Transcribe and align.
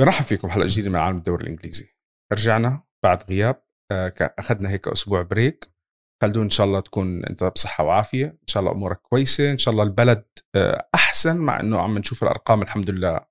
برحب 0.00 0.24
فيكم 0.24 0.50
حلقه 0.50 0.66
جديدة 0.66 0.90
من 0.90 0.96
عالم 0.96 1.16
الدوري 1.16 1.42
الإنجليزي. 1.44 1.96
رجعنا 2.32 2.82
بعد 3.04 3.22
غياب 3.22 3.64
آه، 3.92 4.12
أخذنا 4.20 4.70
هيك 4.70 4.88
أسبوع 4.88 5.22
بريك. 5.22 5.74
خلدون 6.22 6.42
إن 6.42 6.50
شاء 6.50 6.66
الله 6.66 6.80
تكون 6.80 7.24
أنت 7.24 7.44
بصحة 7.44 7.84
وعافية 7.84 8.26
إن 8.26 8.46
شاء 8.46 8.60
الله 8.62 8.72
أمورك 8.72 9.00
كويسة 9.00 9.52
إن 9.52 9.58
شاء 9.58 9.72
الله 9.72 9.84
البلد 9.84 10.24
آه، 10.54 10.88
أحسن 10.94 11.36
مع 11.36 11.60
إنه 11.60 11.80
عم 11.80 11.98
نشوف 11.98 12.22
الأرقام 12.22 12.62
الحمد 12.62 12.90
لله 12.90 13.26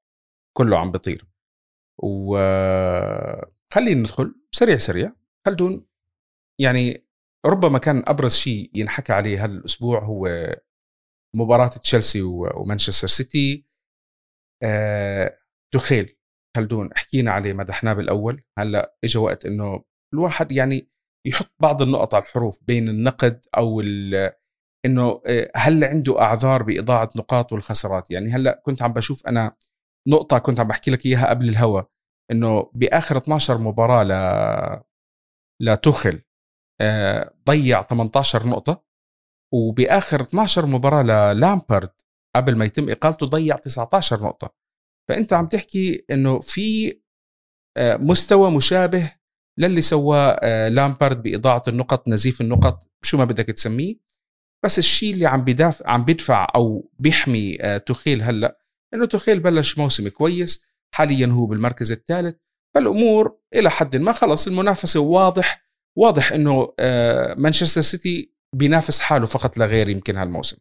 كله 0.57 0.79
عم 0.79 0.91
بيطير 0.91 1.25
وخلينا 2.03 3.99
ندخل 3.99 4.35
سريع 4.51 4.77
سريع. 4.77 5.13
خلدون 5.45 5.87
يعني 6.61 7.07
ربما 7.45 7.79
كان 7.79 8.03
أبرز 8.07 8.33
شيء 8.35 8.71
ينحكى 8.75 9.13
عليه 9.13 9.45
هذا 9.45 9.51
الأسبوع 9.53 10.03
هو 10.03 10.55
مباراة 11.35 11.67
تشيلسي 11.67 12.21
ومانشستر 12.21 13.07
سيتي. 13.07 13.67
آه، 14.63 15.39
تخيل 15.73 16.17
خلدون 16.55 16.89
حكينا 16.95 17.31
عليه 17.31 17.53
مدحناه 17.53 17.93
بالاول 17.93 18.43
هلأ 18.59 18.95
اجى 19.03 19.19
وقت 19.19 19.45
إنه 19.45 19.83
الواحد 20.13 20.51
يعني 20.51 20.89
يحط 21.27 21.51
بعض 21.59 21.81
النقط 21.81 22.15
على 22.15 22.23
الحروف 22.23 22.59
بين 22.67 22.89
النقد 22.89 23.45
أو 23.57 23.81
إنه 24.85 25.21
آه، 25.27 25.51
هل 25.55 25.83
عنده 25.83 26.21
أعذار 26.21 26.63
بإضاعة 26.63 27.09
نقاط 27.15 27.53
والخسارات؟ 27.53 28.11
يعني 28.11 28.31
هلأ 28.31 28.61
كنت 28.65 28.81
عم 28.81 28.93
بشوف 28.93 29.27
أنا 29.27 29.55
نقطة 30.07 30.37
كنت 30.37 30.59
عم 30.59 30.67
بحكي 30.67 30.91
لك 30.91 31.05
إياها 31.05 31.29
قبل 31.29 31.49
الهوا 31.49 31.81
إنه 32.31 32.71
بآخر 32.73 33.17
12 33.17 33.57
مباراة 33.57 34.03
ل 34.03 34.13
لتوخل 35.61 36.21
آه، 36.81 37.33
ضيع 37.47 37.83
18 37.83 38.47
نقطة 38.47 38.83
وبآخر 39.53 40.21
12 40.21 40.65
مباراة 40.65 41.03
للامبرد 41.33 41.89
قبل 42.35 42.55
ما 42.55 42.65
يتم 42.65 42.89
إقالته 42.89 43.25
ضيع 43.25 43.55
19 43.55 44.23
نقطة. 44.23 44.62
فأنت 45.09 45.33
عم 45.33 45.45
تحكي 45.45 46.05
إنه 46.11 46.39
في 46.39 46.99
آه، 47.77 47.97
مستوى 47.97 48.51
مشابه 48.51 49.11
للي 49.57 49.81
سواه 49.81 50.39
آه، 50.43 50.67
لامبارد 50.67 51.23
بإضاعة 51.23 51.63
النقط 51.67 52.07
نزيف 52.07 52.41
النقط 52.41 52.87
شو 53.03 53.17
ما 53.17 53.25
بدك 53.25 53.45
تسميه. 53.45 53.95
بس 54.63 54.79
الشيء 54.79 55.13
اللي 55.13 55.25
عم 55.25 55.43
بدافع 55.43 55.89
عم 55.89 56.05
بدفع 56.05 56.47
أو 56.55 56.91
بيحمي 56.99 57.57
آه، 57.61 57.77
تخيل 57.77 58.21
هلأ 58.21 58.59
إنه 58.93 59.05
تخيل 59.05 59.39
بلش 59.39 59.77
موسم 59.77 60.07
كويس. 60.07 60.65
حاليا 60.93 61.27
هو 61.27 61.45
بالمركز 61.45 61.91
الثالث. 61.91 62.35
فالأمور 62.75 63.37
إلى 63.55 63.71
حد 63.71 63.95
ما 63.95 64.11
خلص 64.11 64.47
المنافسة 64.47 64.99
واضح 64.99 65.63
واضح 65.97 66.31
إنه 66.31 66.73
مانشستر 67.37 67.81
سيتي 67.81 68.33
بينافس 68.55 68.99
حاله 68.99 69.25
فقط 69.25 69.57
لا 69.57 69.65
غير 69.65 69.89
يمكن 69.89 70.17
هالموسم. 70.17 70.57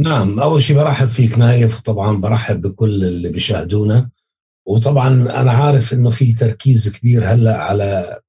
نعم 0.00 0.40
أول 0.40 0.62
شيء 0.62 0.76
برحب 0.76 1.08
فيك 1.08 1.38
نايف 1.38 1.80
طبعا 1.80 2.16
برحب 2.16 2.62
بكل 2.62 3.04
اللي 3.04 3.28
بيشاهدونا. 3.28 4.10
وطبعا 4.66 5.08
أنا 5.40 5.52
عارف 5.52 5.92
إنه 5.92 6.10
في 6.10 6.32
تركيز 6.32 6.88
كبير 6.88 7.24
هلأ 7.32 7.56
على 7.56 8.20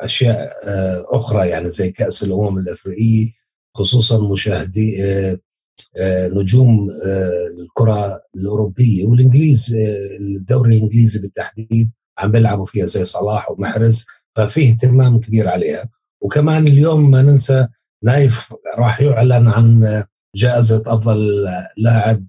أشياء 0.00 0.50
آه، 0.66 1.06
أخرى 1.08 1.48
يعني 1.48 1.70
زي 1.70 1.90
كأس 1.90 2.22
الأمم 2.22 2.58
الأفريقية 2.58 3.32
خصوصا 3.74 4.28
مشاهدي 4.28 5.04
آه، 5.04 5.38
آه، 5.96 6.28
نجوم 6.28 6.90
الكرة 7.60 8.22
الأوروبية 8.36 9.04
والإنجليز 9.06 9.76
الدوري 10.20 10.76
الإنجليزي 10.76 11.18
بالتحديد 11.20 11.92
عم 12.18 12.32
بيلعبوا 12.32 12.66
فيها 12.66 12.86
زي 12.86 13.04
صلاح 13.04 13.50
ومحرز 13.50 14.06
ففي 14.36 14.68
اهتمام 14.68 15.20
كبير 15.20 15.48
عليها. 15.48 15.88
وكمان 16.20 16.66
اليوم 16.66 17.10
ما 17.10 17.22
ننسى 17.22 17.68
نايف 18.04 18.54
راح 18.78 19.00
يعلن 19.00 19.48
عن 19.48 20.04
جائزة 20.36 20.82
أفضل 20.86 21.44
لاعب 21.76 22.26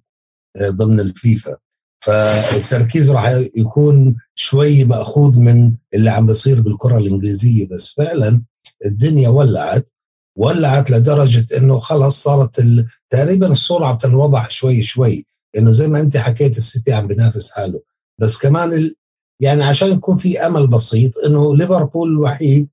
ضمن 0.61 0.99
الفيفا. 0.99 1.57
فالتركيز 2.05 3.11
راح 3.11 3.29
يكون 3.57 4.15
شوي 4.35 4.83
مأخوذ 4.83 5.39
من 5.39 5.73
اللي 5.93 6.09
عم 6.09 6.25
بيصير 6.25 6.61
بالكرة 6.61 6.97
الإنجليزية 6.97 7.67
بس 7.67 7.93
فعلا 7.93 8.41
الدنيا 8.85 9.29
ولعت 9.29 9.89
ولعت 10.37 10.91
لدرجة 10.91 11.57
إنه 11.57 11.79
خلص 11.79 12.23
صارت 12.23 12.65
تقريبا 13.09 13.47
الصورة 13.47 13.85
عم 13.85 13.97
تنوضح 13.97 14.49
شوي 14.49 14.83
شوي 14.83 15.25
إنه 15.57 15.71
زي 15.71 15.87
ما 15.87 15.99
أنت 15.99 16.17
حكيت 16.17 16.57
السيتي 16.57 16.93
عم 16.93 17.07
بينافس 17.07 17.51
حاله. 17.51 17.81
بس 18.19 18.37
كمان 18.37 18.73
ال... 18.73 18.95
يعني 19.39 19.63
عشان 19.63 19.91
يكون 19.91 20.17
في 20.17 20.39
أمل 20.39 20.67
بسيط 20.67 21.17
إنه 21.25 21.55
ليفربول 21.55 22.09
الوحيد 22.11 22.67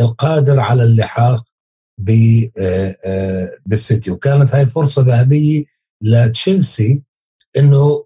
القادر 0.00 0.60
على 0.60 0.82
اللحاق 0.82 1.44
بالسيتي. 3.66 4.10
وكانت 4.10 4.54
هاي 4.54 4.66
فرصة 4.66 5.02
ذهبية 5.02 5.64
لتشيلسي 6.02 7.02
إنه 7.56 8.04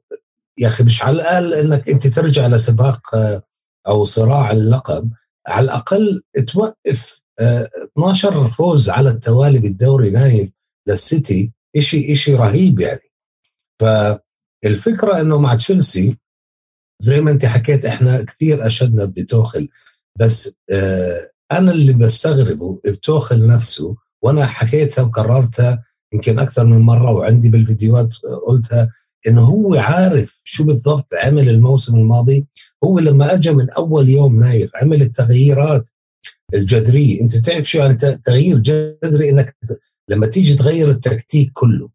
يا 0.59 0.69
أخي 0.69 0.85
مش 0.85 1.03
على 1.03 1.15
الأقل 1.17 1.55
إنك 1.55 1.89
أنت 1.89 2.07
ترجع 2.07 2.47
لسباق 2.47 3.15
آه، 3.15 3.43
أو 3.89 4.05
صراع 4.05 4.51
اللقب 4.51 5.11
على 5.49 5.65
الأقل 5.65 6.23
توقف 6.47 7.21
12 7.41 8.49
فوز 8.49 8.91
على 8.91 9.11
التوالي 9.11 9.59
بالدوري 9.59 10.11
نايف 10.11 10.51
للسيتي. 10.87 11.53
شيء 11.79 12.15
شيء 12.15 12.37
رهيب 12.37 12.81
يعني. 12.81 13.01
فالفكرة 13.81 15.21
إنه 15.21 15.39
مع 15.39 15.55
تشيلسي 15.55 16.19
زي 16.99 17.21
ما 17.21 17.31
أنت 17.31 17.47
حكيت 17.47 17.85
إحنا 17.85 18.23
كثير 18.23 18.67
أشدنا 18.67 19.05
بتوخل. 19.05 19.69
بس 20.19 20.57
أنا 21.53 21.73
اللي 21.73 21.93
بستغربه 21.93 22.81
بتوخل 22.87 23.47
نفسه 23.47 23.97
وأنا 24.23 24.47
حكيتها 24.47 25.03
وكررتها 25.03 25.85
يمكن 26.13 26.39
أكثر 26.39 26.67
من 26.67 26.79
مرة 26.79 27.13
وعندي 27.13 27.49
بالفيديوهات 27.49 28.15
قلتها 28.47 28.91
إنه 29.29 29.41
هو 29.41 29.75
عارف 29.75 30.41
شو 30.45 30.65
بالضبط 30.65 31.15
عمل 31.15 31.49
الموسم 31.49 31.97
الماضي. 31.97 32.47
هو 32.85 32.99
لما 32.99 33.35
اجى 33.35 33.53
من 33.53 33.71
أول 33.71 34.09
يوم 34.09 34.41
نايف 34.41 34.71
عمل 34.75 35.03
التغييرات 35.03 35.89
الجذرية. 36.55 37.21
أنت 37.21 37.37
بتعرف 37.37 37.65
شو 37.65 37.79
يعني؟ 37.79 37.95
تغيير 38.25 38.59
جذري 38.59 39.31
إنك 39.31 39.57
لما 40.09 40.27
تيجي 40.27 40.55
تغير 40.55 40.91
التكتيك 40.91 41.51
كله 41.53 41.89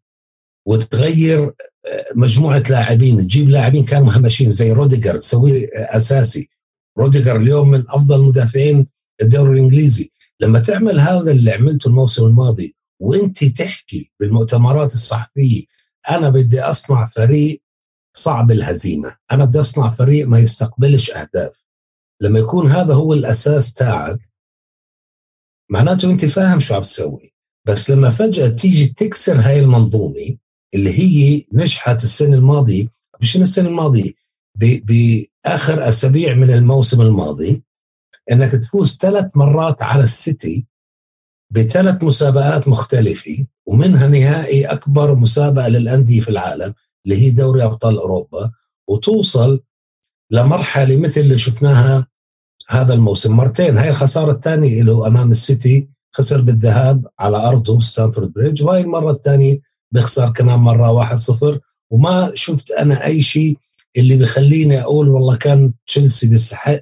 وتغير 0.66 1.42
آه، 1.42 2.04
مجموعة 2.16 2.62
لاعبين 2.70 3.18
تجيب 3.20 3.48
لاعبين 3.48 3.84
كانوا 3.84 4.06
مهمشين 4.06 4.50
زي 4.50 4.72
روديجر 4.72 5.16
تسويه 5.16 5.68
أساسي. 5.74 6.48
روديجر 6.98 7.36
اليوم 7.36 7.70
من 7.70 7.84
أفضل 7.88 8.22
مدافعين 8.22 8.86
الدوري 9.22 9.52
الإنجليزي. 9.52 10.10
لما 10.40 10.58
تعمل 10.58 11.00
هذا 11.00 11.30
اللي 11.30 11.50
عملته 11.52 11.88
الموسم 11.88 12.24
الماضي 12.26 12.76
وأنت 13.00 13.44
تحكي 13.44 14.12
بالمؤتمرات 14.20 14.94
الصحفية 14.94 15.64
أنا 16.10 16.30
بدي 16.30 16.60
أصنع 16.60 17.06
فريق 17.06 17.62
صعب 18.16 18.50
الهزيمة. 18.50 19.16
أنا 19.32 19.44
بدي 19.44 19.60
أصنع 19.60 19.90
فريق 19.90 20.28
ما 20.28 20.38
يستقبلش 20.38 21.10
أهداف. 21.10 21.64
لما 22.20 22.38
يكون 22.38 22.70
هذا 22.70 22.94
هو 22.94 23.12
الأساس 23.12 23.72
تاعك 23.72 24.18
معناته 25.70 26.10
أنت 26.10 26.24
فاهم 26.24 26.60
شو 26.60 26.74
عم 26.74 26.82
تسوي. 26.82 27.32
بس 27.66 27.90
لما 27.90 28.10
فجأة 28.10 28.48
تيجي 28.48 28.86
تكسر 28.86 29.40
هاي 29.40 29.60
المنظومة 29.60 30.36
اللي 30.74 30.90
هي 30.98 31.44
نجحت 31.52 32.04
السنة 32.04 32.36
الماضية 32.36 32.86
مش 33.20 33.36
السنة 33.36 33.68
الماضية 33.68 34.12
بآخر 34.54 35.88
أسابيع 35.88 36.34
من 36.34 36.50
الموسم 36.50 37.00
الماضي 37.00 37.62
إنك 38.30 38.52
تفوز 38.52 38.98
ثلاث 39.00 39.36
مرات 39.36 39.82
على 39.82 40.04
السيتي 40.04 40.66
بثلاث 41.50 42.04
مسابقات 42.04 42.68
مختلفة 42.68 43.46
ومنها 43.66 44.06
نهائي 44.08 44.66
أكبر 44.66 45.14
مسابقة 45.14 45.68
للأندية 45.68 46.20
في 46.20 46.28
العالم 46.28 46.74
اللي 47.04 47.16
هي 47.16 47.30
دوري 47.30 47.64
أبطال 47.64 47.98
أوروبا 47.98 48.50
وتوصل 48.88 49.60
لمرحلة 50.30 50.96
مثل 50.96 51.20
اللي 51.20 51.38
شفناها 51.38 52.06
هذا 52.68 52.94
الموسم. 52.94 53.36
مرتين 53.36 53.78
هاي 53.78 53.90
الخسارة 53.90 54.32
الثانية 54.32 54.82
له 54.82 55.06
أمام 55.06 55.30
السيتي 55.30 55.88
خسر 56.12 56.40
بالذهاب 56.40 57.06
على 57.18 57.36
أرضه 57.36 57.80
ستانفورد 57.80 58.32
بريدج 58.32 58.62
وهي 58.62 58.80
المرة 58.80 59.10
الثانية 59.10 59.60
بيخسر 59.90 60.30
كمان 60.30 60.58
مرة 60.58 61.16
1-0 61.16 61.58
وما 61.90 62.32
شفت 62.34 62.70
أنا 62.70 63.04
أي 63.04 63.22
شيء 63.22 63.58
اللي 63.96 64.16
بخليني 64.16 64.80
أقول 64.80 65.08
والله 65.08 65.36
كان 65.36 65.72
تشيلسي 65.86 66.28
بيستحق 66.28 66.80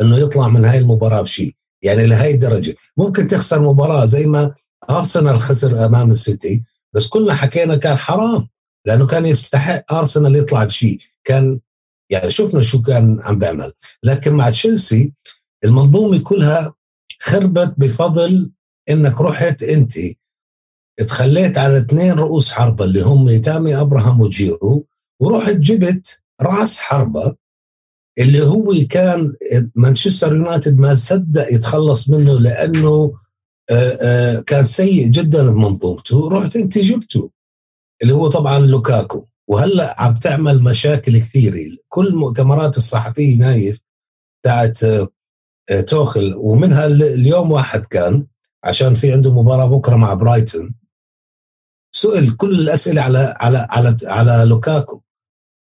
إنه 0.00 0.18
يطلع 0.18 0.48
من 0.48 0.64
هاي 0.64 0.78
المباراة 0.78 1.22
بشيء 1.22 1.54
يعني 1.82 2.06
لهي 2.06 2.34
الدرجه 2.34 2.74
ممكن 2.96 3.28
تخسر 3.28 3.60
مباراة 3.60 4.04
زي 4.04 4.26
ما 4.26 4.54
ارسنال 4.90 5.40
خسر 5.40 5.84
أمام 5.86 6.10
السيتي 6.10 6.62
بس 6.92 7.06
كلنا 7.08 7.34
حكينا 7.34 7.76
كان 7.76 7.96
حرام 7.96 8.48
لأنه 8.86 9.06
كان 9.06 9.26
يستحق 9.26 9.92
ارسنال 9.92 10.36
يطلع 10.36 10.64
بشيء. 10.64 10.98
كان 11.24 11.60
يعني 12.10 12.30
شفنا 12.30 12.62
شو 12.62 12.82
كان 12.82 13.20
عم 13.22 13.38
بيعمل. 13.38 13.72
لكن 14.02 14.32
مع 14.32 14.50
تشيلسي 14.50 15.12
المنظومة 15.64 16.18
كلها 16.18 16.74
خربت 17.20 17.74
بفضل 17.78 18.50
إنك 18.90 19.20
رحت 19.20 19.62
أنت. 19.62 19.92
تخليت 20.98 21.58
على 21.58 21.78
اثنين 21.78 22.12
رؤوس 22.12 22.50
حربة 22.52 22.84
اللي 22.84 23.02
هم 23.02 23.36
تامي 23.40 23.76
أبراهام 23.76 24.20
وجيرو 24.20 24.86
ورحت 25.20 25.50
جبت 25.56 26.22
راس 26.40 26.78
حربة 26.78 27.36
اللي 28.18 28.42
هو 28.42 28.74
كان 28.90 29.34
مانشستر 29.74 30.36
يونايتد 30.36 30.78
ما 30.78 30.94
صدق 30.94 31.52
يتخلص 31.52 32.08
منه 32.08 32.40
لأنه 32.40 33.12
آه، 33.70 33.98
آه، 34.02 34.40
كان 34.40 34.64
سيء 34.64 35.08
جدا 35.08 35.50
بمنظومته. 35.50 36.28
رحت 36.28 36.56
أنت 36.56 36.78
جبته 36.78 37.30
اللي 38.02 38.14
هو 38.14 38.28
طبعا 38.28 38.58
لوكاكو. 38.58 39.26
وهلأ 39.48 40.02
عم 40.02 40.18
تعمل 40.18 40.62
مشاكل 40.62 41.18
كثيرة. 41.18 41.76
كل 41.88 42.14
مؤتمرات 42.14 42.76
الصحفية 42.76 43.38
نايف 43.38 43.80
تاعت 44.44 44.84
آه، 44.84 45.80
توخيل 45.80 46.34
ومنها 46.36 46.86
اليوم 46.86 47.50
واحد 47.52 47.86
كان 47.86 48.26
عشان 48.64 48.94
في 48.94 49.12
عنده 49.12 49.32
مباراة 49.32 49.66
بكرة 49.66 49.96
مع 49.96 50.14
برايتون 50.14 50.74
سئل 51.92 52.36
كل 52.36 52.60
الأسئلة 52.60 53.02
على 53.02 53.34
على 53.40 53.66
على 53.70 53.96
على 54.04 54.44
لوكاكو. 54.48 55.03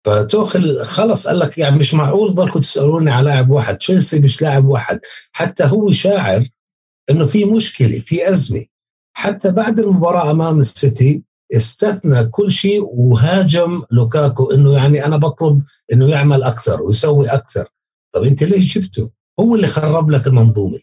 فتوخيل 0.05 0.85
خلص 0.85 1.27
قال 1.29 1.39
لك 1.39 1.59
يعني 1.59 1.77
مش 1.77 1.95
معقول 1.95 2.35
ضلكم 2.35 2.61
تسألوني 2.61 3.11
على 3.11 3.25
لاعب 3.25 3.51
واحد. 3.51 3.79
تشيلسي 3.79 4.21
مش 4.21 4.43
لاعب 4.43 4.65
واحد. 4.65 5.01
حتى 5.33 5.65
هو 5.65 5.91
شاعر 5.93 6.49
إنه 7.11 7.27
في 7.27 7.45
مشكلة 7.45 7.99
في 7.99 8.33
أزمة. 8.33 8.67
حتى 9.13 9.51
بعد 9.53 9.79
المباراة 9.79 10.31
أمام 10.31 10.59
السيتي 10.59 11.23
استثنى 11.57 12.25
كل 12.25 12.51
شيء 12.51 12.83
وهاجم 12.85 13.83
لوكاكو 13.91 14.51
إنه 14.51 14.73
يعني 14.75 15.05
أنا 15.05 15.17
بطلب 15.17 15.63
إنه 15.93 16.09
يعمل 16.09 16.43
أكثر 16.43 16.83
ويسوي 16.83 17.29
أكثر. 17.29 17.69
طب 18.15 18.23
أنت 18.23 18.43
ليش 18.43 18.79
جبته؟ 18.79 19.11
هو 19.41 19.55
اللي 19.55 19.67
خرب 19.67 20.11
لك 20.11 20.27
المنظومة. 20.27 20.79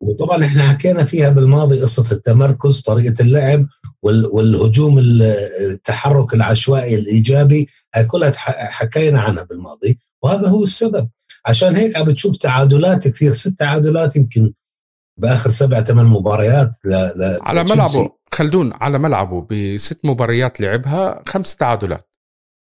وطبعا 0.00 0.44
إحنا 0.44 0.68
حكينا 0.68 1.04
فيها 1.04 1.28
بالماضي 1.28 1.80
قصة 1.82 2.16
التمركز 2.16 2.80
طريقة 2.80 3.14
اللعب 3.22 3.66
والهجوم 4.02 4.98
التحرك 4.98 6.34
العشوائي 6.34 6.94
الإيجابي 6.94 7.68
هاي 7.94 8.04
كلها 8.04 8.32
حكينا 8.70 9.20
عنها 9.20 9.42
بالماضي 9.42 9.98
وهذا 10.22 10.48
هو 10.48 10.62
السبب. 10.62 11.08
عشان 11.46 11.76
هيك 11.76 11.96
عم 11.96 12.04
بتشوف 12.04 12.36
تعادلات 12.36 13.08
كثير 13.08 13.32
ست 13.32 13.58
تعادلات 13.58 14.16
يمكن 14.16 14.52
بآخر 15.20 15.50
سبع 15.50 15.80
ثمان 15.80 16.06
مباريات 16.06 16.70
ل... 16.84 16.88
ل... 16.90 17.38
على 17.42 17.64
ملعبه 17.64 18.10
خلدون 18.32 18.72
على 18.72 18.98
ملعبه 18.98 19.46
بست 19.50 20.04
مباريات 20.04 20.60
لعبها 20.60 21.22
خمس 21.26 21.56
تعادلات. 21.56 22.10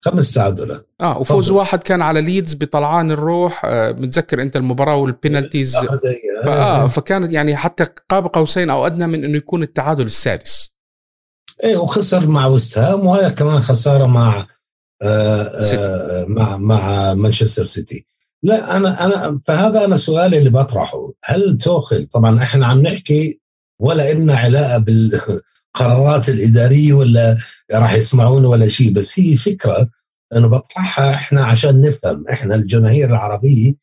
خمس 0.04 0.32
تعادلات. 0.32 0.86
آه 1.00 1.18
وفوز 1.18 1.48
طبعا. 1.48 1.58
واحد 1.58 1.82
كان 1.82 2.02
على 2.02 2.20
ليدز 2.20 2.54
بطلوع 2.54 3.10
الروح 3.10 3.64
آه 3.64 3.92
متذكر 3.92 4.42
أنت 4.42 4.56
المباراة 4.56 4.96
وال 4.96 5.11
penalties 5.11 5.76
فآه 6.44 6.86
فكانت 6.86 7.32
يعني 7.32 7.56
حتى 7.56 7.86
قاب 8.08 8.26
قوسين 8.26 8.70
أو 8.70 8.86
أدنى 8.86 9.06
من 9.06 9.24
إنه 9.24 9.36
يكون 9.36 9.62
التعادل 9.62 10.06
السادس. 10.06 10.79
إيه 11.64 11.76
وخسر 11.76 12.28
مع 12.28 12.46
وست 12.46 12.78
هام 12.78 13.06
وهي 13.06 13.30
كمان 13.30 13.60
خسارة 13.60 14.06
مع 14.06 14.46
آه 15.02 15.42
آه 15.42 16.24
مع 16.28 16.56
مع 16.56 17.14
مانشستر 17.14 17.64
سيتي. 17.64 18.06
لا 18.42 18.76
أنا 18.76 19.04
أنا 19.04 19.40
فهذا 19.46 19.84
أنا 19.84 19.96
سؤالي 19.96 20.38
اللي 20.38 20.50
بطرحه. 20.50 21.12
هل 21.24 21.58
توخل 21.58 22.06
طبعا 22.06 22.42
إحنا 22.42 22.66
عم 22.66 22.80
نحكي 22.80 23.40
ولا 23.80 24.10
إلنا 24.12 24.34
علاقة 24.36 24.78
بالقرارات 24.78 26.28
الإدارية 26.28 26.92
ولا 26.92 27.38
راح 27.72 27.92
يسمعونا 27.92 28.48
ولا 28.48 28.68
شيء 28.68 28.92
بس 28.92 29.20
هي 29.20 29.36
فكرة 29.36 29.88
انه 30.36 30.48
بطرحها 30.48 31.14
إحنا 31.14 31.44
عشان 31.44 31.80
نفهم. 31.80 32.28
إحنا 32.28 32.54
الجماهير 32.54 33.10
العربية 33.10 33.74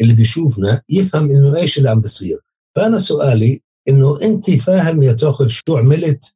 اللي 0.00 0.14
بيشوفنا 0.14 0.82
يفهم 0.88 1.30
إنه 1.30 1.56
إيش 1.56 1.78
اللي 1.78 1.90
عم 1.90 2.00
بيصير. 2.00 2.38
فأنا 2.76 2.98
سؤالي 2.98 3.62
إنه 3.88 4.18
أنت 4.22 4.50
فاهم 4.50 5.02
يا 5.02 5.12
توخل 5.12 5.50
شو 5.50 5.76
عملت 5.76 6.34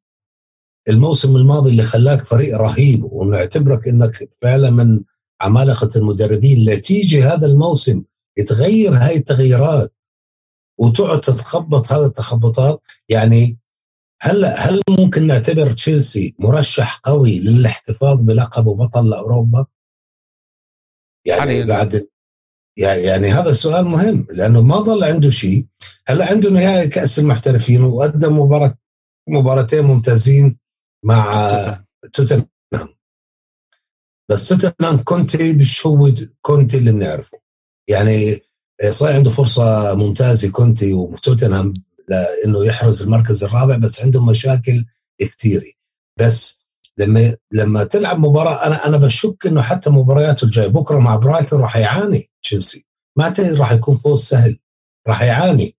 الموسم 0.89 1.35
الماضي 1.35 1.69
اللي 1.69 1.83
خلاك 1.83 2.25
فريق 2.25 2.57
رهيب 2.57 3.03
ونعتبرك 3.03 3.87
إنك 3.87 4.29
فعلا 4.41 4.69
من 4.69 5.01
عمالقة 5.41 5.89
المدربين. 5.95 6.69
لتيجي 6.69 7.23
هذا 7.23 7.47
الموسم 7.47 8.03
يتغير 8.37 8.93
هاي 8.93 9.15
التغييرات 9.17 9.93
وتقعد 10.77 11.21
تتخبط 11.21 11.91
هذه 11.91 12.05
التخبطات. 12.05 12.81
يعني 13.09 13.57
هلأ 14.21 14.59
هل 14.59 14.81
ممكن 14.89 15.27
نعتبر 15.27 15.73
تشيلسي 15.73 16.35
مرشح 16.39 17.01
قوي 17.03 17.39
للاحتفاظ 17.39 18.17
بلقب 18.17 18.63
بطل 18.63 19.09
لأوروبا؟ 19.09 19.65
يعني 21.25 21.63
بعد 21.63 22.07
يعني 22.77 23.27
هذا 23.27 23.49
السؤال 23.49 23.85
مهم 23.85 24.27
لأنه 24.31 24.61
ما 24.61 24.79
ضل 24.79 25.03
عنده 25.03 25.29
شيء. 25.29 25.65
هلأ 26.07 26.25
عنده 26.25 26.49
نهائي 26.49 26.87
كأس 26.87 27.19
المحترفين 27.19 27.83
وقدم 27.83 28.39
مباراه 28.39 28.75
مباراتين 29.27 29.85
ممتازين. 29.85 30.57
مع 31.03 31.83
توتنهام. 32.13 32.47
بس 34.29 34.47
توتنهام 34.47 35.03
كونتي 35.03 35.53
مش 35.53 35.85
هو 35.87 36.11
كونتي 36.41 36.77
اللي 36.77 36.91
بنعرفه. 36.91 37.39
يعني 37.87 38.41
صحيح 38.89 39.15
عنده 39.15 39.29
فرصة 39.29 39.95
ممتازة 39.95 40.51
كونتي 40.51 40.93
وتوتنهام 40.93 41.73
لإنه 42.09 42.65
يحرز 42.65 43.01
المركز 43.01 43.43
الرابع 43.43 43.75
بس 43.77 44.01
عندهم 44.01 44.25
مشاكل 44.29 44.85
كثيره 45.19 45.71
بس 46.19 46.65
لما 46.97 47.35
لما 47.51 47.83
تلعب 47.83 48.19
مباراة 48.19 48.65
أنا 48.67 48.87
أنا 48.87 48.97
بشك 48.97 49.45
إنه 49.45 49.61
حتى 49.61 49.89
مبارياته 49.89 50.45
الجاية 50.45 50.67
بكرة 50.67 50.99
مع 50.99 51.15
برايتون 51.15 51.61
راح 51.61 51.77
يعاني 51.77 52.29
تشيلسي. 52.43 52.85
ما 53.17 53.33
راح 53.39 53.71
يكون 53.71 53.97
فوز 53.97 54.23
سهل 54.23 54.59
راح 55.07 55.21
يعاني. 55.21 55.75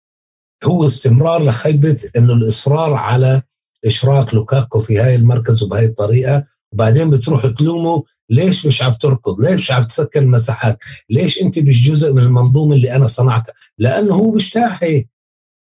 هو 0.65 0.87
استمرار 0.87 1.45
لخيبة 1.45 2.01
إنه 2.17 2.33
الإصرار 2.33 2.95
على 2.95 3.43
اشراك 3.87 4.35
لوكاكو 4.35 4.79
في 4.79 4.99
هاي 4.99 5.15
المركز 5.15 5.63
وبهاي 5.63 5.85
الطريقة. 5.85 6.45
وبعدين 6.73 7.11
بتروح 7.11 7.47
تلومه 7.47 8.05
ليش 8.31 8.67
مش 8.67 8.83
عم 8.83 8.93
تركض؟ 8.93 9.41
ليش 9.41 9.71
عم 9.73 9.85
تسكر 9.87 10.21
المساحات؟ 10.21 10.79
ليش 11.11 11.43
أنت 11.43 11.59
مش 11.59 11.89
جزء 11.91 12.13
من 12.13 12.23
المنظومة 12.23 12.75
اللي 12.75 12.95
أنا 12.97 13.07
صنعتها؟ 13.07 13.55
لأنه 13.79 14.15
هو 14.15 14.31
مش 14.31 14.59
هيك 14.59 15.09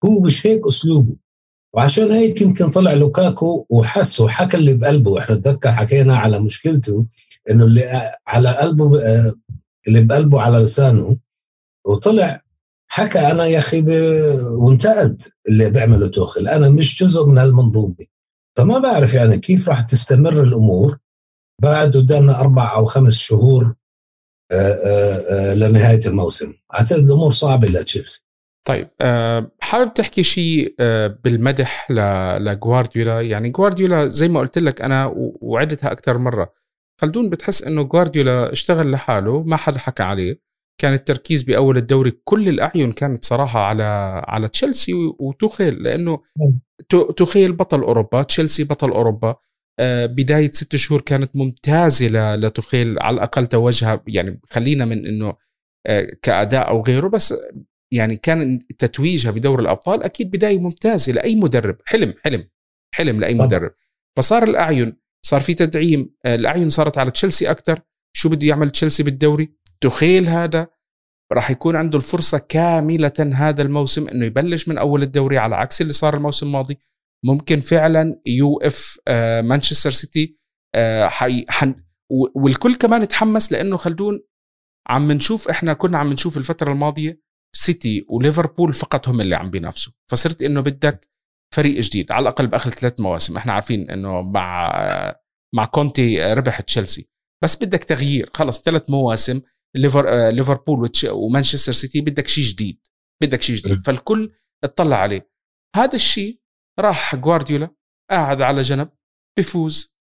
هو 0.04 0.20
مش 0.20 0.46
هيك 0.46 0.66
أسلوبه. 0.66 1.16
وعشان 1.74 2.12
هيك 2.12 2.40
يمكن 2.42 2.70
طلع 2.70 2.92
لوكاكو 2.92 3.66
وحس 3.70 4.20
وحكى 4.20 4.56
اللي 4.56 4.74
بقلبه. 4.74 5.18
إحنا 5.18 5.34
نتذكر 5.36 5.72
حكينا 5.72 6.16
على 6.16 6.40
مشكلته 6.40 7.06
إنه 7.50 7.64
اللي 7.64 8.12
على 8.26 8.48
قلبه 8.48 8.92
اللي 9.88 10.00
بقلبه 10.00 10.40
على 10.40 10.58
لسانه. 10.58 11.16
وطلع 11.86 12.42
حكى 12.90 13.18
أنا 13.18 13.46
يا 13.46 13.58
أخي 13.58 13.84
وانتقد 14.40 15.22
اللي 15.48 15.70
بيعمله 15.70 16.08
توخل 16.08 16.48
أنا 16.48 16.68
مش 16.68 17.02
جزء 17.02 17.26
من 17.26 17.38
هالمنظومة. 17.38 18.06
فما 18.56 18.78
بعرف 18.78 19.14
يعني 19.14 19.38
كيف 19.38 19.68
راح 19.68 19.82
تستمر 19.82 20.42
الأمور 20.42 20.98
بعد 21.62 21.96
قدامنا 21.96 22.40
أربع 22.40 22.74
أو 22.74 22.86
خمس 22.86 23.14
شهور 23.14 23.74
آه، 24.52 24.54
آه، 24.54 25.50
آه، 25.50 25.54
لنهاية 25.54 26.00
الموسم. 26.06 26.54
أعتقد 26.74 26.98
الأمور 26.98 27.32
صعبة 27.32 27.68
لتشيلسي 27.68 28.24
طيب 28.66 28.88
حابب 29.60 29.94
تحكي 29.94 30.22
شيء 30.22 30.74
بالمدح 31.24 31.90
لجوارديولا 32.40 33.20
يعني 33.20 33.50
جوارديولا 33.50 34.06
زي 34.06 34.28
ما 34.28 34.40
قلت 34.40 34.58
لك 34.58 34.82
أنا 34.82 35.12
وعدتها 35.16 35.92
أكثر 35.92 36.18
مرة. 36.18 36.52
خلدون 37.00 37.30
بتحس 37.30 37.62
إنه 37.62 37.82
جوارديولا 37.82 38.52
اشتغل 38.52 38.90
لحاله 38.90 39.42
ما 39.42 39.56
حدا 39.56 39.78
حكى 39.78 40.02
عليه. 40.02 40.47
كان 40.78 40.94
التركيز 40.94 41.42
بأول 41.42 41.76
الدوري 41.76 42.10
كل 42.24 42.48
الأعين 42.48 42.92
كانت 42.92 43.24
صراحة 43.24 43.60
على 43.60 43.82
على 44.28 44.48
تشيلسي 44.48 44.92
وتوخيل 45.18 45.82
لأنه 45.82 46.22
نعم. 46.38 46.60
توخيل 47.16 47.52
بطل 47.52 47.80
أوروبا 47.80 48.22
تشيلسي 48.22 48.64
بطل 48.64 48.90
أوروبا 48.90 49.36
آه، 49.80 50.06
بداية 50.06 50.50
ست 50.50 50.76
شهور 50.76 51.00
كانت 51.00 51.36
ممتازة 51.36 52.34
لتوخيل 52.36 52.98
على 52.98 53.14
الأقل 53.14 53.46
توجها 53.46 54.02
يعني 54.06 54.40
خلينا 54.50 54.84
من 54.84 55.06
إنه 55.06 55.34
آه، 55.86 56.06
كأداء 56.22 56.68
أو 56.68 56.82
غيره 56.82 57.08
بس 57.08 57.34
يعني 57.92 58.16
كان 58.16 58.66
تتويجها 58.78 59.30
بدور 59.30 59.60
الأبطال 59.60 60.02
أكيد 60.02 60.30
بداية 60.30 60.58
ممتازة 60.58 61.12
لأي 61.12 61.36
مدرب 61.36 61.76
حلم 61.84 62.14
حلم 62.24 62.48
حلم 62.94 63.20
لأي 63.20 63.34
مدرب. 63.34 63.70
فصار 64.16 64.42
الأعين 64.42 64.96
صار 65.26 65.40
في 65.40 65.54
تدعيم 65.54 66.10
آه، 66.24 66.34
الأعين 66.34 66.68
صارت 66.68 66.98
على 66.98 67.10
تشيلسي 67.10 67.50
أكثر 67.50 67.80
شو 68.16 68.28
بده 68.28 68.46
يعمل 68.46 68.70
تشيلسي 68.70 69.02
بالدوري؟ 69.02 69.52
تخيل 69.80 70.28
هذا 70.28 70.68
راح 71.32 71.50
يكون 71.50 71.76
عنده 71.76 71.96
الفرصة 71.96 72.38
كاملة 72.38 73.32
هذا 73.34 73.62
الموسم 73.62 74.08
إنه 74.08 74.26
يبلش 74.26 74.68
من 74.68 74.78
أول 74.78 75.02
الدوري 75.02 75.38
على 75.38 75.56
عكس 75.56 75.80
اللي 75.80 75.92
صار 75.92 76.16
الموسم 76.16 76.46
الماضي. 76.46 76.78
ممكن 77.24 77.60
فعلا 77.60 78.20
يوقف 78.26 78.98
آه، 79.08 79.40
مانشستر 79.40 79.90
سيتي 79.90 80.38
آه، 80.74 81.10
والكل 82.34 82.74
كمان 82.74 83.08
تحمس 83.08 83.52
لإنه 83.52 83.76
خلدون 83.76 84.20
عم 84.88 85.12
نشوف 85.12 85.48
إحنا 85.48 85.72
كنا 85.72 85.98
عم 85.98 86.12
نشوف 86.12 86.36
الفترة 86.36 86.72
الماضية 86.72 87.20
سيتي 87.56 88.04
وليفربول 88.08 88.72
فقط 88.72 89.08
هم 89.08 89.20
اللي 89.20 89.34
عم 89.36 89.50
بينافسوا. 89.50 89.92
فصرت 90.10 90.42
إنه 90.42 90.60
بدك 90.60 91.08
فريق 91.54 91.80
جديد 91.80 92.12
على 92.12 92.22
الأقل 92.22 92.46
باخر 92.46 92.70
ثلاث 92.70 93.00
مواسم. 93.00 93.36
إحنا 93.36 93.52
عارفين 93.52 93.90
إنه 93.90 94.22
مع 94.22 94.72
مع 95.54 95.64
كونتي 95.64 96.34
ربح 96.34 96.60
تشيلسي. 96.60 97.10
بس 97.44 97.56
بدك 97.56 97.84
تغيير 97.84 98.30
خلص 98.34 98.62
ثلاث 98.62 98.90
مواسم 98.90 99.40
ليفر 99.76 100.30
ليفربول 100.30 100.90
ومانشستر 101.10 101.72
سيتي 101.72 102.00
بدك 102.00 102.26
شيء 102.28 102.44
جديد 102.44 102.80
بدك 103.22 103.42
شيء 103.42 103.56
جديد. 103.56 103.80
فالكل 103.80 104.32
اطلع 104.64 104.96
عليه. 104.96 105.30
هذا 105.76 105.94
الشيء 105.94 106.40
راح 106.80 107.16
جوارديولا 107.16 107.74
قاعد 108.10 108.42
على 108.42 108.62
جنب 108.62 108.90
بفوز. 109.38 109.98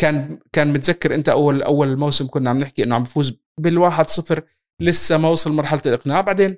كان 0.00 0.38
كان 0.52 0.72
متذكر 0.72 1.14
انت 1.14 1.28
أول 1.28 1.62
أول 1.62 1.88
الموسم 1.88 2.26
كنا 2.26 2.50
عم 2.50 2.58
نحكي 2.58 2.82
إنه 2.82 2.94
عم 2.94 3.02
بفوز 3.02 3.40
بالواحد 3.60 4.08
صفر 4.08 4.42
لسه 4.80 5.18
ما 5.18 5.28
وصل 5.28 5.52
مرحلة 5.52 5.82
الإقناع. 5.86 6.20
بعدين 6.20 6.56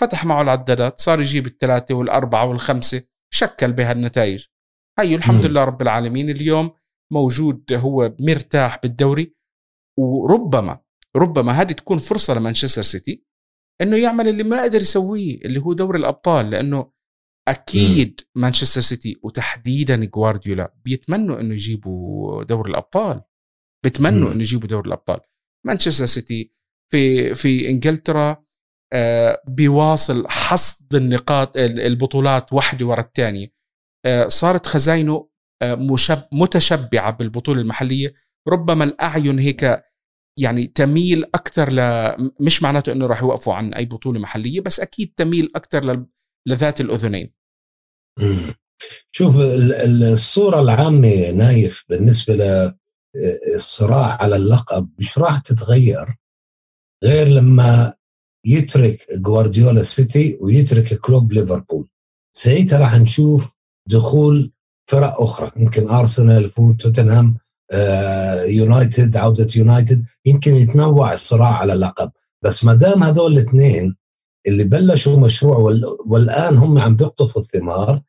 فتح 0.00 0.24
معه 0.24 0.42
العدادات 0.42 1.00
صار 1.00 1.20
يجيب 1.20 1.46
الثلاثة 1.46 1.94
والأربعة 1.94 2.46
والخمسة 2.46 3.08
شكل 3.34 3.72
بهالنتائج. 3.72 4.46
هي 4.98 5.14
الحمد 5.14 5.46
لله 5.46 5.64
رب 5.64 5.82
العالمين. 5.82 6.30
اليوم 6.30 6.72
موجود 7.12 7.72
هو 7.72 8.14
مرتاح 8.20 8.80
بالدوري 8.82 9.36
وربما 9.98 10.81
ربما 11.16 11.52
هذه 11.52 11.72
تكون 11.72 11.98
فرصة 11.98 12.34
لمانشستر 12.34 12.82
سيتي 12.82 13.24
إنه 13.80 13.96
يعمل 13.96 14.28
اللي 14.28 14.42
ما 14.42 14.62
قدر 14.62 14.80
يسويه 14.80 15.36
اللي 15.44 15.60
هو 15.60 15.72
دوري 15.72 15.98
الأبطال 15.98 16.50
لأنه 16.50 16.92
أكيد 17.48 18.20
مانشستر 18.34 18.80
سيتي 18.80 19.20
وتحديدا 19.22 20.04
جوارديولا 20.04 20.74
بيتمنوا 20.84 21.40
إنه 21.40 21.54
يجيبوا 21.54 22.44
دوري 22.44 22.70
الأبطال 22.70 23.22
بيتمنوا 23.84 24.32
إنه 24.32 24.40
يجيبوا 24.40 24.68
دوري 24.68 24.88
الأبطال. 24.88 25.20
مانشستر 25.66 26.06
سيتي 26.06 26.52
في 26.92 27.34
في 27.34 27.68
إنجلترا 27.70 28.44
آه، 28.92 29.42
بيواصل 29.48 30.28
حصد 30.28 30.94
النقاط 30.94 31.56
البطولات 31.56 32.52
واحدة 32.52 32.86
ورا 32.86 33.00
الثانية. 33.00 33.52
آه، 34.06 34.28
صارت 34.28 34.66
خزاينه 34.66 35.28
آه، 35.62 35.74
متشبعة 36.32 37.10
بالبطولة 37.10 37.60
المحلية. 37.60 38.14
ربما 38.48 38.84
الأعين 38.84 39.38
هيك 39.38 39.82
يعني 40.38 40.66
تميل 40.66 41.24
أكثر 41.24 41.72
ل 41.72 41.80
مش 42.40 42.62
معناته 42.62 42.92
إنه 42.92 43.06
راح 43.06 43.22
يوقفوا 43.22 43.54
عن 43.54 43.74
أي 43.74 43.84
بطولة 43.84 44.20
محلية 44.20 44.60
بس 44.60 44.80
أكيد 44.80 45.12
تميل 45.16 45.52
أكثر 45.56 46.06
لذات 46.46 46.80
الأذنين. 46.80 47.32
شوف 49.10 49.36
الصورة 49.38 50.60
العامة 50.60 51.30
نايف 51.30 51.84
بالنسبة 51.88 52.34
للصراع 53.54 54.22
على 54.22 54.36
اللقب 54.36 54.90
مش 54.98 55.18
راح 55.18 55.38
تتغير 55.38 56.16
غير 57.04 57.28
لما 57.28 57.94
يترك 58.46 59.06
جوارديولا 59.12 59.80
السيتي 59.80 60.38
ويترك 60.40 60.94
كلوب 60.94 61.32
ليفربول. 61.32 61.88
ساعتها 62.36 62.78
راح 62.78 62.94
نشوف 62.94 63.56
دخول 63.88 64.52
فرق 64.90 65.20
أخرى 65.20 65.52
يمكن 65.56 65.88
أرسنال 65.88 66.44
يفوت 66.44 66.80
توتنهام 66.80 67.38
يونايتد 68.46 69.16
عودة 69.16 69.48
يونايتد 69.56 70.04
يمكن 70.26 70.56
يتنوع 70.56 71.12
الصراع 71.12 71.52
على 71.54 71.72
اللقب 71.72 72.10
بس 72.42 72.64
ما 72.64 72.74
دام 72.74 73.02
هذول 73.02 73.32
الاثنين 73.32 73.96
اللي 74.46 74.64
بلشوا 74.64 75.20
مشروع 75.20 75.56
والآن 76.06 76.56
هم 76.56 76.78
عم 76.78 76.96
بيقطفوا 76.96 77.42
الثمار 77.42 78.02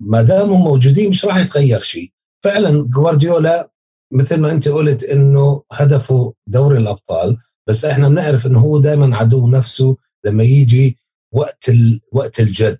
ما 0.00 0.22
داموا 0.22 0.56
موجودين 0.56 1.10
مش 1.10 1.24
راح 1.24 1.36
يتغير 1.36 1.80
شيء. 1.80 2.12
فعلا 2.44 2.88
جوارديولا 2.88 3.70
مثل 4.12 4.40
ما 4.40 4.52
أنت 4.52 4.68
قلت 4.68 5.02
إنه 5.04 5.62
هدفه 5.72 6.34
دوري 6.46 6.78
الأبطال 6.78 7.36
بس 7.68 7.84
إحنا 7.84 8.08
بنعرف 8.08 8.46
إنه 8.46 8.58
هو 8.60 8.78
دائما 8.78 9.16
عدو 9.16 9.48
نفسه 9.48 9.96
لما 10.24 10.42
يجي 10.42 10.98
وقت 11.32 11.68
ال... 11.68 12.00
وقت 12.12 12.40
الجد 12.40 12.78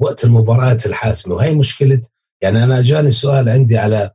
وقت 0.00 0.24
المباريات 0.24 0.86
الحاسمة. 0.86 1.34
وهي 1.34 1.54
مشكلة 1.54 2.02
يعني 2.42 2.64
أنا 2.64 2.82
جاني 2.82 3.10
سؤال 3.10 3.48
عندي 3.48 3.78
على 3.78 4.10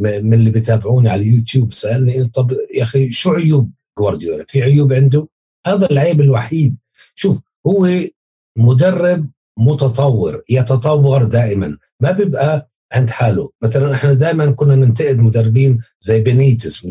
من 0.00 0.34
اللي 0.34 0.50
بيتابعوني 0.50 1.08
على 1.08 1.22
اليوتيوب 1.22 1.72
سألني 1.72 2.24
طب 2.24 2.52
يا 2.76 2.82
أخي 2.82 3.10
شو 3.10 3.30
عيوب 3.30 3.70
جوارديولا؟ 3.98 4.44
في 4.48 4.62
عيوب 4.62 4.92
عنده؟ 4.92 5.28
هذا 5.66 5.90
العيب 5.90 6.20
الوحيد. 6.20 6.76
شوف 7.14 7.40
هو 7.66 7.88
مدرب 8.56 9.30
متطور 9.58 10.42
يتطور 10.50 11.24
دائما. 11.24 11.78
ما 12.00 12.12
بيبقى 12.12 12.70
عند 12.92 13.10
حاله. 13.10 13.50
مثلا 13.62 13.94
إحنا 13.94 14.14
دائما 14.14 14.50
كنا 14.50 14.76
ننتقد 14.76 15.18
مدربين 15.18 15.78
زي 16.00 16.20
بينيتيز. 16.20 16.86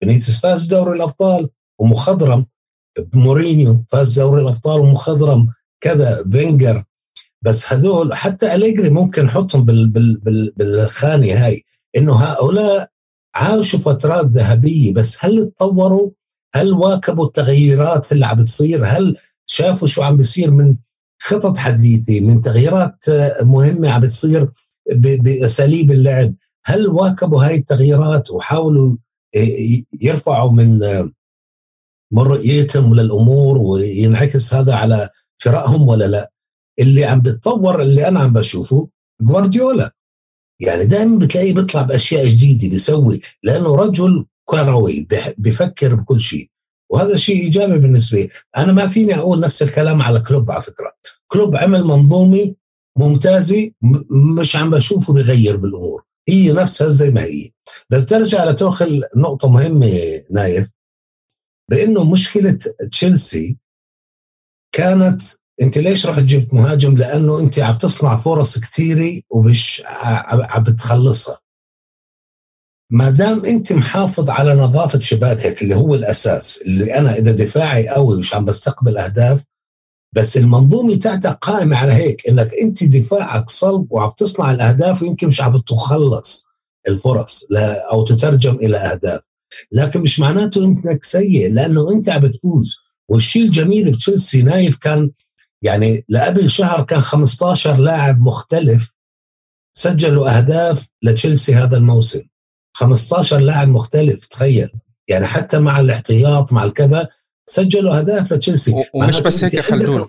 بينيتيز 0.00 0.40
فاز 0.40 0.64
دوري 0.64 0.96
الأبطال 0.96 1.48
ومخضرم. 1.78 2.46
مورينيو 3.14 3.84
فاز 3.88 4.20
دوري 4.20 4.42
الأبطال 4.42 4.80
ومخضرم. 4.80 5.52
كذا 5.80 6.24
فينجر. 6.32 6.84
بس 7.42 7.72
هذول 7.72 8.14
حتى 8.14 8.54
أليجري 8.54 8.90
ممكن 8.90 9.24
نحطهم 9.24 9.64
بال 9.64 9.88
بال 9.88 10.16
بال 10.16 10.52
بالخانة 10.56 11.46
هاي. 11.46 11.64
إنه 11.96 12.14
هؤلاء 12.14 12.90
عاشوا 13.34 13.78
فترات 13.78 14.26
ذهبية 14.26 14.94
بس 14.94 15.24
هل 15.24 15.46
تطوروا؟ 15.50 16.10
هل 16.54 16.72
واكبوا 16.72 17.26
التغيرات 17.26 18.12
اللي 18.12 18.26
عم 18.26 18.36
بتصير؟ 18.38 18.86
هل 18.86 19.16
شافوا 19.46 19.88
شو 19.88 20.02
عم 20.02 20.16
بيصير 20.16 20.50
من 20.50 20.76
خطط 21.20 21.56
حديثة 21.56 22.20
من 22.20 22.40
تغييرات 22.40 23.04
مهمة 23.42 23.90
عم 23.90 24.00
بتصير 24.00 24.48
بأساليب 24.96 25.90
اللعب؟ 25.90 26.34
هل 26.64 26.88
واكبوا 26.88 27.44
هاي 27.44 27.54
التغييرات 27.54 28.30
وحاولوا 28.30 28.96
يرفعوا 30.00 30.52
من 30.52 30.80
مرئيتهم 32.12 32.94
للأمور 32.94 33.58
وينعكس 33.58 34.54
هذا 34.54 34.74
على 34.74 35.08
فرقهم 35.38 35.88
ولا 35.88 36.04
لا؟ 36.04 36.32
اللي 36.78 37.04
عم 37.04 37.20
بتطور 37.20 37.82
اللي 37.82 38.08
أنا 38.08 38.20
عم 38.20 38.32
بشوفه 38.32 38.88
جوارديولا 39.20 39.94
يعني 40.60 40.86
دائما 40.86 41.18
بتلاقيه 41.18 41.54
بيطلع 41.54 41.82
بأشياء 41.82 42.26
جديدة 42.26 42.68
بيسوي 42.68 43.20
لأنه 43.42 43.76
رجل 43.76 44.26
كروي 44.44 45.06
بفكر 45.38 45.94
بكل 45.94 46.20
شيء. 46.20 46.50
وهذا 46.90 47.16
شيء 47.16 47.42
إيجابي 47.42 47.78
بالنسبة. 47.78 48.18
لي 48.18 48.28
أنا 48.56 48.72
ما 48.72 48.86
فيني 48.86 49.16
أقول 49.16 49.40
نفس 49.40 49.62
الكلام 49.62 50.02
على 50.02 50.20
كلوب 50.20 50.50
على 50.50 50.62
فكرة. 50.62 50.92
كلوب 51.26 51.56
عمل 51.56 51.84
منظومة 51.84 52.54
ممتازة 52.98 53.70
مش 54.38 54.56
عم 54.56 54.70
بشوفه 54.70 55.12
بغير 55.12 55.56
بالأمور. 55.56 56.04
هي 56.28 56.52
نفسها 56.52 56.90
زي 56.90 57.10
ما 57.10 57.24
هي. 57.24 57.50
بس 57.90 58.06
ترجع 58.06 58.44
لتوخل 58.44 59.04
نقطة 59.16 59.50
مهمة 59.50 60.22
نايف 60.30 60.68
بأنه 61.70 62.04
مشكلة 62.04 62.58
تشيلسي 62.90 63.58
كانت 64.72 65.22
انت 65.62 65.78
ليش 65.78 66.06
رحت 66.06 66.22
جبت 66.22 66.54
مهاجم؟ 66.54 66.96
لأنه 66.96 67.40
انت 67.40 67.58
عم 67.58 67.74
تصنع 67.74 68.16
فرص 68.16 68.58
كثيره 68.58 69.20
ومش 69.30 69.82
عم 69.86 70.62
بتخلصها. 70.62 71.38
ما 72.90 73.10
دام 73.10 73.44
انت 73.44 73.72
محافظ 73.72 74.30
على 74.30 74.54
نظافة 74.54 74.98
شباكك 74.98 75.62
اللي 75.62 75.74
هو 75.74 75.94
الأساس 75.94 76.62
اللي 76.66 76.98
أنا 76.98 77.18
إذا 77.18 77.32
دفاعي 77.32 77.88
قوي 77.88 78.18
مش 78.18 78.34
عم 78.34 78.44
بستقبل 78.44 78.98
أهداف 78.98 79.42
بس 80.12 80.36
المنظومة 80.36 80.96
تاعتك 80.96 81.38
قائمة 81.40 81.76
على 81.76 81.92
هيك 81.92 82.28
إنك 82.28 82.54
انت 82.62 82.84
دفاعك 82.84 83.50
صلب 83.50 83.86
وعم 83.90 84.10
تصنع 84.16 84.52
الأهداف 84.52 85.02
ويمكن 85.02 85.28
مش 85.28 85.40
عم 85.40 85.56
تخلص 85.60 86.46
الفرص 86.88 87.46
أو 87.92 88.04
تترجم 88.04 88.54
إلى 88.54 88.76
أهداف. 88.76 89.20
لكن 89.72 90.00
مش 90.00 90.20
معناته 90.20 90.64
إنك 90.64 91.04
سيء 91.04 91.52
لأنه 91.52 91.92
أنت 91.92 92.08
عم 92.08 92.20
بتفوز. 92.20 92.76
والشيء 93.08 93.42
الجميل 93.42 93.90
بتشيلسي 93.90 94.42
نايف 94.42 94.76
كان 94.76 95.10
يعني 95.62 96.04
لقبل 96.08 96.50
شهر 96.50 96.82
كان 96.82 97.00
15 97.00 97.76
لاعب 97.76 98.20
مختلف 98.20 98.94
سجلوا 99.76 100.38
أهداف 100.38 100.86
لتشيلسي 101.02 101.54
هذا 101.54 101.76
الموسم. 101.76 102.22
15 102.76 103.38
لاعب 103.38 103.68
مختلف 103.68 104.26
تخيل. 104.26 104.70
يعني 105.08 105.26
حتى 105.26 105.58
مع 105.58 105.80
الاحتياط 105.80 106.52
مع 106.52 106.64
الكذا 106.64 107.08
سجلوا 107.46 107.98
أهداف 107.98 108.32
لتشيلسي. 108.32 108.84
ومش 108.94 109.20
بس 109.20 109.44
هيك 109.44 109.60
خلدون. 109.60 110.08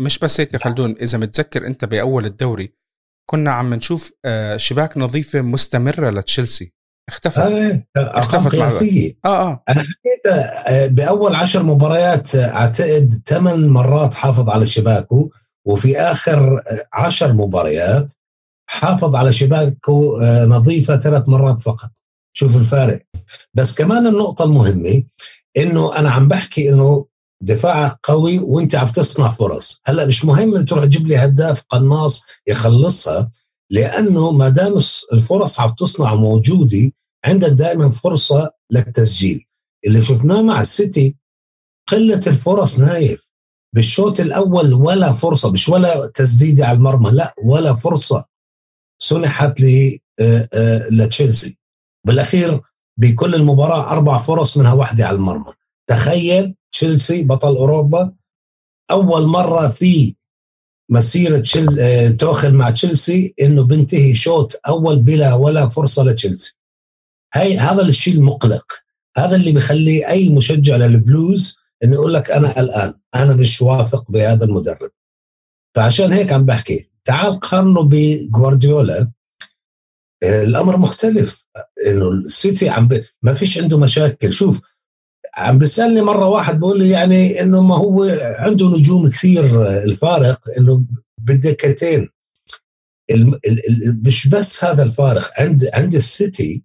مش 0.00 0.18
بس 0.18 0.40
هيك 0.40 0.54
يا 0.54 0.58
خلدون. 0.58 0.96
إذا 1.02 1.18
متذكر 1.18 1.66
أنت 1.66 1.84
بأول 1.84 2.26
الدوري 2.26 2.74
كنا 3.30 3.50
عم 3.50 3.74
نشوف 3.74 4.12
آه، 4.24 4.56
شباك 4.56 4.98
نظيفة 4.98 5.40
مستمرة 5.40 6.10
لتشيلسي. 6.10 6.72
اختفت 7.10 7.38
آه 7.38 7.84
اختفت 7.96 8.52
قياسية. 8.52 9.12
آه 9.24 9.28
آه. 9.28 9.62
أنا 9.68 9.80
حكيت 9.80 10.26
آه، 10.68 10.86
بأول 10.86 11.34
عشر 11.34 11.62
مباريات 11.62 12.34
آه، 12.34 12.52
أعتقد 12.54 13.22
ثمان 13.26 13.68
مرات 13.68 14.14
حافظ 14.14 14.48
على 14.48 14.66
شباكه 14.66 15.30
وفي 15.64 16.00
آخر 16.00 16.58
آه، 16.58 16.86
عشر 16.92 17.32
مباريات 17.32 18.12
حافظ 18.66 19.14
على 19.14 19.32
شباكه 19.32 20.18
نظيفة 20.44 20.96
ثلاث 20.96 21.28
مرات 21.28 21.60
فقط. 21.60 21.90
شوف 22.32 22.56
الفارق. 22.56 23.00
بس 23.54 23.74
كمان 23.74 24.06
النقطة 24.06 24.44
المهمة 24.44 25.02
إنه 25.56 25.98
أنا 25.98 26.10
عم 26.10 26.28
بحكي 26.28 26.68
إنه 26.70 27.06
دفاعك 27.42 27.98
قوي 28.02 28.38
وإنت 28.38 28.74
عم 28.74 28.86
تصنع 28.86 29.30
فرص. 29.30 29.82
هلأ 29.86 30.06
مش 30.06 30.24
مهم 30.24 30.64
تروح 30.64 30.84
تجيب 30.84 31.06
لي 31.06 31.16
هداف 31.16 31.62
قناص 31.68 32.24
يخلصها 32.46 33.30
لأنه 33.70 34.30
ما 34.30 34.48
دام 34.48 34.74
الفرص 35.12 35.60
عم 35.60 35.74
تصنع 35.78 36.14
موجودة 36.14 36.92
عندك 37.24 37.48
دائما 37.48 37.90
فرصة 37.90 38.50
للتسجيل. 38.70 39.44
اللي 39.86 40.02
شفناه 40.02 40.42
مع 40.42 40.60
السيتي 40.60 41.16
قلة 41.88 42.22
الفرص 42.26 42.80
نايف. 42.80 43.30
بالشوط 43.74 44.20
الأول 44.20 44.74
ولا 44.74 45.12
فرصة 45.12 45.52
مش 45.52 45.68
ولا 45.68 46.06
تسديده 46.06 46.66
على 46.66 46.76
المرمى 46.78 47.10
لا 47.10 47.34
ولا 47.44 47.74
فرصة 47.74 48.24
سنحت 48.98 49.60
آه، 50.20 50.48
آه، 50.54 50.88
لتشيلسي. 50.90 51.58
بالأخير 52.06 52.60
بكل 52.96 53.34
المباراة 53.34 53.90
أربع 53.90 54.18
فرص 54.18 54.56
منها 54.56 54.72
واحدة 54.72 55.06
على 55.06 55.16
المرمى. 55.16 55.52
تخيل 55.86 56.54
تشيلسي 56.72 57.22
بطل 57.22 57.56
أوروبا 57.56 58.12
أول 58.90 59.26
مرة 59.26 59.68
في 59.68 60.14
مسيرة 60.90 61.38
تشيلسي 61.38 61.82
آه، 61.82 62.10
توخل 62.10 62.54
مع 62.54 62.70
تشيلسي 62.70 63.34
إنه 63.40 63.62
بنتهي 63.64 64.14
شوط 64.14 64.60
أول 64.68 64.98
بلا 65.02 65.34
ولا 65.34 65.66
فرصة 65.66 66.02
لتشيلسي. 66.04 66.59
هاي 67.34 67.58
هذا 67.58 67.82
الشيء 67.82 68.14
المقلق. 68.14 68.72
هذا 69.16 69.36
اللي 69.36 69.52
بخلي 69.52 70.08
أي 70.08 70.28
مشجع 70.28 70.76
للبلوز 70.76 71.58
إنه 71.84 71.92
يقول 71.92 72.14
لك 72.14 72.30
أنا 72.30 72.60
الان 72.60 72.94
أنا 73.14 73.34
مش 73.34 73.62
واثق 73.62 74.10
بهذا 74.10 74.44
المدرب. 74.44 74.90
فعشان 75.74 76.12
هيك 76.12 76.32
عم 76.32 76.46
بحكي. 76.46 76.90
تعال 77.04 77.40
قارنه 77.40 77.82
بجوارديولا. 77.82 79.10
الأمر 80.22 80.76
مختلف. 80.76 81.46
إنه 81.86 82.10
السيتي 82.10 82.68
عم 82.68 82.88
ب... 82.88 83.04
ما 83.22 83.34
فيش 83.34 83.58
عنده 83.58 83.78
مشاكل. 83.78 84.32
شوف 84.32 84.60
عم 85.34 85.58
بيسألني 85.58 86.02
مرة 86.02 86.28
واحد 86.28 86.60
بقول 86.60 86.78
لي 86.78 86.90
يعني 86.90 87.40
إنه 87.40 87.62
ما 87.62 87.76
هو 87.76 88.04
عنده 88.20 88.68
نجوم 88.68 89.10
كثير 89.10 89.68
الفارق. 89.82 90.40
إنه 90.58 90.84
بالدكتين. 91.18 92.08
مش 94.04 94.28
بس 94.28 94.64
هذا 94.64 94.82
الفارق. 94.82 95.32
عند 95.40 95.70
عند 95.74 95.94
السيتي 95.94 96.64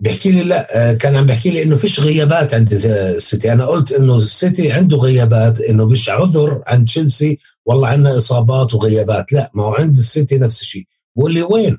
بيحكي 0.00 0.32
لي 0.32 0.42
لا 0.44 0.94
كان 0.94 1.16
عم 1.16 1.26
بيحكي 1.26 1.50
لي 1.50 1.62
إنه 1.62 1.76
فيش 1.76 2.00
غيابات 2.00 2.54
عند 2.54 2.72
السيتي 2.72 3.52
أنا 3.52 3.66
قلت 3.66 3.92
إنه 3.92 4.16
السيتي 4.16 4.72
عنده 4.72 4.96
غيابات 4.96 5.60
إنه 5.60 5.86
مش 5.86 6.10
عذر 6.10 6.62
عند 6.66 6.86
تشيلسي 6.86 7.38
والله 7.66 7.88
عندنا 7.88 8.16
إصابات 8.16 8.74
وغيابات. 8.74 9.32
لا 9.32 9.50
ما 9.54 9.64
هو 9.64 9.74
عند 9.74 9.98
السيتي 9.98 10.38
نفس 10.38 10.62
الشيء. 10.62 10.84
بقول 11.16 11.34
لي 11.34 11.42
وين؟ 11.42 11.78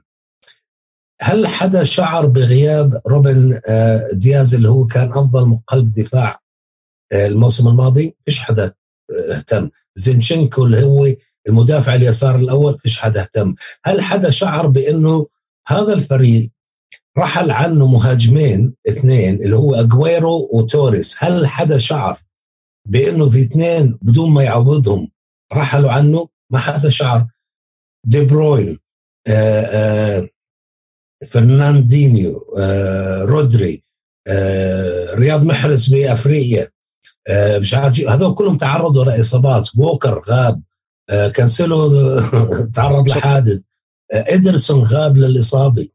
هل 1.21 1.47
حدا 1.47 1.83
شعر 1.83 2.25
بغياب 2.25 3.01
روبن 3.07 3.59
آه، 3.67 4.09
دياز 4.13 4.55
اللي 4.55 4.69
هو 4.69 4.87
كان 4.87 5.11
أفضل 5.13 5.59
قلب 5.67 5.93
دفاع 5.93 6.39
آه، 7.11 7.27
الموسم 7.27 7.67
الماضي؟ 7.67 8.15
فيش 8.25 8.39
حدا 8.39 8.73
آه، 9.11 9.35
اهتم. 9.35 9.69
زينشينكو 9.95 10.65
اللي 10.65 10.83
هو 10.83 11.15
المدافع 11.49 11.95
اليسار 11.95 12.35
الأول 12.35 12.79
فيش 12.79 12.99
حدا 12.99 13.21
اهتم. 13.21 13.55
هل 13.83 14.01
حدا 14.01 14.29
شعر 14.29 14.67
بإنه 14.67 15.27
هذا 15.67 15.93
الفريق 15.93 16.51
رحل 17.17 17.51
عنه 17.51 17.87
مهاجمين 17.87 18.73
اثنين 18.89 19.35
اللي 19.35 19.55
هو 19.57 19.75
أجويرو 19.75 20.49
وتوريس. 20.53 21.23
هل 21.23 21.47
حدا 21.47 21.77
شعر 21.77 22.19
بأنه 22.87 23.29
في 23.29 23.41
اثنين 23.41 23.97
بدون 24.01 24.31
ما 24.31 24.43
يعوضهم 24.43 25.11
رحلوا 25.53 25.91
عنه؟ 25.91 26.29
ما 26.51 26.59
حدا 26.59 26.89
شعر. 26.89 27.27
دي 28.05 28.25
بروين 28.25 28.79
آآ 29.27 29.65
آآ 29.71 30.27
فرناندينيو 31.25 32.55
آه، 32.59 33.23
رودري 33.23 33.83
آه، 34.27 35.13
رياض 35.13 35.43
محرز 35.43 35.93
بافريقيا 35.93 36.69
آه، 37.27 37.59
مش 37.59 37.73
عارف 37.73 37.99
هذول 37.99 38.33
كلهم 38.33 38.57
تعرضوا 38.57 39.05
لاصابات 39.05 39.69
ووكر 39.77 40.23
غاب 40.29 40.61
كانسيلو 41.33 41.89
تعرض 42.75 43.09
لحادث. 43.09 43.61
إدرسون 44.13 44.83
غاب 44.83 45.17
للإصابة. 45.17 45.87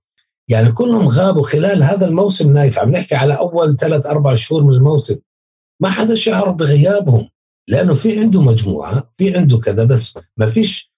يعني 0.52 0.72
كلهم 0.72 1.08
غابوا 1.08 1.42
خلال 1.42 1.82
هذا 1.82 2.06
الموسم 2.06 2.52
نايف. 2.52 2.78
عم 2.78 2.90
نحكي 2.90 3.14
على 3.14 3.38
أول 3.38 3.76
ثلاث 3.76 4.06
أربع 4.06 4.34
شهور 4.34 4.64
من 4.64 4.72
الموسم. 4.72 5.16
ما 5.80 5.90
حدا 5.90 6.14
شعر 6.14 6.50
بغيابهم 6.50 7.28
لأنه 7.68 7.94
في 7.94 8.20
عنده 8.20 8.42
مجموعة 8.42 9.12
في 9.18 9.36
عنده 9.36 9.58
كذا 9.58 9.84
بس 9.84 10.18
ما 10.36 10.46
فيش 10.46 10.92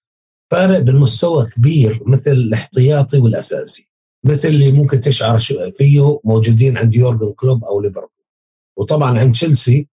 فارق 0.50 0.78
بالمستوى 0.78 1.46
كبير 1.46 2.02
مثل 2.06 2.30
الاحتياطي 2.30 3.18
والأساسي. 3.18 3.90
مثل 4.25 4.49
اللي 4.49 4.73
ممكن 4.73 5.00
تشعر 5.00 5.38
فيه 5.76 6.20
موجودين 6.25 6.78
عند 6.78 6.94
يورجن 6.94 7.32
كلوب 7.32 7.64
أو 7.64 7.80
ليفربول. 7.80 8.25
وطبعا 8.76 9.18
عند 9.18 9.32
تشيلسي 9.32 9.88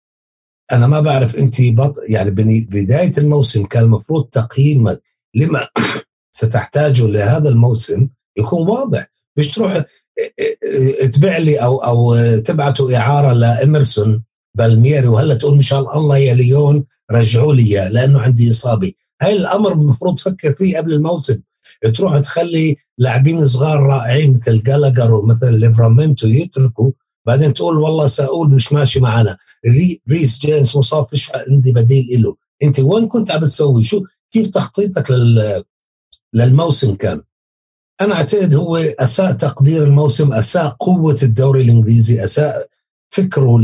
أنا 0.72 0.88
ما 0.88 1.00
بعرف 1.00 1.36
أنت 1.36 1.62
بط 1.62 1.96
يعني 2.10 2.32
بداية 2.62 3.14
الموسم 3.18 3.66
كان 3.66 3.84
المفروض 3.84 4.26
تقييمك 4.26 5.02
لما 5.36 5.68
ستحتاجه 6.40 7.08
لهذا 7.08 7.50
الموسم 7.50 8.10
يكون 8.38 8.70
واضح. 8.70 9.19
مش 9.38 9.52
تروح 9.52 9.84
تبيع 11.14 11.38
لي 11.38 11.58
أو 11.58 11.78
أو 11.78 12.18
تبعته 12.40 12.98
إعارة 12.98 13.34
لإيمرسون 13.34 14.24
بالميري 14.58 15.08
وهلا 15.08 15.36
تقول 15.36 15.56
إن 15.56 15.62
شاء 15.62 15.98
الله 15.98 16.18
يا 16.18 16.34
ليون 16.34 16.86
رجعوا 17.12 17.54
لي 17.54 17.64
إياه 17.64 17.90
لأنه 17.90 18.20
عندي 18.20 18.52
إصابة. 18.52 18.94
هاي 19.22 19.36
الأمر 19.36 19.72
المفروض 19.74 20.16
تفكر 20.16 20.54
فيه 20.54 20.78
قبل 20.78 20.94
الموسم. 20.94 21.42
تروح 21.96 22.20
تخلي 22.20 22.78
لاعبين 22.98 23.48
صغار 23.48 23.80
رائعين 23.80 24.34
مثل 24.34 24.64
جالاجر 24.64 25.14
ومثل 25.14 25.54
ليفرامينتو 25.54 26.28
يتركوا 26.28 26.92
بعدين 27.28 27.54
تقول 27.54 27.78
والله 27.78 28.08
ساول 28.08 28.50
مش 28.50 28.74
ماشي 28.74 29.00
معنا. 29.00 29.38
ري 29.66 30.02
ريس 30.10 30.40
جيمس 30.40 30.76
مصاب 30.76 31.08
فيش 31.10 31.32
عندي 31.36 31.72
بديل 31.72 32.22
له 32.24 32.36
أنت 32.64 32.80
وين 32.80 33.08
كنت 33.08 33.32
عم 33.32 33.46
تسوي؟ 33.46 33.84
شو 33.84 34.04
كيف 34.32 34.48
تخطيطك 34.48 35.12
لل 35.12 35.64
للموسم 36.34 36.96
كان؟ 36.96 37.22
أنا 38.02 38.16
أعتقد 38.16 38.56
هو 38.56 38.78
أساء 38.78 39.32
تقدير 39.32 39.84
الموسم 39.84 40.34
أساء 40.34 40.70
قوة 40.70 41.18
الدوري 41.24 41.62
الإنجليزي 41.62 42.24
أساء 42.24 42.68
فكره 43.10 43.60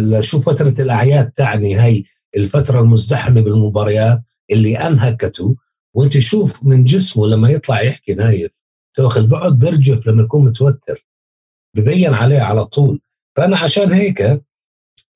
لشو 0.00 0.40
فترة 0.40 0.74
الأعياد 0.82 1.30
تعني 1.30 1.80
هي 1.80 2.02
الفترة 2.36 2.80
المزدحمة 2.80 3.40
بالمباريات 3.40 4.22
اللي 4.50 4.78
أنهكته. 4.78 5.56
وأنت 5.94 6.18
شوف 6.18 6.64
من 6.64 6.84
جسمه 6.84 7.26
لما 7.26 7.50
يطلع 7.50 7.82
يحكي 7.82 8.14
نايف 8.14 8.50
تأخذ 8.94 9.26
بعد 9.26 9.58
برجف 9.58 10.06
لما 10.06 10.22
يكون 10.22 10.44
متوتر 10.44 11.06
ببين 11.74 12.14
عليه 12.14 12.40
على 12.40 12.64
طول. 12.64 13.00
فأنا 13.36 13.58
عشان 13.58 13.92
هيك 13.92 14.20
آآ 14.22 14.40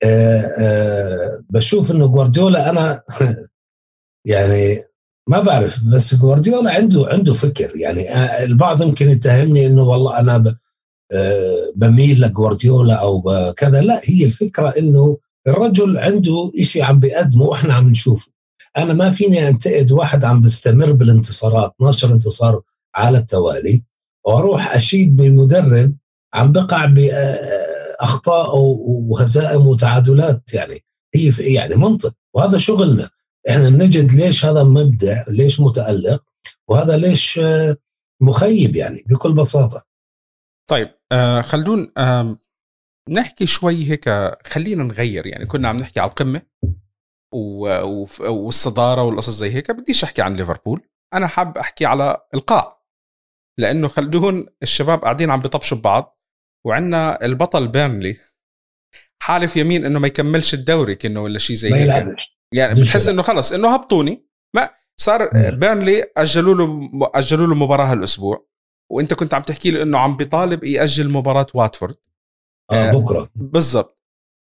آه، 0.03 0.41
آآ 0.41 0.55
آه، 0.59 1.45
بشوف 1.51 1.91
إنه 1.91 2.07
جوارديولا 2.07 2.71
أنا 2.71 3.03
يعني 4.25 4.85
ما 5.31 5.41
بعرف 5.41 5.85
بس 5.85 6.15
جوارديولا 6.15 6.71
عنده 6.71 7.07
عنده 7.09 7.35
فكر. 7.35 7.71
يعني 7.77 8.11
آه، 8.11 8.45
البعض 8.45 8.83
يمكن 8.83 9.11
يتهمني 9.11 9.67
إنه 9.67 9.83
والله 9.83 10.21
أنا 10.21 10.57
بميل 11.77 12.21
لجوارديولا 12.21 12.95
أو 12.95 13.23
كذا. 13.57 13.81
لا 13.81 14.01
هي 14.05 14.25
الفكرة 14.25 14.69
إنه 14.69 15.19
الرجل 15.47 15.99
عنده 15.99 16.53
شيء 16.61 16.83
عم 16.83 17.01
بيقدمه 17.01 17.45
وإحنا 17.45 17.75
عم 17.75 17.89
نشوفه. 17.89 18.33
أنا 18.77 18.93
ما 18.93 19.11
فيني 19.11 19.49
أنتقد 19.49 19.93
واحد 19.93 20.25
عم 20.25 20.41
بيستمر 20.41 20.93
بالانتصارات 20.93 21.73
12 21.77 22.13
انتصار 22.13 22.63
على 22.95 23.19
التوالي 23.19 23.83
وأروح 24.27 24.75
أشيد 24.75 25.17
بمدرب 25.17 25.97
عم 26.35 26.53
بقع 26.53 26.85
بأخطاء 26.85 28.57
وهزائم 28.57 29.67
وتعادلات. 29.67 30.55
يعني 30.55 30.85
هي 31.15 31.33
يعني 31.39 31.77
منطق. 31.77 32.13
وهذا 32.35 32.59
شغلنا. 32.59 33.09
إحنا 33.49 33.71
بنجد 33.71 34.13
ليش 34.13 34.45
هذا 34.45 34.65
مبدع 34.65 35.25
ليش 35.29 35.61
متألق 35.61 36.25
وهذا 36.69 36.97
ليش 36.97 37.41
مخيب 38.23 38.77
يعني 38.77 39.05
بكل 39.07 39.33
بساطة. 39.33 39.85
طيب 40.71 40.89
آه 41.13 41.41
خلدون 41.41 41.93
آه 41.99 42.39
نحكي 43.09 43.47
شوي 43.47 43.91
هيك 43.91 44.09
خلينا 44.47 44.85
نغير 44.85 45.27
يعني. 45.27 45.47
كنا 45.47 45.69
عم 45.69 45.77
نحكي 45.77 46.01
على 46.01 46.11
القمة 46.11 46.43
والصدارة 48.29 49.03
والقصص 49.03 49.35
زي 49.35 49.55
هيك. 49.55 49.71
بديش 49.71 50.05
أحكي 50.05 50.23
عن 50.23 50.37
ليفربول. 50.37 50.89
أنا 51.15 51.27
حاب 51.27 51.59
أحكي 51.59 51.87
على 51.87 52.27
القاع. 52.35 52.81
لأنه 53.59 53.89
خلدون 53.89 54.47
الشباب 54.63 55.01
قاعدين 55.01 55.31
عم 55.31 55.41
بيطبشوا 55.41 55.79
ببعض 55.79 56.21
وعندنا 56.67 57.25
البطل 57.25 57.69
بيرنلي 57.69 58.17
حالف 59.23 59.57
يمين 59.57 59.85
إنه 59.85 59.99
ما 59.99 60.07
يكملش 60.07 60.55
الدوري 60.55 60.95
كأنه 60.95 61.23
ولا 61.23 61.39
شيء 61.39 61.57
زي 61.57 61.75
هيك. 61.75 62.17
يعني 62.55 62.81
بتحس 62.81 63.09
إنه 63.09 63.23
خلص 63.23 63.53
إنه 63.53 63.75
هبطوني. 63.75 64.27
ما 64.55 64.71
صار 65.01 65.31
بيرنلي 65.51 66.05
أجلوا 66.17 66.55
له 66.55 66.91
أجلوا 67.15 67.47
له 67.47 67.55
مباراة 67.55 67.85
هالأسبوع. 67.85 68.47
وأنت 68.93 69.15
كنت 69.15 69.35
عم 69.35 69.43
تحكي 69.43 69.71
لي 69.71 69.83
إنه 69.83 69.99
عم 69.99 70.17
بيطالب 70.17 70.65
يأجل 70.65 71.11
مباراة 71.11 71.47
واتفورد. 71.55 71.97
آه 72.71 72.93
بكرة. 72.93 73.31
بالضبط. 73.35 74.01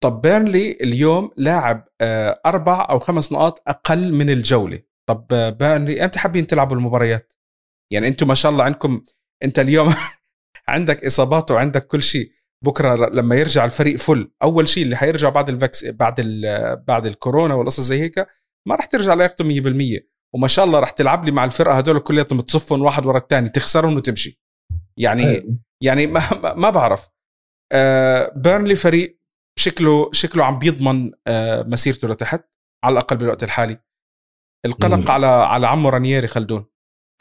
طب 0.02 0.20
بيرنلي 0.22 0.72
اليوم 0.72 1.30
لاعب 1.36 1.88
آه، 2.00 2.40
أربع 2.46 2.86
أو 2.90 2.98
خمس 2.98 3.32
نقاط 3.32 3.62
أقل 3.68 4.12
من 4.12 4.30
الجولة. 4.30 4.82
طب 5.08 5.26
آه، 5.32 5.50
بيرنلي 5.50 6.04
إمتى 6.04 6.18
حابين 6.18 6.46
تلعبوا 6.46 6.76
المباريات؟ 6.76 7.32
يعني 7.92 8.08
أنتم 8.08 8.28
ما 8.28 8.34
شاء 8.34 8.52
الله 8.52 8.64
عندكم 8.64 9.02
أنت 9.42 9.58
اليوم 9.58 9.94
عندك 10.68 11.04
إصابات 11.04 11.50
وعندك 11.50 11.86
كل 11.86 12.02
شيء. 12.02 12.35
بكرة 12.64 12.94
لما 13.08 13.36
يرجع 13.36 13.64
الفريق 13.64 13.96
فل 13.96 14.30
أول 14.42 14.68
شيء 14.68 14.82
اللي 14.82 14.96
حيرجع 14.96 15.28
بعد 15.28 15.48
الفاكس 15.48 15.84
بعد 15.84 16.14
ال 16.18 16.76
بعد 16.76 17.06
الكورونا 17.06 17.54
والقصص 17.54 17.80
زي 17.80 18.00
هيك 18.00 18.18
ما 18.68 18.74
راح 18.74 18.86
ترجع 18.86 19.14
لياقته 19.14 19.44
100% 19.44 20.16
وما 20.34 20.48
شاء 20.48 20.64
الله 20.64 20.80
راح 20.80 20.90
تلعب 20.90 21.24
لي 21.24 21.30
مع 21.30 21.44
الفرقة 21.44 21.78
هدول 21.78 21.98
كلياتهم 21.98 22.40
تصفهم 22.40 22.82
واحد 22.82 23.06
ورا 23.06 23.18
الثاني 23.18 23.48
تخسرهم 23.48 23.96
وتمشي. 23.96 24.40
يعني 24.98 25.58
يعني 25.82 26.06
ما, 26.06 26.20
ما 26.56 26.70
بعرف. 26.70 27.08
آه 27.72 28.32
بيرنلي 28.36 28.74
فريق 28.74 29.20
شكله 29.58 30.10
شكله 30.12 30.44
عم 30.44 30.58
بيضمن 30.58 31.12
آه، 31.26 31.62
مسيرته 31.62 32.08
لتحت 32.08 32.44
على 32.84 32.92
الأقل 32.92 33.16
بالوقت 33.16 33.42
الحالي. 33.42 33.78
القلق 34.66 34.98
مم. 34.98 35.10
على 35.10 35.26
على 35.26 35.66
عمو 35.66 35.88
رانييري 35.88 36.28
خلدون. 36.28 36.66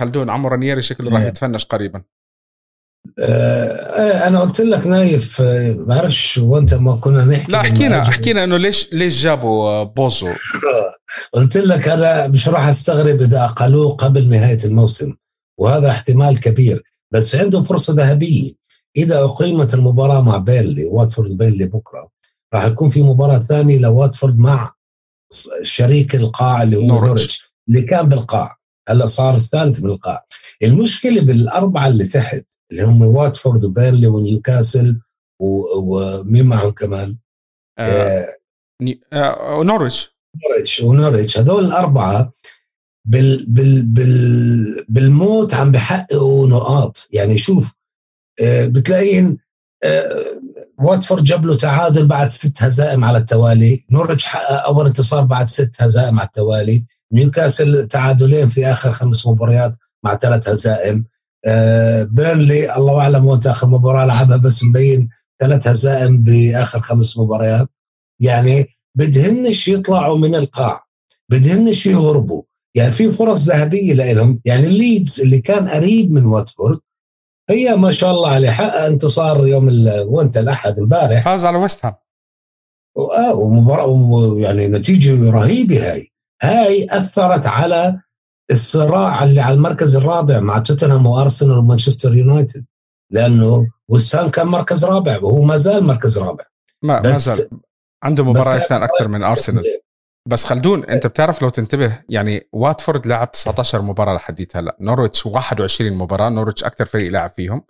خلدون 0.01 0.29
عمو 0.29 0.47
رانييري 0.47 0.81
شكله 0.81 1.11
راح 1.11 1.23
يتفنش 1.23 1.65
قريبا. 1.65 2.03
أنا 4.27 4.39
قلت 4.41 4.61
لك 4.61 4.87
نايف 4.87 5.41
ما 5.41 5.69
آه، 5.69 5.71
بعرفش 5.73 6.37
وانت 6.37 6.73
ما 6.73 6.95
كنا 6.95 7.25
نحكي 7.25 7.51
لا 7.51 7.61
حكينا 7.61 8.03
حكينا 8.03 8.43
إنه 8.43 8.57
ليش 8.57 8.93
ليش 8.93 9.23
جابوا 9.23 9.69
آه، 9.69 9.83
بوزو؟ 9.83 10.27
قلت 11.33 11.57
لك 11.57 11.87
أنا 11.87 12.27
مش 12.27 12.47
راح 12.47 12.67
أستغرب 12.67 13.21
إذا 13.21 13.45
أقلوه 13.45 13.95
قبل 13.95 14.29
نهاية 14.29 14.65
الموسم 14.65 15.13
وهذا 15.59 15.89
احتمال 15.89 16.39
كبير. 16.39 16.83
بس 17.11 17.35
عنده 17.35 17.61
فرصة 17.61 17.93
ذهبية. 17.93 18.51
إذا 18.97 19.23
أقيمت 19.23 19.73
المباراة 19.73 20.21
مع 20.21 20.37
بيرنلي 20.37 20.85
واتفورد 20.85 21.37
بيرنلي 21.37 21.65
بكرة 21.65 22.09
راح 22.53 22.65
يكون 22.65 22.89
في 22.89 23.01
مباراة 23.01 23.39
ثانية 23.39 23.77
لواتفورد 23.77 24.37
مع 24.39 24.73
شريك 25.61 26.15
القاع 26.15 26.63
اللي 26.63 26.77
هو 26.77 26.81
نورتش 26.81 27.53
اللي 27.69 27.81
كان 27.81 28.09
بالقاع. 28.09 28.57
هلا 28.89 29.05
صار 29.05 29.35
الثالث 29.35 29.79
بالقاع. 29.79 30.25
المشكلة 30.63 31.21
بالأربعة 31.21 31.87
اللي 31.87 32.05
تحت 32.05 32.45
اللي 32.71 32.83
هم 32.83 33.01
واتفورد 33.01 33.63
وبيرنلي 33.63 34.07
ونيوكاسل 34.07 35.01
ومين 35.39 36.45
معهم 36.45 36.71
كمان؟ 36.71 37.17
آه 37.79 38.27
آه 39.13 39.63
نوريتش 39.63 40.09
ونوريتش. 40.83 41.37
هذول 41.37 41.65
الأربعة 41.65 42.33
بال 43.07 43.45
بال 43.45 43.81
بال 43.81 44.85
بالموت 44.89 45.53
عم 45.53 45.71
بحققوا 45.71 46.47
نقاط. 46.47 47.09
يعني 47.11 47.37
شوف 47.37 47.75
آه 48.41 48.67
بتلاقين 48.67 49.37
آه 49.83 50.41
واتفورد 50.79 51.23
جاب 51.23 51.45
له 51.45 51.57
تعادل 51.57 52.07
بعد 52.07 52.29
ست 52.29 52.63
هزائم 52.63 53.03
على 53.03 53.17
التوالي. 53.17 53.85
نوريتش 53.91 54.25
حقق 54.25 54.65
أول 54.65 54.85
انتصار 54.85 55.21
بعد 55.21 55.49
ست 55.49 55.81
هزائم 55.81 56.19
على 56.19 56.27
التوالي. 56.27 56.85
نيوكاسل 57.11 57.87
تعادلين 57.87 58.49
في 58.49 58.65
آخر 58.65 58.93
خمس 58.93 59.27
مباريات 59.27 59.75
مع 60.03 60.15
ثلاث 60.15 60.49
هزائم. 60.49 60.97
آه 60.97 61.14
بيرنلي 62.03 62.75
الله 62.75 62.99
أعلم 62.99 63.25
وين 63.25 63.39
اخر 63.45 63.67
مباراه 63.67 64.05
لعبها 64.05 64.37
بس 64.37 64.63
مبين 64.63 65.09
ثلاث 65.39 65.67
هزائم 65.67 66.23
بآخر 66.23 66.81
خمس 66.81 67.17
مباريات. 67.17 67.69
يعني 68.21 68.65
بدهنش 68.97 69.67
يطلعوا 69.67 70.17
من 70.17 70.35
القاع 70.35 70.85
بدهنش 71.29 71.87
يهربوا. 71.87 72.43
يعني 72.75 72.91
في 72.91 73.11
فرص 73.11 73.47
ذهبية 73.47 73.93
لهم 73.93 74.41
يعني 74.45 74.67
الليدز 74.67 75.21
اللي 75.21 75.41
كان 75.41 75.67
قريب 75.67 76.11
من 76.11 76.25
واتفورد 76.25 76.79
هي 77.49 77.75
ما 77.75 77.91
شاء 77.91 78.11
الله 78.11 78.29
عليه 78.29 78.49
حقق 78.49 78.81
انتصار 78.85 79.47
يوم 79.47 79.69
وأنت 80.07 80.37
الأحد 80.37 80.79
امبارح 80.79 81.21
فاز 81.21 81.45
على 81.45 81.57
ويست 81.57 81.85
هام 81.85 81.93
آه 82.97 83.33
ومباراة 83.33 84.35
يعني 84.37 84.67
نتيجة 84.67 85.31
رهيبة 85.31 85.91
هاي. 85.91 86.07
هاي 86.41 86.87
أثرت 86.91 87.45
على 87.45 88.01
الصراع 88.51 89.23
اللي 89.23 89.41
على 89.41 89.53
المركز 89.53 89.95
الرابع 89.95 90.39
مع 90.39 90.59
توتنهام 90.59 91.05
وأرسنال 91.05 91.57
ومانشستر 91.57 92.15
يونايتد 92.15 92.65
لأنه 93.11 93.67
وست 93.89 94.13
هام 94.13 94.29
كان 94.29 94.47
مركز 94.47 94.85
رابع 94.85 95.17
وهو 95.17 95.41
ما 95.41 95.57
زال 95.57 95.83
مركز 95.83 96.17
رابع. 96.17 96.43
ما, 96.81 97.01
ما 97.01 97.13
زال. 97.13 97.49
عنده 98.03 98.23
مباراتين 98.23 98.83
أكثر 98.83 99.07
من 99.07 99.23
أرسنال. 99.23 99.63
بس 100.27 100.45
خلدون 100.45 100.85
أنت 100.85 101.07
بتعرف 101.07 101.41
لو 101.41 101.49
تنتبه 101.49 101.99
يعني 102.09 102.49
واتفورد 102.53 103.07
لعب 103.07 103.31
19 103.31 103.81
مباراة 103.81 104.15
لحديت 104.15 104.57
هلا. 104.57 104.77
نورويتش 104.79 105.25
21 105.25 105.93
مباراة 105.93 106.29
نورويتش 106.29 106.63
أكثر 106.63 106.85
فريق 106.85 107.11
لعب 107.11 107.29
فيهم. 107.29 107.61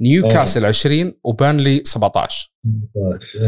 نيوكاسل 0.00 0.66
20 0.66 1.12
وبيرنلي 1.24 1.82
17 1.84 2.52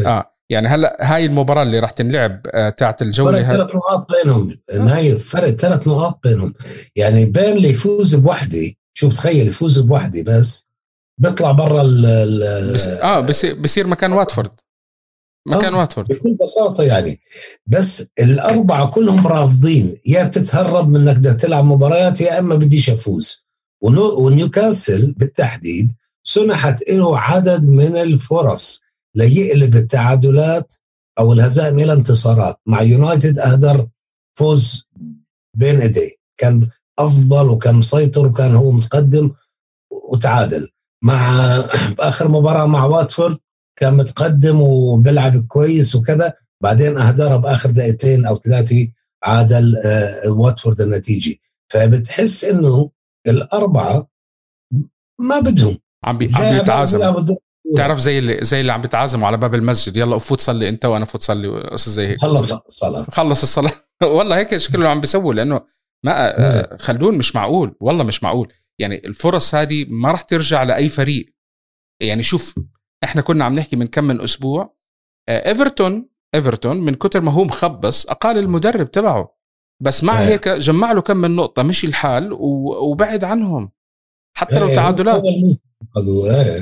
آه. 0.06 0.36
يعني 0.50 0.68
هلا 0.68 0.96
هاي 1.00 1.26
المباراة 1.26 1.62
اللي 1.62 1.78
راح 1.78 1.90
تنلعب 1.90 2.40
آه 2.46 2.70
تاعت 2.70 3.02
الجولة 3.02 3.42
فرق 3.42 3.56
ثلاث 3.56 3.74
نقاط 3.74 4.06
بينهم. 4.10 4.58
هاي 4.70 5.18
فرق 5.18 5.50
ثلاث 5.50 5.88
نقاط 5.88 6.20
بينهم. 6.24 6.54
يعني 6.96 7.24
بيرنلي 7.24 7.68
يفوز 7.68 8.14
بوحدة. 8.14 8.72
شوف 8.94 9.14
تخيل 9.14 9.48
يفوز 9.48 9.78
بوحدة 9.78 10.22
بس 10.26 10.70
بيطلع 11.18 11.52
برا 11.52 11.82
ال 11.82 12.72
بس 12.72 12.88
آه 12.88 13.20
بصير 13.20 13.54
بصير 13.54 13.86
مكان 13.86 14.12
واتفورد. 14.12 14.50
مكان 15.46 15.74
واتفورد. 15.74 16.08
بكل 16.08 16.36
بساطة 16.44 16.84
يعني. 16.84 17.20
بس 17.66 18.06
الأربعة 18.20 18.90
كلهم 18.90 19.26
رافضين. 19.26 19.96
يا 20.06 20.24
بتتهرب 20.24 20.88
من 20.88 21.08
إنك 21.08 21.16
بدك 21.16 21.40
تلعب 21.40 21.64
مباريات 21.64 22.20
يا 22.20 22.38
إما 22.38 22.54
بديش 22.54 22.90
أفوز. 22.90 23.46
ونيوكاسل 23.82 25.12
بالتحديد 25.12 25.92
سنحت 26.24 26.90
له 26.90 27.18
عدد 27.18 27.64
من 27.64 27.96
الفرص. 27.96 28.82
ليقلب 29.14 29.76
التعادلات 29.76 30.74
أو 31.18 31.32
الهزائم 31.32 31.78
إلى 31.78 31.92
انتصارات. 31.92 32.60
مع 32.66 32.82
يونايتد 32.82 33.38
أهدر 33.38 33.88
فوز 34.38 34.88
بين 35.56 35.80
ايديه 35.80 36.10
كان 36.38 36.68
أفضل 36.98 37.48
وكان 37.50 37.74
مسيطر 37.74 38.26
وكان 38.26 38.54
هو 38.54 38.70
متقدم 38.70 39.30
وتعادل. 39.90 40.68
مع 41.04 41.40
آخر 41.98 42.28
مباراة 42.28 42.66
مع 42.66 42.84
واتفورد 42.84 43.38
كان 43.76 43.94
متقدم 43.94 44.60
وبيلعب 44.60 45.46
كويس 45.46 45.94
وكذا. 45.94 46.34
بعدين 46.62 46.98
اهدرها 46.98 47.36
بآخر 47.36 47.70
دقيقتين 47.70 48.26
أو 48.26 48.36
ثلاثة 48.36 48.88
عادل 49.22 49.76
آه، 49.76 50.30
واتفورد 50.30 50.80
النتيجة. 50.80 51.36
فبتحس 51.68 52.44
إنه 52.44 52.90
الأربعة 53.26 54.08
ما 55.18 55.40
بدهم. 55.40 55.78
عم 56.04 56.18
بي 56.18 56.30
عم 56.34 56.58
بيتعازموا. 56.58 57.36
تعرف 57.76 57.98
زي 57.98 58.18
اللي 58.18 58.38
زي 58.42 58.60
اللي 58.60 58.72
عم 58.72 58.80
بيتعازموا 58.80 59.26
على 59.26 59.36
باب 59.36 59.54
المسجد. 59.54 59.96
يلا 59.96 60.18
فوت 60.18 60.40
صلي 60.40 60.68
انت 60.68 60.84
وأنا 60.84 61.04
فوت 61.04 61.22
صلي 61.22 61.48
قصص 61.48 61.88
زي 61.88 62.06
هيك. 62.06 62.20
خلص 62.20 62.52
الصلاة. 62.52 63.06
خلص 63.10 63.42
الصلاة. 63.42 63.72
والله 64.02 64.38
هيك 64.38 64.56
شكله 64.56 64.88
عم 64.88 65.00
بيسووا 65.00 65.34
لأنه 65.34 65.60
ما 66.04 66.12
آه، 66.40 66.76
خلون 66.76 67.18
مش 67.18 67.36
معقول. 67.36 67.76
والله 67.80 68.04
مش 68.04 68.22
معقول. 68.22 68.52
يعني 68.78 69.06
الفرص 69.06 69.54
هذه 69.54 69.86
ما 69.88 70.10
راح 70.10 70.22
ترجع 70.22 70.62
لأي 70.62 70.88
فريق. 70.88 71.34
يعني 72.02 72.22
شوف 72.22 72.54
إحنا 73.04 73.22
كنا 73.22 73.44
عم 73.44 73.54
نحكي 73.54 73.76
من 73.76 73.86
كم 73.86 74.04
من 74.04 74.20
أسبوع 74.20 74.76
آه، 75.28 75.48
إيفرتون 75.48 76.08
إيفرتون 76.34 76.76
من 76.76 76.94
كتر 76.94 77.20
ما 77.20 77.32
هو 77.32 77.44
مخبص 77.44 78.06
أقال 78.06 78.38
المدرب 78.38 78.90
تبعه. 78.90 79.36
بس 79.82 80.04
مع 80.04 80.18
هيك 80.18 80.48
جمع 80.48 80.92
له 80.92 81.00
كم 81.00 81.16
من 81.16 81.36
نقطة 81.36 81.62
مشي 81.62 81.86
الحال 81.86 82.32
وبعد 82.32 83.24
عنهم. 83.24 83.70
حتى 84.36 84.58
لو 84.58 84.74
تعادلات. 84.74 85.22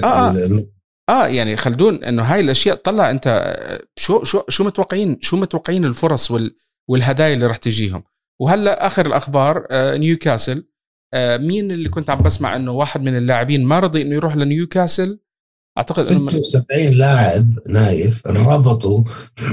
آه, 0.05 0.07
آه. 0.07 0.67
آه 1.09 1.27
يعني 1.27 1.57
خلدون 1.57 2.05
إنه 2.05 2.23
هاي 2.23 2.41
الأشياء 2.41 2.77
طلع 2.77 3.11
أنت 3.11 3.57
شو 3.97 4.25
شو 4.25 4.43
شو 4.49 4.65
متوقعين؟ 4.65 5.19
شو 5.21 5.37
متوقعين 5.37 5.85
الفرص 5.85 6.31
وال 6.31 6.57
والهدايا 6.89 7.35
اللي 7.35 7.47
راح 7.47 7.57
تجيهم؟ 7.57 8.03
وهلأ 8.41 8.87
آخر 8.87 9.07
الأخبار 9.07 9.67
آه 9.71 9.97
نيوكاسل. 9.97 10.65
آه 11.15 11.37
مين 11.37 11.71
اللي 11.71 11.89
كنت 11.89 12.11
عم 12.11 12.23
بسمع 12.23 12.57
إنه 12.57 12.73
واحد 12.73 13.01
من 13.01 13.17
اللاعبين 13.17 13.65
ما 13.65 13.79
رضي 13.79 14.03
إنه 14.03 14.15
يروح 14.15 14.37
لنيوكاسل؟ 14.37 15.21
أعتقد 15.79 16.03
76 16.03 16.93
لاعب 16.93 17.59
نايف 17.69 18.27
انربطوا 18.27 19.05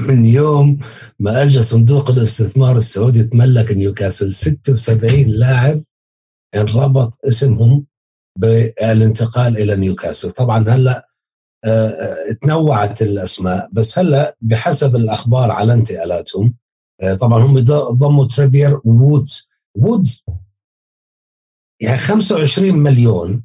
من 0.07 0.25
يوم 0.25 0.79
ما 1.19 1.43
اجى 1.43 1.63
صندوق 1.63 2.09
الاستثمار 2.09 2.77
السعودي 2.77 3.23
تملك 3.23 3.71
نيوكاسل. 3.71 4.33
76 4.33 5.23
لاعب 5.27 5.83
انربط 6.55 7.19
اسمهم 7.27 7.85
بالانتقال 8.39 9.57
إلى 9.57 9.75
نيوكاسل. 9.75 10.31
طبعا 10.31 10.69
هلأ 10.69 11.04
تنوعت 12.41 13.01
الأسماء. 13.01 13.69
بس 13.71 13.99
هلا 13.99 14.35
بحسب 14.41 14.95
الأخبار 14.95 15.51
على 15.51 15.73
انتقالاتهم 15.73 16.53
آه 17.01 17.13
طبعا 17.13 17.43
هم 17.43 17.59
ضموا 17.91 18.25
تريبيير 18.25 18.79
وودز 18.85 19.49
وودز 19.75 20.23
يعني 21.81 21.97
25 21.97 22.73
مليون 22.73 23.43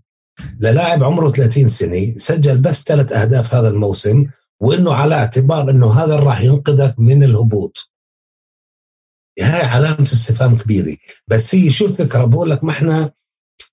للاعب 0.60 1.04
عمره 1.04 1.30
30 1.30 1.68
سنة 1.68 2.14
سجل 2.16 2.58
بس 2.58 2.82
ثلاث 2.84 3.12
أهداف 3.12 3.54
هذا 3.54 3.68
الموسم 3.68 4.26
وإنه 4.60 4.94
على 4.94 5.14
اعتبار 5.14 5.70
إنه 5.70 5.92
هذا 5.92 6.16
راح 6.16 6.40
ينقذك 6.40 6.94
من 6.98 7.22
الهبوط. 7.22 7.90
هاي 9.40 9.62
علامة 9.62 10.02
استفهام 10.02 10.56
كبيرة. 10.56 10.96
بس 11.28 11.54
هي 11.54 11.70
شو 11.70 11.84
الفكرة؟ 11.86 12.24
بقول 12.24 12.50
لك 12.50 12.64
ما 12.64 12.72
إحنا 12.72 13.12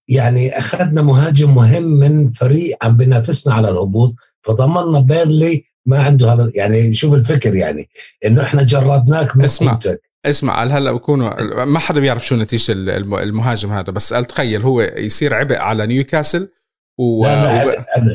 يعني 0.07 0.57
أخذنا 0.57 1.01
مهاجم 1.01 1.55
مهم 1.55 1.83
من 1.83 2.31
فريق 2.31 2.77
عم 2.81 2.97
بينافسنا 2.97 3.53
على 3.53 3.69
الهبوط. 3.69 4.15
فضمننا 4.47 4.99
بيرنلي 4.99 5.63
ما 5.86 5.99
عنده 5.99 6.33
هذا 6.33 6.51
يعني 6.55 6.93
شوف 6.93 7.13
الفكر 7.13 7.55
يعني 7.55 7.86
إنه 8.25 8.41
إحنا 8.41 8.63
جردناك 8.63 9.38
من 9.38 9.45
اسمع 9.45 9.71
قيمتك. 9.71 10.01
اسمع 10.25 10.63
هلا 10.63 10.91
بكونوا 10.91 11.63
ما 11.65 11.79
حدا 11.79 11.99
بيعرف 11.99 12.27
شو 12.27 12.36
نتيجة 12.36 12.71
المهاجم 12.71 13.71
هذا 13.71 13.91
بس 13.91 14.10
تخيل 14.10 14.62
هو 14.62 14.81
يصير 14.81 15.33
عبء 15.33 15.57
على 15.57 15.88
نيوكاسل 15.88 16.49
و... 16.99 17.25
لا 17.25 17.65
لا 17.65 17.65
و... 17.65 17.71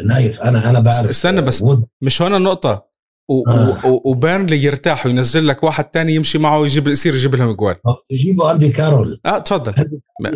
نايف 0.07 0.40
أنا 0.42 0.71
أنا 0.71 0.81
بعرف 0.81 1.09
استنى 1.09 1.40
بس 1.40 1.62
وود. 1.62 1.85
مش 2.03 2.23
هون 2.23 2.35
النقطة 2.35 2.87
و... 3.29 3.51
آه. 3.51 3.87
و... 3.87 4.11
وبيرنلي 4.11 4.64
يرتاح 4.64 5.07
وينزل 5.07 5.47
لك 5.47 5.62
واحد 5.62 5.85
تاني 5.85 6.14
يمشي 6.14 6.38
معه 6.38 6.59
ويجيب 6.59 6.88
يصير 6.88 7.14
يجيب 7.14 7.35
لهم 7.35 7.53
جوال 7.53 7.77
تجيبه 8.11 8.53
أندي 8.53 8.68
كارول 8.68 9.21
آه 9.27 9.38
تفضل 9.38 9.73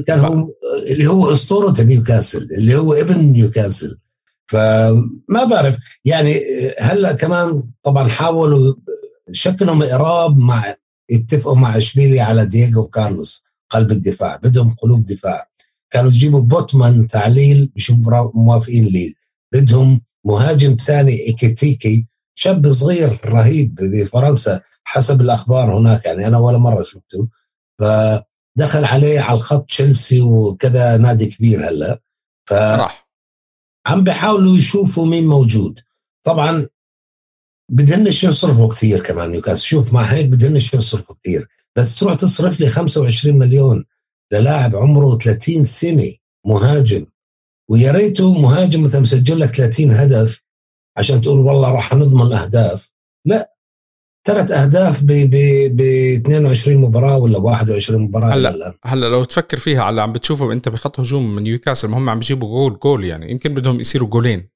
كان 0.06 0.20
هو 0.20 0.48
اللي 0.90 1.06
هو 1.06 1.32
أسطورة 1.32 1.82
نيوكاسل 1.82 2.48
اللي 2.58 2.76
هو 2.76 2.92
ابن 2.92 3.18
نيوكاسل 3.18 3.98
فما 4.46 5.44
بعرف. 5.50 5.78
يعني 6.04 6.40
هلا 6.80 7.12
كمان 7.12 7.62
طبعا 7.82 8.08
حاولوا 8.08 8.74
شكلوا 9.32 9.74
مقراب 9.74 10.36
مع 10.36 10.76
اتفقوا 11.10 11.54
مع 11.54 11.76
اشبيلي 11.76 12.20
على 12.20 12.46
دييغو 12.46 12.86
كارلوس 12.86 13.44
قلب 13.70 13.90
الدفاع 13.90 14.36
بدهم 14.36 14.70
قلوب 14.70 15.04
دفاع. 15.04 15.48
كانوا 15.90 16.10
يجيبوا 16.10 16.40
بوتمان 16.40 17.08
تعليل 17.08 17.72
مش 17.76 17.90
موافقين 18.34 18.84
ليه. 18.84 19.12
بدهم 19.52 20.00
مهاجم 20.24 20.76
ثاني 20.76 21.26
إيكيتيكي 21.26 22.06
شاب 22.34 22.72
صغير 22.72 23.20
رهيب 23.24 23.74
بفرنسا 23.74 24.60
حسب 24.84 25.20
الأخبار 25.20 25.78
هناك 25.78 26.06
يعني 26.06 26.26
أنا 26.26 26.38
ولا 26.38 26.58
مرة 26.58 26.82
شفته. 26.82 27.28
فدخل 27.78 28.84
عليه 28.84 29.20
على 29.20 29.36
الخط 29.36 29.66
تشيلسي 29.66 30.20
وكذا 30.20 30.96
نادي 30.96 31.26
كبير 31.26 31.68
هلا. 31.68 32.00
ف 32.48 32.54
عم 33.86 34.04
بيحاولوا 34.04 34.56
يشوفوا 34.56 35.06
مين 35.06 35.26
موجود. 35.26 35.80
طبعا 36.24 36.68
بدهنش 37.70 38.24
يصرفوا 38.24 38.68
كثير 38.68 39.02
كمان 39.02 39.30
نيوكاسل. 39.30 39.62
شوف 39.64 39.92
مع 39.92 40.02
هيك 40.02 40.26
بدهنش 40.26 40.74
يصرفوا 40.74 41.14
كثير. 41.22 41.48
بس 41.76 41.98
تروح 41.98 42.14
تصرف 42.14 42.60
لي 42.60 42.68
25 42.68 43.38
مليون 43.38 43.84
للاعب 44.32 44.76
عمره 44.76 45.18
30 45.18 45.64
سنة 45.64 46.12
مهاجم 46.46 47.06
ويا 47.70 47.92
ريته 47.92 48.32
مهاجم 48.32 48.82
مثلا 48.82 49.00
مسجل 49.00 49.40
لك 49.40 49.48
30 49.48 49.90
هدف 49.90 50.42
عشان 50.96 51.20
تقول 51.20 51.38
والله 51.38 51.70
راح 51.70 51.94
نضمن 51.94 52.32
اهداف 52.32 52.95
ثلاث 54.26 54.50
أهداف 54.50 55.02
ب 55.02 55.06
ب 55.76 55.80
22 55.80 56.76
مباراة 56.76 57.18
ولا 57.18 57.38
21 57.38 58.02
مباراة 58.02 58.34
هلا 58.34 58.74
هلا 58.84 59.06
لو 59.06 59.24
تفكر 59.24 59.56
فيها 59.56 59.82
على 59.82 60.02
عم 60.02 60.12
بتشوفه 60.12 60.52
انت 60.52 60.68
بخط 60.68 61.00
هجوم 61.00 61.34
من 61.34 61.42
نيوكاسل 61.42 61.88
هم 61.92 62.10
عم 62.10 62.18
بيجيبوا 62.18 62.48
جول 62.48 62.78
جول 62.78 63.04
يعني. 63.04 63.30
يمكن 63.30 63.54
بدهم 63.54 63.80
يصيروا 63.80 64.08
جولين. 64.08 64.48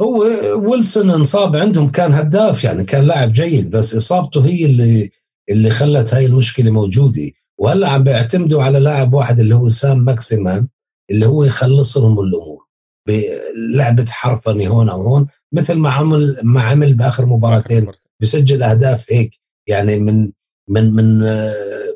هو 0.00 0.24
ويلسون 0.56 1.10
انصاب 1.10 1.56
عندهم 1.56 1.90
كان 1.90 2.12
هداف 2.12 2.64
يعني 2.64 2.84
كان 2.84 3.04
لاعب 3.04 3.32
جيد 3.32 3.70
بس 3.70 3.94
إصابته 3.94 4.46
هي 4.46 4.64
اللي 4.64 5.10
اللي 5.50 5.70
خلت 5.70 6.14
هاي 6.14 6.26
المشكلة 6.26 6.70
موجودة. 6.70 7.30
وهلا 7.58 7.88
عم 7.88 8.04
بيعتمدوا 8.04 8.62
على 8.62 8.78
لاعب 8.78 9.14
واحد 9.14 9.40
اللي 9.40 9.54
هو 9.54 9.68
سان 9.68 9.98
ماكسيمان 9.98 10.68
اللي 11.10 11.26
هو 11.26 11.44
يخلص 11.44 11.98
لهم 11.98 12.20
الأمور 12.20 12.64
بلعبه 13.08 14.06
حرفنه 14.08 14.66
هون 14.66 14.88
أو 14.88 15.02
هون 15.02 15.26
مثل 15.52 15.74
ما 15.74 15.90
عمل 15.90 16.40
ما 16.42 16.62
عمل 16.62 16.94
بآخر 16.94 17.26
مباراتين 17.26 17.86
بسجل 18.22 18.62
أهداف 18.62 19.12
هيك 19.12 19.40
يعني 19.66 19.98
من 19.98 20.32
من 20.68 20.94
من 20.94 21.18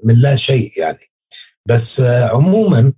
من 0.03 0.15
لا 0.15 0.37
شيء 0.37 0.71
يعني. 0.81 0.99
بس 1.67 2.01
عموما 2.01 2.93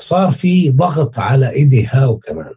صار 0.00 0.30
في 0.30 0.70
ضغط 0.70 1.18
على 1.18 1.50
إيدي 1.50 1.86
هاو 1.86 2.18
كمان. 2.18 2.54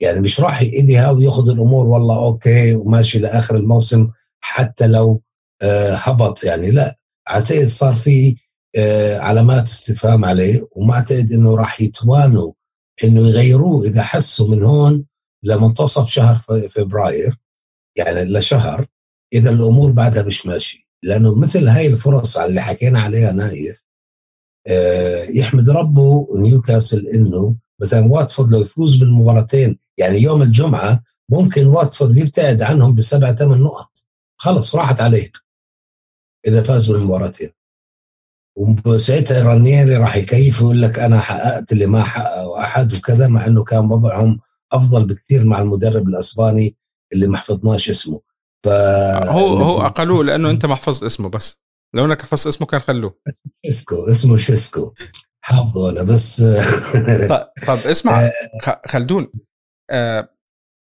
يعني 0.00 0.20
مش 0.20 0.40
راح 0.40 0.60
إيدي 0.60 0.96
هاو 0.98 1.20
ياخذ 1.20 1.48
الأمور 1.48 1.86
والله 1.86 2.18
أوكي 2.18 2.74
وماشي 2.74 3.18
لآخر 3.18 3.56
الموسم 3.56 4.10
حتى 4.40 4.86
لو 4.86 5.22
آه، 5.62 5.94
هبط 5.94 6.44
يعني 6.44 6.70
لا. 6.70 6.98
أعتقد 7.30 7.66
صار 7.66 7.94
في 7.94 8.36
آه، 8.76 9.18
علامات 9.18 9.64
استفهام 9.64 10.24
عليه 10.24 10.68
وما 10.72 10.94
أعتقد 10.94 11.32
إنه 11.32 11.56
راح 11.56 11.80
يتوانوا 11.80 12.52
إنه 13.04 13.28
يغيروه 13.28 13.84
إذا 13.84 14.02
حسوا 14.02 14.48
من 14.48 14.62
هون 14.62 15.04
لمنتصف 15.42 16.08
شهر 16.08 16.36
فبراير 16.70 17.38
يعني 17.96 18.24
لشهر. 18.24 18.86
إذا 19.32 19.50
الأمور 19.50 19.90
بعدها 19.90 20.22
مش 20.22 20.46
ماشي 20.46 20.88
لأنه 21.02 21.34
مثل 21.34 21.68
هاي 21.68 21.86
الفرص 21.86 22.36
اللي 22.38 22.60
حكينا 22.60 23.00
عليها 23.00 23.32
نايف 23.32 23.86
آه، 24.66 25.22
يحمد 25.24 25.70
ربه 25.70 26.28
نيوكاسل 26.34 27.06
إنه 27.06 27.56
مثلا 27.80 28.12
واتفورد 28.12 28.50
لو 28.50 28.60
يفوز 28.60 28.96
بالمباراتين 28.96 29.78
يعني 29.98 30.22
يوم 30.22 30.42
الجمعة 30.42 31.02
ممكن 31.28 31.66
واتفورد 31.66 32.16
يبتعد 32.16 32.62
عنهم 32.62 32.94
بسبع 32.94 33.32
ثمان 33.32 33.60
نقط. 33.60 34.06
خلص 34.36 34.74
راحت 34.74 35.00
عليه. 35.00 35.30
إذا 36.46 36.62
فاز 36.62 36.92
بالمباراتين. 36.92 37.50
وساعتها 38.86 39.42
رانيري 39.42 39.96
راح 39.96 40.16
يكيف 40.16 40.62
ويقول 40.62 40.82
لك 40.82 40.98
أنا 40.98 41.20
حققت 41.20 41.72
اللي 41.72 41.86
ما 41.86 42.02
حققه 42.02 42.60
أحد 42.62 42.94
وكذا 42.94 43.28
مع 43.28 43.46
إنه 43.46 43.64
كان 43.64 43.90
وضعهم 43.92 44.40
أفضل 44.72 45.06
بكثير 45.06 45.44
مع 45.44 45.62
المدرب 45.62 46.08
الأسباني 46.08 46.76
اللي 47.12 47.26
ما 47.26 47.38
حفظناش 47.38 47.90
اسمه. 47.90 48.20
ف 48.66 48.68
هو 49.28 49.46
هو 49.56 49.80
أقلوه 49.86 50.24
لأنه 50.24 50.50
أنت 50.50 50.66
ما 50.66 50.74
حفظت 50.74 51.02
اسمه 51.02 51.28
بس. 51.28 51.58
لو 51.94 52.04
إنك 52.04 52.22
حفظت 52.22 52.46
اسمه 52.46 52.66
كان 52.66 52.80
خلوه. 52.80 53.18
اسمه 53.28 53.52
شيسكو 53.66 54.08
اسمه 54.10 54.36
شيسكو. 54.36 54.94
حافظه 55.44 55.90
أنا 55.90 56.02
بس 56.02 56.40
طيب, 57.30 57.46
طيب 57.66 57.78
اسمع. 57.78 58.20
آه. 58.26 58.32
خلدون. 58.86 59.32
آه 59.90 60.28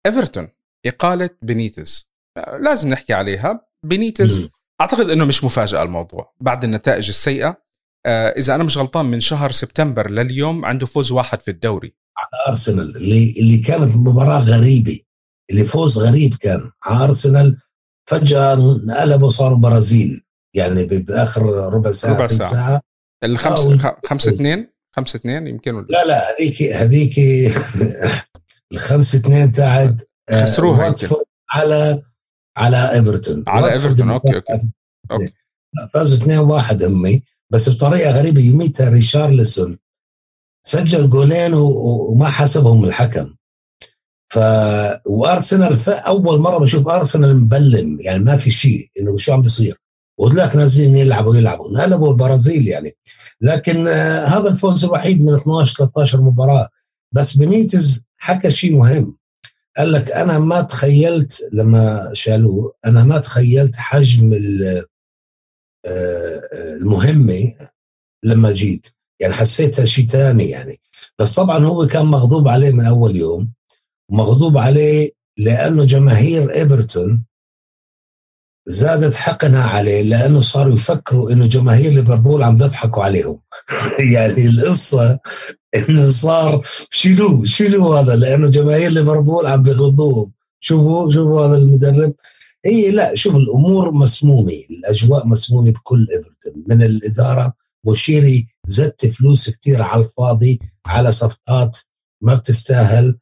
إيفرتون 0.07 0.48
إقالة 0.87 1.31
بينيتز 1.42 2.12
آه 2.38 2.57
لازم 2.57 2.88
نحكي 2.88 3.12
عليها. 3.14 3.66
بينيتز 3.85 4.48
أعتقد 4.81 5.11
إنه 5.11 5.24
مش 5.24 5.44
مفاجأة 5.44 5.83
الموضوع 5.83 6.35
بعد 6.40 6.64
النتائج 6.64 7.09
السيئة. 7.09 7.62
آه 8.07 8.29
إذا 8.29 8.55
أنا 8.55 8.64
مش 8.64 8.79
غلطان 8.79 9.07
من 9.07 9.20
شهر 9.20 9.52
سبتمبر 9.52 10.11
لليوم 10.11 10.64
عنده 10.64 10.87
فوز 10.87 11.12
واحد 11.12 11.40
في 11.40 11.50
الدوري. 11.50 11.96
على 12.18 12.48
أرسنال 12.48 12.96
اللي 12.96 13.35
اللي 13.38 13.59
كانت 13.59 13.96
مباراة 13.96 14.40
غريبة. 14.40 15.00
اللي 15.50 15.64
فوز 15.64 15.98
غريب 15.98 16.35
كان. 16.35 16.70
على 16.85 17.04
أرسنال 17.04 17.56
فجأة 18.09 18.54
انقلبوا 18.54 19.28
صاروا 19.28 19.59
برازيل. 19.59 20.22
يعني 20.54 20.85
بآخر 20.85 21.42
ربع 21.72 21.92
ساعة 21.92 22.14
ربع 22.14 22.26
ساعة, 22.26 22.50
ساعة. 22.50 22.82
الخمس 23.24 23.66
آه 23.66 24.00
خمسة 24.04 24.30
اثنين؟ 24.30 24.68
خمسة 24.96 25.16
اثنين 25.16 25.46
يمكن 25.46 25.74
ولا؟ 25.74 25.87
لا 25.90 26.04
لا 26.04 26.22
هذيك 26.30 26.62
هذيك 26.62 27.18
الخمسة 28.72 29.18
اثنين 29.18 29.52
تاعت 29.52 30.02
آه، 30.28 30.44
خسروها 30.44 30.94
على 31.50 32.02
على 32.56 32.92
إيفرتون. 32.92 33.44
على 33.46 33.72
إيفرتون. 33.72 34.11
أوكي 34.11 34.35
أوكي, 34.35 34.70
أوكي. 35.11 35.32
فازوا 35.94 36.18
2 36.18 36.38
1 36.38 36.82
همي. 36.82 37.22
بس 37.50 37.68
بطريقة 37.68 38.11
غريبة 38.11 38.40
يوميتها 38.40 38.88
ريشارلسون. 38.88 39.78
سجل 40.62 41.11
جولين 41.11 41.54
وما 41.54 42.30
حسبهم 42.30 42.85
الحكم. 42.85 43.35
وارسنال 45.07 45.88
أول 45.88 46.40
مرة 46.40 46.59
بشوف 46.59 46.88
أرسنال 46.88 47.37
مبلم 47.37 47.99
يعني 48.01 48.25
ما 48.25 48.37
في 48.37 48.51
شيء 48.51 48.90
إنه 49.01 49.16
شو 49.18 49.33
عم 49.33 49.42
بيصير. 49.42 49.81
وهذلاك 50.18 50.57
نازلين 50.57 50.96
يلعبوا 50.96 51.37
يلعبوا. 51.37 51.70
انقلبوا 51.70 52.11
البرازيل 52.11 52.68
يعني. 52.68 52.96
لكن 53.40 53.88
آه 53.88 54.25
هذا 54.25 54.49
الفوز 54.49 54.85
الوحيد 54.85 55.25
من 55.25 55.35
12 55.35 55.77
13 55.77 56.20
مباراة. 56.20 56.68
بس 57.12 57.37
بنيتز 57.37 58.07
حكى 58.16 58.51
شيء 58.51 58.77
مهم. 58.77 59.16
قال 59.77 59.92
لك 59.92 60.11
أنا 60.11 60.38
ما 60.38 60.62
تخيلت 60.62 61.49
لما 61.53 62.11
شالوه 62.12 62.75
أنا 62.85 63.05
ما 63.05 63.18
تخيلت 63.18 63.77
حجم 63.77 64.33
آه، 65.87 66.42
المهمة 66.81 67.55
لما 68.25 68.53
جيت. 68.53 68.87
يعني 69.20 69.35
حسيتها 69.35 69.85
شيء 69.85 70.07
ثاني 70.07 70.49
يعني. 70.51 70.81
بس 71.18 71.33
طبعا 71.33 71.64
هو 71.64 71.87
كان 71.87 72.07
مغضوب 72.07 72.49
عليه 72.49 72.70
من 72.70 72.87
أول 72.87 73.16
يوم. 73.16 73.53
مغضوب 74.11 74.59
عليه 74.59 75.12
لأنه 75.38 75.85
جماهير 75.85 76.55
إيفرتون 76.55 77.25
زادت 78.66 79.14
حقنها 79.14 79.64
عليه 79.64 80.03
لأنه 80.03 80.40
صاروا 80.40 80.75
يفكروا 80.75 81.31
إنه 81.31 81.47
جماهير 81.47 81.92
ليفربول 81.92 82.42
عم 82.42 82.57
بيضحكوا 82.57 83.05
عليهم. 83.05 83.40
يعني 84.14 84.47
القصة 84.47 85.19
إنه 85.77 86.11
صار 86.11 86.62
شيلوه 86.90 87.45
شيلوه 87.45 88.01
هذا 88.01 88.16
لأنه 88.16 88.49
جماهير 88.49 88.90
ليفربول 88.90 89.47
عم 89.47 89.62
بيغضوهم. 89.62 90.33
شوفوا 90.61 91.11
شوفوا 91.11 91.47
هذا 91.47 91.57
المدرب. 91.57 92.14
هي 92.64 92.90
لا 92.90 93.14
شوف 93.14 93.37
الأمور 93.37 93.90
مسمومة 93.90 94.53
الأجواء 94.71 95.27
مسمومة 95.27 95.71
بكل 95.71 96.07
إيفرتون. 96.12 96.64
من 96.66 96.83
الإدارة 96.83 97.53
مشيري 97.85 98.47
زدت 98.66 99.07
فلوس 99.07 99.51
كثير 99.51 99.83
على 99.83 100.03
الفاضي 100.03 100.61
على 100.87 101.12
صفقات 101.12 101.79
ما 102.21 102.35
بتستاهل. 102.35 103.19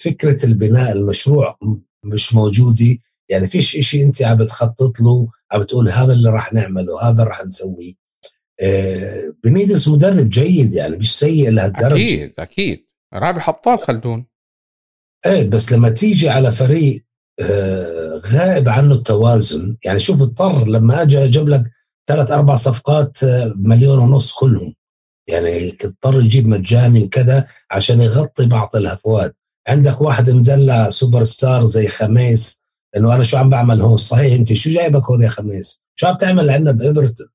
فكرة 0.00 0.46
البناء 0.46 0.92
المشروع 0.92 1.58
مش 2.04 2.34
موجودة. 2.34 2.96
يعني 3.28 3.46
فيش 3.46 3.76
إشي 3.76 4.02
أنت 4.02 4.22
عم 4.22 4.36
بتخطط 4.36 5.00
له 5.00 5.28
عم 5.52 5.60
بتقول 5.60 5.88
هذا 5.88 6.12
اللي 6.12 6.30
راح 6.30 6.52
نعمله 6.52 7.02
هذا 7.02 7.24
راح 7.24 7.44
نسويه. 7.46 7.92
آه 8.60 9.34
بنيدس 9.44 9.88
مدرب 9.88 10.28
جيد 10.28 10.72
يعني 10.72 10.96
مش 10.96 11.18
سيء 11.18 11.50
لهالدرجة. 11.50 11.94
أكيد 11.94 12.32
أكيد. 12.38 12.78
رابح 13.14 13.48
ابطال 13.48 13.78
خلدون. 13.78 14.26
إيه 15.26 15.48
بس 15.48 15.72
لما 15.72 15.90
تيجي 15.90 16.28
على 16.28 16.52
فريق 16.52 17.04
آه 17.40 18.22
غائب 18.26 18.68
عنه 18.68 18.94
التوازن 18.94 19.76
يعني 19.84 19.98
شوف 19.98 20.22
اضطر 20.22 20.66
لما 20.68 21.02
اجى 21.02 21.28
جاب 21.28 21.48
لك 21.48 21.64
ثلاث 22.08 22.30
أربع 22.30 22.54
صفقات 22.54 23.24
آه، 23.24 23.52
مليون 23.56 23.98
ونص 23.98 24.32
كلهم. 24.32 24.74
يعني 25.28 25.76
اضطر 25.84 26.20
يجيب 26.20 26.48
مجاني 26.48 27.04
وكذا 27.04 27.46
عشان 27.70 28.00
يغطي 28.00 28.46
بعض 28.46 28.76
الهفوات. 28.76 29.36
عندك 29.68 30.00
واحد 30.00 30.30
مدلع 30.30 30.90
سوبر 30.90 31.24
ستار 31.24 31.64
زي 31.64 31.88
خميس 31.88 32.62
إنه 32.96 33.14
أنا 33.14 33.22
شو 33.22 33.36
عم 33.36 33.50
بعمل 33.50 33.80
هون؟ 33.80 33.96
صحيح 33.96 34.32
أنت 34.32 34.52
شو 34.52 34.70
جايبك 34.70 35.04
هون 35.04 35.22
يا 35.22 35.28
خميس؟ 35.28 35.82
شو 35.94 36.06
عم 36.06 36.16
تعمل 36.16 36.50
عندنا 36.50 36.72
بإيفرتون؟ 36.72 37.26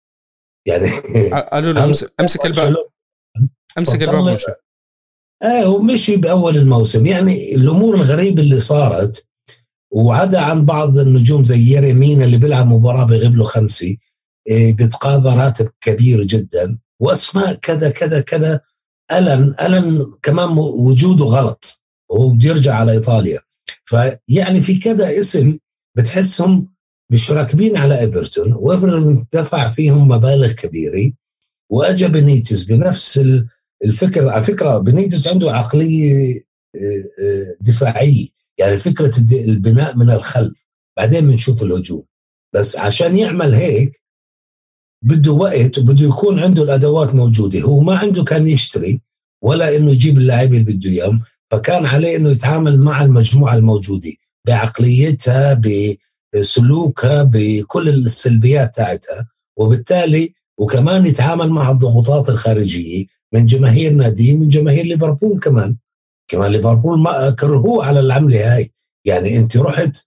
يعني 0.67 0.89
قالوا 1.51 1.73
له 1.73 1.83
امسك 2.19 2.45
الباب. 2.45 2.75
امسك 3.77 4.01
الباب 4.01 4.37
إيه 5.43 5.65
ومشي 5.65 6.15
بأول 6.15 6.57
الموسم. 6.57 7.05
يعني 7.05 7.55
الأمور 7.55 7.95
الغريبة 7.95 8.41
اللي 8.41 8.59
صارت 8.59 9.27
وعدا 9.91 10.39
عن 10.39 10.65
بعض 10.65 10.97
النجوم 10.97 11.43
زي 11.43 11.59
يريمين 11.59 12.21
اللي 12.21 12.37
بيلعب 12.37 12.67
مباراة 12.67 13.05
بيغيب 13.05 13.35
له 13.35 13.43
خمسة 13.43 13.97
إيه 14.47 14.73
بيتقاضى 14.73 15.35
راتب 15.35 15.69
كبير 15.81 16.23
جدا. 16.23 16.77
وأسماء 17.03 17.53
كذا 17.53 17.89
كذا 17.89 18.21
كذا 18.21 18.61
ألن 19.11 19.55
ألن 19.61 20.13
كمان 20.21 20.57
وجوده 20.57 21.25
غلط 21.25 21.83
وهو 22.09 22.29
بده 22.29 22.49
يرجع 22.49 22.75
على 22.75 22.91
إيطاليا. 22.91 23.39
فيعني 23.85 24.61
في 24.61 24.79
كذا 24.79 25.19
اسم 25.19 25.57
بتحسهم 25.97 26.73
مش 27.11 27.31
راكبين 27.31 27.77
على 27.77 27.99
ايفرتون 27.99 28.53
وإيفرتون 28.53 29.27
دفع 29.33 29.69
فيهم 29.69 30.07
مبالغ 30.07 30.51
كبيرة 30.51 31.11
واجى 31.69 32.07
بنيتس 32.07 32.63
بنفس 32.63 33.21
الفكرة 33.85 34.31
على 34.31 34.43
فكرة 34.43 34.77
بنيتس 34.77 35.27
عنده 35.27 35.51
عقلية 35.51 36.35
آه، 36.75 36.79
آه، 37.23 37.55
دفاعية. 37.61 38.27
يعني 38.57 38.77
فكرة 38.77 39.11
البناء 39.31 39.97
من 39.97 40.09
الخلف 40.09 40.65
بعدين 40.97 41.27
بنشوف 41.27 41.63
الهجوم. 41.63 42.03
بس 42.53 42.77
عشان 42.77 43.17
يعمل 43.17 43.53
هيك 43.53 44.02
بده 45.03 45.31
وقت 45.31 45.77
وبده 45.77 46.05
يكون 46.05 46.39
عنده 46.39 46.63
الأدوات 46.63 47.15
موجودة. 47.15 47.61
هو 47.61 47.79
ما 47.81 47.95
عنده 47.97 48.23
كان 48.23 48.47
يشتري 48.47 49.01
ولا 49.43 49.75
إنه 49.75 49.91
يجيب 49.91 50.17
اللاعبين 50.17 50.61
اللي 50.61 50.73
بده 50.73 50.89
اياهم 50.89 51.21
فكان 51.51 51.85
عليه 51.85 52.17
إنه 52.17 52.29
يتعامل 52.29 52.81
مع 52.81 53.03
المجموعة 53.03 53.55
الموجودة 53.55 54.11
بعقليتها 54.47 55.61
بسلوكها 56.35 57.23
بكل 57.23 57.89
السلبيات 57.89 58.75
تاعتها 58.75 59.27
وبالتالي 59.57 60.33
وكمان 60.57 61.05
يتعامل 61.07 61.49
مع 61.49 61.71
الضغوطات 61.71 62.29
الخارجية 62.29 63.05
من 63.33 63.45
جماهير 63.45 63.93
ناديه 63.93 64.37
من 64.37 64.49
جماهير 64.49 64.85
ليفربول 64.85 65.39
كمان. 65.39 65.75
كمان 66.27 66.51
ليفربول 66.51 66.99
ما 66.99 67.29
كرهوه 67.29 67.85
على 67.85 67.99
العملة 67.99 68.55
هاي. 68.55 68.69
يعني 69.05 69.37
أنت 69.39 69.57
رحت 69.57 69.97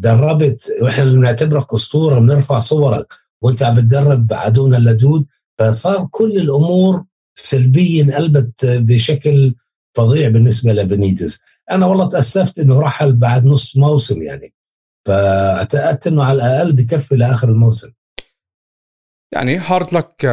دربت 0.00 0.72
وإحنا 0.82 1.04
بنعتبرك 1.04 1.74
أسطورة 1.74 2.18
بنرفع 2.18 2.58
صورك. 2.58 3.14
وانت 3.46 3.62
عم 3.62 3.74
بتدرب 3.74 4.32
عدونا 4.32 4.76
اللدود 4.76 5.26
فصار 5.58 6.08
كل 6.10 6.36
الأمور 6.36 7.04
سلبيا 7.34 8.04
انقلبت 8.04 8.66
بشكل 8.66 9.54
فظيع 9.96 10.28
بالنسبة 10.28 10.72
لبنيتز 10.72 11.40
أنا 11.70 11.86
والله 11.86 12.08
تأسفت 12.08 12.58
إنه 12.58 12.80
رحل 12.80 13.12
بعد 13.12 13.44
نص 13.46 13.76
موسم 13.76 14.22
يعني. 14.22 14.52
فأعتقدت 15.06 16.06
إنه 16.06 16.24
على 16.24 16.36
الأقل 16.36 16.72
بكفي 16.72 17.16
لآخر 17.16 17.48
الموسم. 17.48 17.92
يعني 19.34 19.56
hard 19.56 19.94
luck 19.94 20.24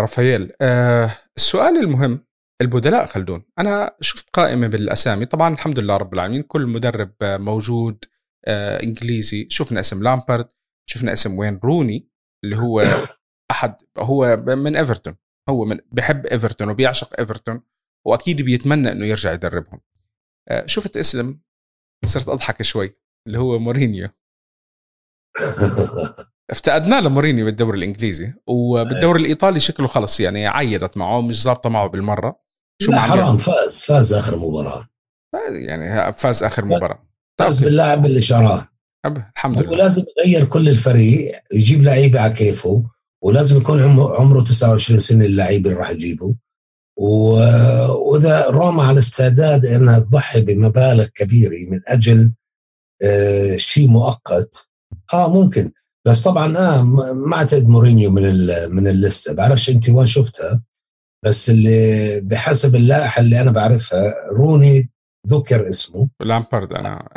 رافائيل. 0.00 0.50
آه 0.60 1.10
السؤال 1.36 1.76
المهم 1.76 2.24
البدلاء 2.62 3.06
خلدون. 3.06 3.42
أنا 3.58 3.96
شفت 4.00 4.28
قائمة 4.32 4.66
بالأسامي. 4.66 5.26
طبعا 5.26 5.54
الحمد 5.54 5.78
لله 5.78 5.96
رب 5.96 6.14
العالمين 6.14 6.42
كل 6.42 6.66
مدرب 6.66 7.12
موجود 7.22 8.04
آه 8.46 8.82
إنجليزي. 8.82 9.46
شفنا 9.50 9.80
اسم 9.80 10.02
لامبارد 10.02 10.48
شفنا 10.86 11.12
اسم 11.12 11.38
وين 11.38 11.60
روني. 11.64 12.09
اللي 12.44 12.58
هو 12.58 12.84
أحد 13.50 13.74
هو 13.98 14.36
من 14.36 14.76
إيفرتون 14.76 15.16
هو 15.48 15.64
من 15.64 15.78
بحب 15.92 16.26
إيفرتون 16.26 16.68
وبيعشق 16.68 17.20
إيفرتون 17.20 17.62
وأكيد 18.06 18.42
بيتمنى 18.42 18.92
إنه 18.92 19.06
يرجع 19.06 19.32
يدربهم. 19.32 19.80
آه 20.48 20.66
شفت 20.66 20.96
اسم؟ 20.96 21.38
صرت 22.04 22.28
أضحك 22.28 22.62
شوي 22.62 22.96
اللي 23.26 23.38
هو 23.38 23.58
مورينيو. 23.58 24.08
افتقدنا 26.50 27.00
لمورينيو 27.00 27.44
بالدوري 27.44 27.78
الإنجليزي 27.78 28.34
وبالدوري 28.46 29.20
الإيطالي 29.20 29.60
شكله 29.60 29.86
خلص 29.86 30.20
يعني 30.20 30.46
عيدت 30.46 30.96
معه 30.96 31.20
مش 31.20 31.42
ظابطة 31.42 31.70
معه 31.70 31.88
بالمرة. 31.88 32.40
شو 32.82 32.92
لا 32.92 33.00
حرام 33.00 33.38
فاز 33.38 33.82
فاز 33.82 34.12
آخر 34.12 34.36
مباراة. 34.36 34.88
يعني 35.66 36.12
فاز 36.12 36.42
آخر 36.42 36.64
مباراة. 36.64 37.08
فاز 37.38 37.64
باللاعب 37.64 38.06
اللي 38.06 38.22
شراه. 38.22 38.69
الحمد 39.06 39.62
لله. 39.62 39.72
ولازم 39.72 40.04
يغير 40.18 40.44
كل 40.44 40.68
الفريق 40.68 41.40
يجيب 41.52 41.82
لعيبة 41.82 42.20
على 42.20 42.32
كيفه 42.32 42.84
ولازم 43.22 43.56
يكون 43.60 43.82
عمره 44.00 44.40
29 44.44 45.00
سنة 45.00 45.24
اللعيبه 45.24 45.70
اللي 45.70 45.80
راح 45.80 45.90
يجيبه. 45.90 46.34
وإذا 46.96 48.46
روما 48.46 48.82
على 48.84 48.98
استعداد 48.98 49.66
إنها 49.66 49.98
تضحي 49.98 50.40
بمبالغ 50.40 51.06
كبيرة 51.06 51.70
من 51.70 51.80
أجل 51.86 52.32
آه 53.02 53.56
شيء 53.56 53.88
مؤقت 53.88 54.68
آه 55.14 55.28
ممكن. 55.32 55.72
بس 56.06 56.22
طبعا 56.22 56.58
آه 56.58 56.82
ما 57.12 57.36
أعتقد 57.36 57.68
مورينيو 57.68 58.10
من 58.10 58.22
من 58.70 58.86
الليسته 58.88 59.34
بعرفش 59.34 59.70
أنت 59.70 59.88
وين 59.90 60.06
شفتها 60.06 60.62
بس 61.24 61.50
اللي 61.50 62.20
بحسب 62.20 62.74
اللائحة 62.74 63.20
اللي 63.20 63.40
أنا 63.40 63.50
بعرفها 63.50 64.14
روني 64.32 64.90
ذكر 65.28 65.68
اسمه. 65.68 66.08
لامبارد 66.20 66.72
أنا 66.72 67.08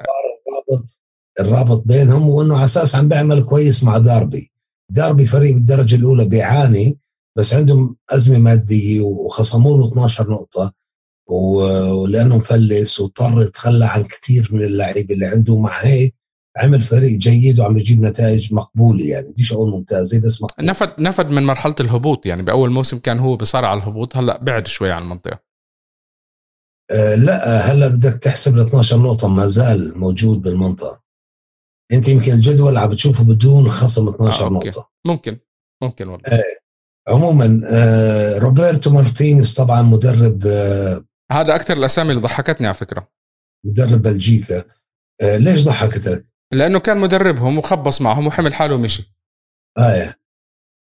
الرابط 1.39 1.83
بينهم 1.85 2.29
وانه 2.29 2.55
على 2.55 2.65
أساس 2.65 2.95
عم 2.95 3.07
بيعمل 3.07 3.43
كويس 3.43 3.83
مع 3.83 3.97
داربي. 3.97 4.51
داربي 4.91 5.25
فريق 5.25 5.53
بالدرجة 5.53 5.95
الأولى 5.95 6.25
بيعاني 6.25 6.97
بس 7.37 7.53
عندهم 7.53 7.95
أزمة 8.09 8.37
مادية 8.37 9.01
وخصموا 9.01 9.77
له 9.77 9.87
12 9.87 10.31
نقطة 10.31 10.73
ولأنه 11.25 12.37
مفلس 12.37 12.99
واضطر 12.99 13.41
يتخلى 13.41 13.85
عن 13.85 14.03
كثير 14.03 14.49
من 14.51 14.61
اللعيبة 14.61 15.13
اللي 15.13 15.25
عنده. 15.25 15.59
مع 15.59 15.79
هيك 15.81 16.15
عمل 16.57 16.81
فريق 16.81 17.17
جيد 17.17 17.59
وعم 17.59 17.77
يجيب 17.77 18.01
نتائج 18.01 18.53
مقبولة 18.53 19.05
يعني. 19.05 19.31
دي 19.31 19.43
شغل 19.43 19.71
ممتازة 19.71 20.21
بس 20.21 20.41
مقبولة. 20.41 20.69
نفد 20.69 20.93
نفد 20.99 21.31
من 21.31 21.43
مرحلة 21.43 21.75
الهبوط 21.79 22.25
يعني. 22.25 22.41
بأول 22.41 22.69
موسم 22.69 22.97
كان 22.97 23.19
هو 23.19 23.35
بصارع 23.35 23.69
على 23.69 23.79
الهبوط 23.79 24.17
هلأ 24.17 24.43
بعد 24.43 24.67
شوي 24.67 24.91
عن 24.91 25.03
المنطقة. 25.03 25.39
آه 26.91 27.15
لا 27.15 27.57
هلأ 27.71 27.87
بدك 27.87 28.13
تحسب 28.13 28.55
ال 28.55 28.61
12 28.61 28.97
نقطة 28.97 29.27
ما 29.27 29.47
زال 29.47 29.97
موجود 29.97 30.41
بالمنطقة. 30.41 31.02
انت 31.91 32.07
يمكن 32.07 32.33
الجدول 32.33 32.77
عم 32.77 32.89
بتشوفه 32.89 33.23
بدون 33.23 33.69
خصم 33.69 34.09
12 34.09 34.45
آه، 34.45 34.49
نقطة. 34.49 34.89
ممكن. 35.05 35.37
ممكن 35.83 36.07
والله. 36.07 36.25
آه 36.27 36.43
عموما 37.07 37.61
آه 37.65 38.37
روبرتو 38.37 38.89
مارتينيز 38.89 39.53
طبعا 39.53 39.81
مدرب 39.81 40.47
آه 40.47 41.05
هذا 41.31 41.55
أكثر 41.55 41.77
الأسامي 41.77 42.09
اللي 42.09 42.21
ضحكتني 42.21 42.67
على 42.67 42.73
فكرة. 42.73 43.07
مدرب 43.65 44.01
بلجيكا. 44.01 44.63
آه 45.21 45.37
ليش 45.37 45.65
ضحكتك؟ 45.65 46.27
لأنه 46.53 46.79
كان 46.79 46.97
مدربهم 46.97 47.57
وخبص 47.57 48.01
معهم 48.01 48.27
وحمل 48.27 48.53
حاله 48.53 48.75
ومشي. 48.75 49.13
آه. 49.77 50.13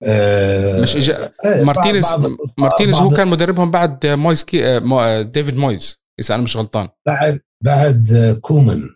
آه 0.04 0.80
مش 0.80 0.96
إجا... 0.96 1.32
آه 1.44 1.62
مارتينيز 1.62 2.04
بعض 2.12 2.30
مارتينيز 2.58 2.94
هو 2.96 3.10
كان 3.10 3.28
مدربهم 3.28 3.70
بعد 3.70 4.06
مويز 4.06 4.44
كي... 4.44 4.66
آه، 4.66 4.78
مو... 4.78 5.22
ديفيد 5.22 5.56
مويز 5.56 6.02
إذا 6.20 6.34
أنا 6.34 6.42
مش 6.42 6.56
غلطان. 6.56 6.88
بعد 7.06 7.40
بعد 7.64 8.38
كومان. 8.40 8.90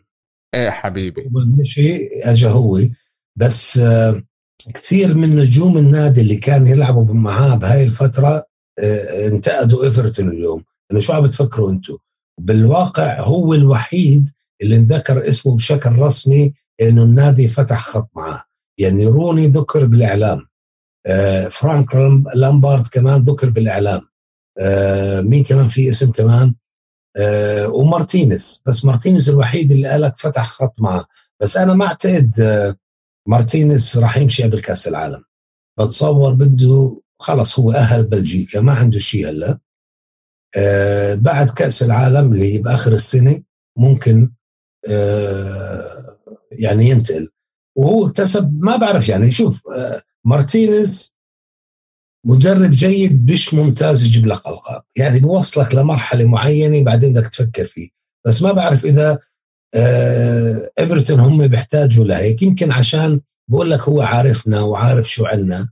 إيه 0.56 0.70
حبيبي؟ 0.70 1.30
مشي 1.58 2.06
اجى 2.22 2.46
هو 2.46 2.80
بس 3.36 3.78
آه 3.78 4.22
كثير 4.74 5.14
من 5.14 5.36
نجوم 5.36 5.78
النادي 5.78 6.20
اللي 6.20 6.36
كان 6.36 6.66
يلعبوا 6.66 7.14
معاه 7.14 7.54
بهاي 7.56 7.82
الفترة 7.84 8.46
آه 8.78 9.28
انتقدوا 9.28 9.84
إيفرتون 9.84 10.28
اليوم. 10.28 10.64
إنه 10.92 11.00
شو 11.00 11.12
عم 11.12 11.22
بتفكروا 11.22 11.70
أنتم 11.70 11.96
بالواقع 12.40 13.20
هو 13.20 13.54
الوحيد 13.54 14.30
اللي 14.62 14.76
انذكر 14.76 15.28
اسمه 15.28 15.56
بشكل 15.56 15.92
رسمي 15.92 16.52
إنه 16.80 17.02
النادي 17.02 17.48
فتح 17.48 17.80
خط 17.80 18.10
معاه. 18.16 18.42
يعني 18.78 19.06
روني 19.06 19.46
ذكر 19.46 19.84
بالإعلام. 19.86 20.46
آه 21.06 21.48
فرانك 21.48 21.94
لامبارد 22.34 22.86
كمان 22.86 23.22
ذكر 23.22 23.50
بالإعلام. 23.50 24.00
مين 25.30 25.44
كمان 25.44 25.68
في 25.68 25.88
اسم 25.90 26.10
كمان؟ 26.10 26.54
آه 27.16 27.68
ومارتينيز. 27.68 28.62
بس 28.66 28.84
مارتينيز 28.84 29.28
الوحيد 29.28 29.72
اللي 29.72 29.88
قالك 29.88 30.18
فتح 30.18 30.46
خط 30.46 30.74
معاه. 30.80 31.04
بس 31.40 31.56
أنا 31.56 31.74
ما 31.74 31.86
اعتقد 31.86 32.40
آه 32.40 32.76
مارتينيز 33.28 33.98
راح 33.98 34.16
يمشي 34.16 34.42
قبل 34.42 34.60
كأس 34.60 34.88
العالم. 34.88 35.24
بتصور 35.78 36.34
بده 36.34 37.02
خلص 37.18 37.58
هو 37.58 37.72
أهل 37.72 38.02
بلجيكا 38.04 38.60
ما 38.60 38.72
عنده 38.74 38.98
شيء 38.98 39.28
هلا. 39.28 39.58
آه 40.56 41.14
بعد 41.14 41.50
كأس 41.50 41.82
العالم 41.82 42.32
اللي 42.32 42.58
بآخر 42.58 42.92
السنة 42.92 43.42
ممكن 43.78 44.32
يعني 46.52 46.88
ينتقل. 46.88 47.28
وهو 47.76 48.06
اكتسب 48.06 48.58
ما 48.62 48.76
بعرف 48.76 49.08
يعني 49.08 49.30
شوف 49.30 49.62
مارتينيز 50.24 51.15
مدرب 52.26 52.70
جيد 52.70 53.30
مش 53.32 53.54
ممتاز 53.54 54.04
يجيب 54.04 54.26
لك 54.26 54.46
ألقاب. 54.46 54.82
يعني 54.96 55.20
بوصلك 55.20 55.74
لمرحلة 55.74 56.24
معينة 56.24 56.82
بعدين 56.84 57.12
بدك 57.12 57.28
تفكر 57.28 57.66
فيه. 57.66 57.88
بس 58.26 58.42
ما 58.42 58.52
بعرف 58.52 58.84
إذا 58.84 59.18
آه 59.74 60.70
إيفرتون 60.78 61.20
هم 61.20 61.46
بيحتاجوا 61.46 62.04
لهيك. 62.04 62.42
يمكن 62.42 62.72
عشان 62.72 63.20
بقول 63.50 63.70
لك 63.70 63.80
هو 63.80 64.00
عارفنا 64.02 64.60
وعارف 64.60 65.08
شو 65.10 65.26
عنا 65.26 65.68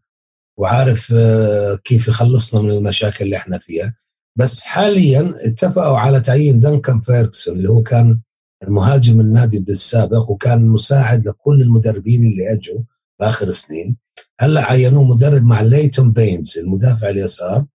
وعارف 0.59 1.13
آه 1.17 1.75
كيف 1.85 2.09
يخلصنا 2.09 2.63
من 2.63 2.71
المشاكل 2.71 3.25
اللي 3.25 3.37
إحنا 3.37 3.59
فيها. 3.59 3.95
بس 4.39 4.63
حاليا 4.63 5.35
اتفقوا 5.41 5.99
على 5.99 6.21
تعيين 6.21 6.61
دنكن 6.61 7.01
فيرغسون 7.01 7.57
اللي 7.57 7.71
هو 7.71 7.83
كان 7.83 8.21
المهاجم 8.63 9.21
النادي 9.21 9.59
بالسابق 9.59 10.31
وكان 10.31 10.67
مساعد 10.69 11.27
لكل 11.29 11.63
المدربين 11.63 12.27
اللي 12.27 12.53
إجوا. 12.53 12.81
باخر 13.25 13.51
سنين 13.51 13.97
هلأ 14.41 14.65
عينوه 14.65 15.05
مدرب 15.05 15.43
مع 15.43 15.63
ليتون 15.63 16.13
بينز 16.13 16.59
المدافع 16.59 17.09
اليسار 17.09 17.67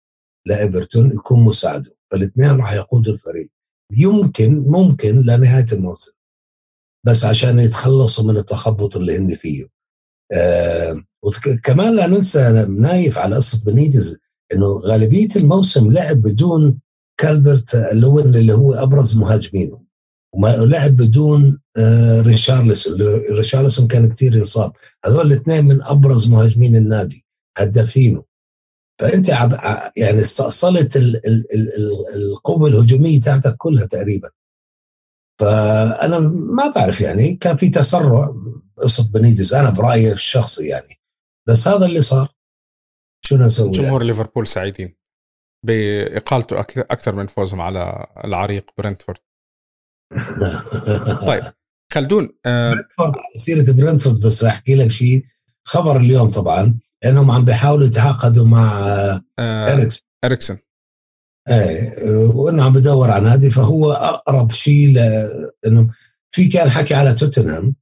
لإيفرتون 0.45 1.11
يكون 1.11 1.43
مساعده. 1.43 1.95
فالاثنين 2.11 2.49
راح 2.49 2.73
يقودوا 2.73 3.13
الفريق. 3.13 3.49
يمكن 3.97 4.59
ممكن 4.59 5.21
لنهاية 5.21 5.65
الموسم. 5.73 6.11
بس 7.05 7.25
عشان 7.25 7.59
يتخلصوا 7.59 8.25
من 8.25 8.37
التخبط 8.37 8.97
اللي 8.97 9.17
هن 9.17 9.35
فيه. 9.35 9.65
آه 10.33 11.03
وكمان 11.23 11.95
لا 11.95 12.07
ننسى 12.07 12.65
نايف 12.69 13.17
على 13.17 13.35
قصة 13.35 13.63
بنيدز 13.65 14.17
إنه 14.53 14.79
غالبية 14.79 15.29
الموسم 15.35 15.91
لعب 15.91 16.17
بدون 16.21 16.79
كالبرت 17.19 17.75
لوين 17.93 18.35
اللي 18.35 18.53
هو 18.53 18.73
أبرز 18.73 19.17
مهاجمينه. 19.17 19.83
وما 20.33 20.47
لعب 20.47 20.95
بدون 20.95 21.59
ريشارلسون. 22.21 23.01
ريشارلسون 23.31 23.87
كان 23.87 24.09
كثير 24.09 24.35
يصاب. 24.35 24.71
هذول 25.05 25.27
الاثنين 25.27 25.65
من 25.65 25.83
أبرز 25.83 26.29
مهاجمين 26.29 26.75
النادي 26.75 27.25
هدافينه. 27.57 28.23
فأنت 28.99 29.29
يعني 29.97 30.21
استأصلت 30.21 30.95
ال 30.95 31.15
ال 31.27 31.45
ال 31.53 32.15
القوة 32.15 32.69
الهجومية 32.69 33.21
تاعتك 33.21 33.55
كلها 33.57 33.85
تقريبا. 33.85 34.29
فأنا 35.39 36.19
ما 36.29 36.67
بعرف 36.75 37.01
يعني 37.01 37.35
كان 37.35 37.55
في 37.55 37.69
تسرع. 37.69 38.35
قصة 38.77 39.11
بنيدز 39.11 39.53
أنا 39.53 39.69
برأيي 39.69 40.13
الشخصي 40.13 40.67
يعني. 40.67 40.95
بس 41.47 41.67
هذا 41.67 41.85
اللي 41.85 42.01
صار. 42.01 42.35
شو 43.25 43.37
نسوي 43.37 43.71
جمهور 43.71 43.91
يعني؟ 43.91 44.07
ليفربول 44.07 44.47
سعيدين. 44.47 44.95
بإقالته 45.65 46.59
أكثر 46.59 47.15
من 47.15 47.27
فوزهم 47.27 47.61
على 47.61 48.07
العريق 48.25 48.71
برنتفورد 48.77 49.19
طيب. 51.27 51.43
خلدون 51.93 52.29
آه 52.45 52.75
سيرة 53.35 53.71
برنتفورد 53.71 54.19
بس 54.19 54.43
أحكي 54.43 54.75
لك 54.75 54.87
شيء 54.87 55.25
خبر 55.63 55.97
اليوم 55.97 56.29
طبعا 56.29 56.79
إنهم 57.05 57.31
عم 57.31 57.45
بيحاولوا 57.45 57.87
يتعاقدوا 57.87 58.45
مع 58.45 58.79
آه 59.39 59.73
اريكسون 59.73 60.07
اريكسون 60.25 60.57
إيه 61.49 61.95
وإنه 62.35 62.63
عم 62.63 62.73
بدور 62.73 63.09
على 63.09 63.25
نادي 63.25 63.49
فهو 63.49 63.91
أقرب 63.91 64.51
شيء 64.51 64.93
لأنه 64.93 65.89
في 66.31 66.47
كان 66.47 66.69
حكي 66.69 66.93
على 66.93 67.13
توتنهام. 67.13 67.75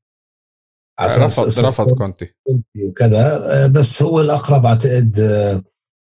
رفض 1.01 1.65
رفض 1.65 1.97
كونتي. 1.97 2.33
وكذا. 2.77 3.67
بس 3.67 4.03
هو 4.03 4.21
الأقرب 4.21 4.65
اعتقد 4.65 5.19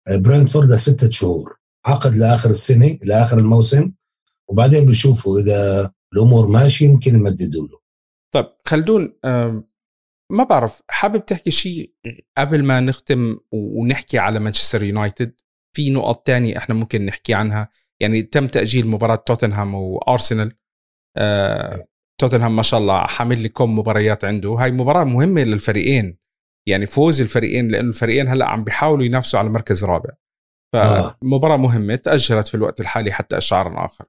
برنتفورد 0.09 0.71
لستة 0.71 1.09
شهور. 1.09 1.57
عقد 1.85 2.15
لآخر 2.15 2.49
السنة 2.49 2.97
لآخر 3.03 3.37
الموسم. 3.37 3.91
وبعدين 4.47 4.85
بيشوفوا 4.85 5.39
إذا 5.39 5.91
الأمور 6.13 6.47
ماشية 6.47 6.85
يمكن 6.85 7.15
يمددوا 7.15 7.67
له. 7.67 7.79
طيب 8.36 8.45
خلدون 8.65 9.19
ما 10.32 10.43
بعرف 10.49 10.82
حابب 10.89 11.25
تحكي 11.25 11.51
شيء 11.51 11.93
قبل 12.38 12.63
ما 12.63 12.80
نختم 12.80 13.38
ونحكي 13.51 14.17
على 14.17 14.39
مانشستر 14.39 14.84
يونايتد؟ 14.84 15.36
في 15.75 15.89
نقط 15.89 16.25
تانية 16.27 16.57
إحنا 16.57 16.75
ممكن 16.75 17.05
نحكي 17.05 17.34
عنها؟ 17.34 17.69
يعني 18.01 18.21
تم 18.21 18.47
تأجيل 18.47 18.88
مباراة 18.88 19.15
توتنهام 19.15 19.75
وأرسنال. 19.75 20.55
آه 21.17 21.88
توتنهام 22.21 22.55
ما 22.55 22.61
شاء 22.61 22.80
الله 22.80 22.99
حامل 23.07 23.43
لكم 23.43 23.80
مباريات 23.80 24.25
عنده. 24.25 24.49
هاي 24.49 24.71
مباراة 24.71 25.03
مهمة 25.03 25.43
للفريقين. 25.43 26.17
يعني 26.67 26.86
فوز 26.86 27.21
الفريقين 27.21 27.67
لأنه 27.67 27.89
الفريقين 27.89 28.27
هلأ 28.27 28.49
عم 28.49 28.63
بيحاولوا 28.63 29.05
ينافسوا 29.05 29.39
على 29.39 29.49
مركز 29.49 29.86
رابع. 29.86 30.09
فمباراة 30.73 31.57
مهمة 31.57 31.95
تأجلت 31.95 32.47
في 32.47 32.55
الوقت 32.55 32.80
الحالي 32.80 33.11
حتى 33.11 33.38
إشعار 33.38 33.86
آخر. 33.86 34.05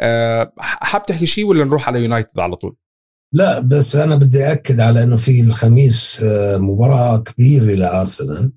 أه 0.00 0.52
حاب 0.58 1.06
تحكي 1.06 1.26
شيء 1.26 1.44
ولا 1.44 1.64
نروح 1.64 1.88
على 1.88 2.02
يونايتد 2.02 2.38
على 2.38 2.56
طول؟ 2.56 2.76
لا 3.32 3.60
بس 3.60 3.96
أنا 3.96 4.16
بدي 4.16 4.52
اكد 4.52 4.80
على 4.80 5.02
إنه 5.02 5.16
في 5.16 5.40
الخميس 5.40 6.22
آه، 6.22 6.56
مباراة 6.56 7.18
كبيرة 7.18 7.74
لأرسنال. 7.74 8.52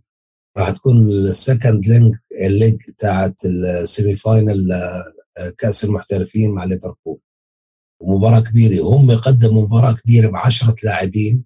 راح 0.58 0.72
تكون 0.72 1.10
ال 1.12 1.23
second 1.23 1.88
leg 1.88 2.16
ال 2.46 2.55
leg 2.55 2.82
تاعت 2.98 3.46
ال 3.46 3.60
semi 3.60 4.16
final 4.16 4.72
آه، 5.38 5.50
كأس 5.58 5.84
المحترفين 5.84 6.52
مع 6.52 6.64
ليفربول. 6.64 7.20
ومباراة 8.02 8.40
كبيرة. 8.40 8.82
وهم 8.84 9.12
قدموا 9.12 9.64
مباراة 9.64 9.92
كبيرة 9.92 10.28
ب 10.28 10.36
10 10.36 10.76
لاعبين. 10.84 11.44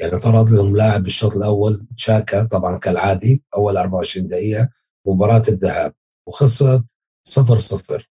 يعني 0.00 0.18
طرد 0.18 0.50
لهم 0.50 0.76
لاعب 0.76 1.02
بالشوط 1.02 1.36
الأول 1.36 1.86
تشاكا 1.96 2.44
طبعا 2.44 2.78
كالعادي 2.78 3.42
أول 3.56 3.76
24 3.76 4.26
دقيقة 4.26 4.68
مباراة 5.06 5.42
الذهاب. 5.48 5.92
وخسرت 6.28 6.84
0 7.28 7.58
0 7.58 8.08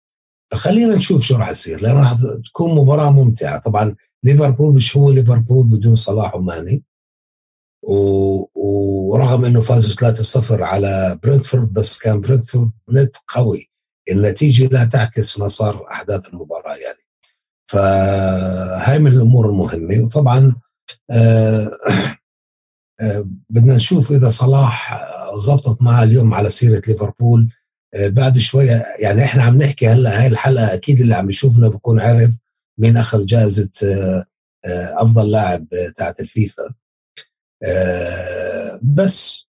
فخلينا 0.53 0.97
نشوف 0.97 1.23
شو 1.23 1.37
راح 1.37 1.49
يصير 1.51 1.81
لأن 1.81 1.97
راح 1.97 2.15
تكون 2.47 2.75
مباراة 2.75 3.11
ممتعة. 3.11 3.59
طبعا 3.61 3.97
ليفربول 4.27 4.75
مش 4.75 4.97
هو 4.97 5.11
ليفربول 5.11 5.67
بدون 5.67 5.95
صلاح 5.95 6.35
وماني. 6.35 6.85
ورغم 7.83 9.45
إنه 9.45 9.61
فازوا 9.61 10.13
3-0 10.59 10.63
على 10.63 11.19
برنتفورد 11.23 11.73
بس 11.73 11.99
كان 11.99 12.21
برنتفورد 12.21 12.71
نت 12.91 13.17
قوي. 13.29 13.71
النتيجة 14.11 14.67
لا 14.67 14.85
تعكس 14.85 15.39
مسار 15.41 15.87
أحداث 15.91 16.29
المباراة 16.29 16.77
يعني. 16.77 16.99
فهاي 17.71 18.99
من 18.99 19.13
الأمور 19.13 19.49
المهمة. 19.49 20.05
وطبعا 20.05 20.57
آه 21.11 21.71
آه 23.01 23.27
بدنا 23.51 23.77
نشوف 23.77 24.13
إذا 24.13 24.31
صلاح 24.31 25.01
زبطت 25.41 25.83
معه 25.83 26.03
اليوم 26.03 26.35
على 26.35 26.49
سيرة 26.51 26.83
ليفربول. 26.89 27.53
آه 27.95 28.09
بعد 28.09 28.39
شوية 28.39 28.85
يعني 29.03 29.25
إحنا 29.25 29.43
عم 29.43 29.63
نحكي 29.63 29.89
هلأ 29.89 30.21
هاي 30.21 30.27
الحلقة 30.27 30.75
أكيد 30.75 31.01
اللي 31.01 31.15
عم 31.15 31.31
يشوفنا 31.31 31.69
بكون 31.69 32.01
عارف 32.01 32.31
مين 32.79 32.97
أخذ 32.97 33.27
جائزة 33.27 33.71
آه، 33.83 34.25
آه، 34.65 35.03
أفضل 35.03 35.31
لاعب 35.31 35.67
تاعت 35.97 36.21
الفيفا. 36.21 36.75
بس 38.83 39.47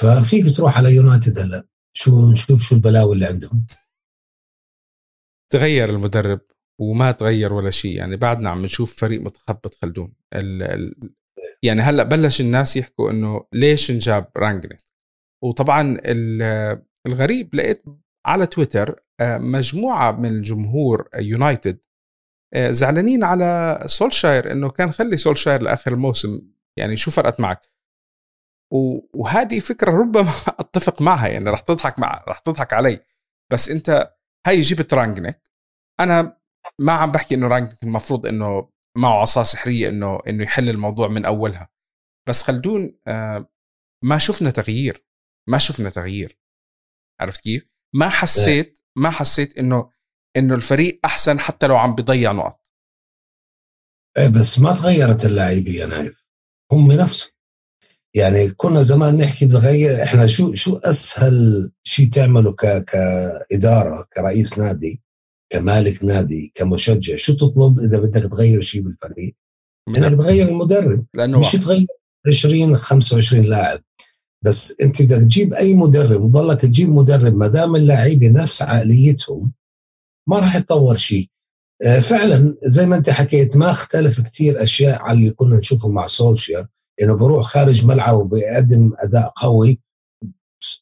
ففيك 0.00 0.56
تروح 0.56 0.78
على 0.78 0.94
يونايتد 0.94 1.38
هلا. 1.38 1.66
شو 1.96 2.32
نشوف 2.32 2.62
شو 2.62 2.74
البلاوي 2.74 3.14
اللي 3.14 3.26
عندهم. 3.26 3.66
تغير 5.52 5.90
المدرب 5.90 6.40
وما 6.80 7.12
تغير 7.12 7.52
ولا 7.52 7.70
شيء. 7.70 7.96
يعني 7.96 8.16
بعدنا 8.16 8.50
عم 8.50 8.62
نشوف 8.62 9.00
فريق 9.00 9.20
متخبط 9.20 9.74
خلدون. 9.74 10.12
ال 10.34 10.62
ال 10.62 11.12
يعني 11.62 11.80
هلا 11.80 12.02
بلش 12.02 12.40
الناس 12.40 12.76
يحكوا 12.76 13.10
إنه 13.10 13.44
ليش 13.52 13.90
انجاب 13.90 14.30
رانجنك 14.36 14.80
وطبعا 15.44 16.00
الغريب 17.06 17.54
لقيت 17.54 17.84
على 18.26 18.46
تويتر 18.46 19.02
آه، 19.20 19.38
مجموعة 19.38 20.12
من 20.12 20.26
الجمهور 20.26 21.08
يونايتد 21.16 21.74
آه، 21.74 21.89
زعلانين 22.56 23.24
على 23.24 23.80
سولشاير 23.86 24.52
إنه 24.52 24.70
كان 24.70 24.92
خلي 24.92 25.16
سولشاير 25.16 25.62
لآخر 25.62 25.92
الموسم. 25.92 26.40
يعني 26.76 26.96
شو 26.96 27.10
فرقت 27.10 27.40
معك؟ 27.40 27.62
وهذه 29.14 29.60
فكرة 29.60 29.90
ربما 29.90 30.30
أتفق 30.60 31.02
معها 31.02 31.28
يعني 31.28 31.50
رح 31.50 31.60
تضحك 31.60 31.98
مع 31.98 32.24
رح 32.28 32.38
تضحك 32.38 32.72
علي. 32.72 33.00
بس 33.52 33.68
أنت 33.68 34.14
هاي 34.46 34.60
جبت 34.60 34.94
رانجنك 34.94 35.40
أنا 36.00 36.40
ما 36.78 36.92
عم 36.92 37.12
بحكي 37.12 37.34
إنه 37.34 37.48
رانيك 37.48 37.82
المفروض 37.82 38.26
إنه 38.26 38.70
معه 38.96 39.20
عصا 39.20 39.44
سحرية 39.44 39.88
إنه 39.88 40.18
إنه 40.28 40.42
يحل 40.44 40.68
الموضوع 40.68 41.08
من 41.08 41.24
أولها. 41.24 41.68
بس 42.28 42.42
خلدون 42.42 42.98
آه، 43.06 43.50
ما 44.04 44.18
شفنا 44.18 44.50
تغيير. 44.50 45.06
ما 45.48 45.58
شفنا 45.58 45.90
تغيير. 45.90 46.40
عرفت 47.20 47.40
كيف؟ 47.44 47.68
ما 47.94 48.08
حسيت 48.08 48.78
ما 48.96 49.10
حسيت 49.10 49.58
إنه 49.58 49.90
إنه 50.36 50.54
الفريق 50.54 51.00
أحسن 51.04 51.40
حتى 51.40 51.66
لو 51.66 51.76
عم 51.76 51.94
بيضيع 51.94 52.32
نقط. 52.32 52.60
إيه 54.18 54.28
بس 54.28 54.58
ما 54.58 54.74
تغيرت 54.74 55.24
اللاعبين 55.24 55.74
يا 55.74 55.86
نايف. 55.86 56.24
هم 56.72 56.92
نفسهم. 56.92 57.30
يعني 58.14 58.50
كنا 58.50 58.82
زمان 58.82 59.18
نحكي 59.18 59.46
بتغير 59.46 60.02
إحنا 60.02 60.26
شو 60.26 60.54
شو 60.54 60.76
أسهل 60.76 61.70
شيء 61.82 62.08
تعمله 62.10 62.52
ك 62.52 62.84
كإدارة 62.84 64.06
كرئيس 64.12 64.58
نادي 64.58 65.02
كمالك 65.52 66.04
نادي 66.04 66.52
كمشجع 66.54 67.16
شو 67.16 67.36
تطلب 67.36 67.80
إذا 67.80 67.98
بدك 67.98 68.22
تغير 68.22 68.62
شيء 68.62 68.80
بالفريق؟ 68.82 69.36
انك 69.88 70.18
تغير 70.18 70.48
المدرب. 70.48 71.06
لأنه 71.14 71.38
مش 71.38 71.52
تغير 71.52 71.86
20 72.26 72.76
25 72.76 73.44
لاعب. 73.44 73.82
بس 74.44 74.80
أنت 74.80 75.02
بدك 75.02 75.16
تجيب 75.16 75.54
أي 75.54 75.74
مدرب 75.74 76.20
وتضلك 76.20 76.60
تجيب 76.60 76.88
مدرب 76.88 77.36
ما 77.36 77.48
دام 77.48 77.76
اللاعبين 77.76 78.32
نفس 78.32 78.62
عقليتهم 78.62 79.52
ما 80.30 80.38
راح 80.38 80.56
يتطور 80.56 80.96
شيء. 80.96 81.28
آه، 81.82 82.00
فعلا 82.00 82.56
زي 82.62 82.86
ما 82.86 82.96
انت 82.96 83.10
حكيت 83.10 83.56
ما 83.56 83.70
اختلف 83.70 84.20
كثير 84.20 84.62
أشياء 84.62 85.02
على 85.02 85.18
اللي 85.18 85.30
كنا 85.30 85.56
نشوفه 85.56 85.88
مع 85.88 86.06
سولشير 86.06 86.66
إنه 87.02 87.14
بروح 87.14 87.46
خارج 87.46 87.86
ملعبه 87.86 88.18
وبيقدم 88.18 88.92
أداء 88.98 89.32
قوي. 89.36 89.80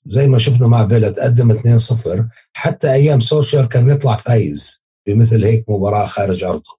زي 0.06 0.28
ما 0.28 0.38
شفنا 0.38 0.66
مع 0.66 0.88
فيلا 0.88 1.10
تقدم 1.10 1.52
2-0 1.52 2.24
حتى 2.52 2.92
أيام 2.92 3.20
سولشاير 3.20 3.68
كان 3.68 3.90
يطلع 3.90 4.16
فايز 4.16 4.84
بمثل 5.06 5.44
هيك 5.44 5.64
مباراة 5.70 6.06
خارج 6.06 6.44
أرضه. 6.44 6.78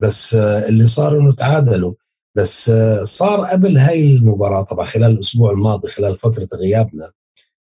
بس 0.00 0.34
آه، 0.34 0.68
اللي 0.68 0.86
صار 0.86 1.18
إنه 1.18 1.32
تعادلوا. 1.32 1.94
بس 2.36 2.68
آه، 2.70 3.04
صار 3.04 3.44
قبل 3.46 3.78
هاي 3.78 4.16
المباراة 4.16 4.62
طبعا 4.62 4.86
خلال 4.86 5.10
الأسبوع 5.10 5.50
الماضي 5.52 5.90
خلال 5.90 6.18
فترة 6.18 6.48
غيابنا 6.54 7.10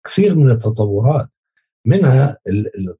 كثير 0.04 0.34
من 0.34 0.50
التطورات. 0.50 1.34
منها 1.86 2.38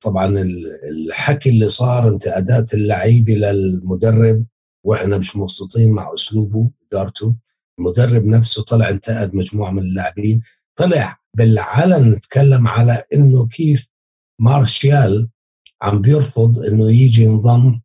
طبعا 0.00 0.42
الحكي 0.90 1.50
اللي 1.50 1.68
صار 1.68 2.08
انتقادات 2.08 2.74
اللعيبه 2.74 3.34
للمدرب 3.34 4.44
وإحنا 4.84 5.18
مش 5.18 5.36
مبسوطين 5.36 5.92
مع 5.92 6.14
أسلوبه 6.14 6.70
إدارته. 6.92 7.36
المدرب 7.78 8.24
نفسه 8.24 8.62
طلع 8.62 8.88
انتقد 8.88 9.34
مجموعة 9.34 9.70
من 9.70 9.82
اللاعبين. 9.82 10.40
طلع 10.76 11.18
بالعلن 11.36 12.20
تكلم 12.20 12.68
على 12.68 13.04
إنه 13.14 13.46
كيف 13.46 13.88
مارشال 14.40 15.28
عم 15.82 16.00
بيرفض 16.00 16.58
إنه 16.58 16.90
يجي 16.90 17.22
ينضم 17.22 17.80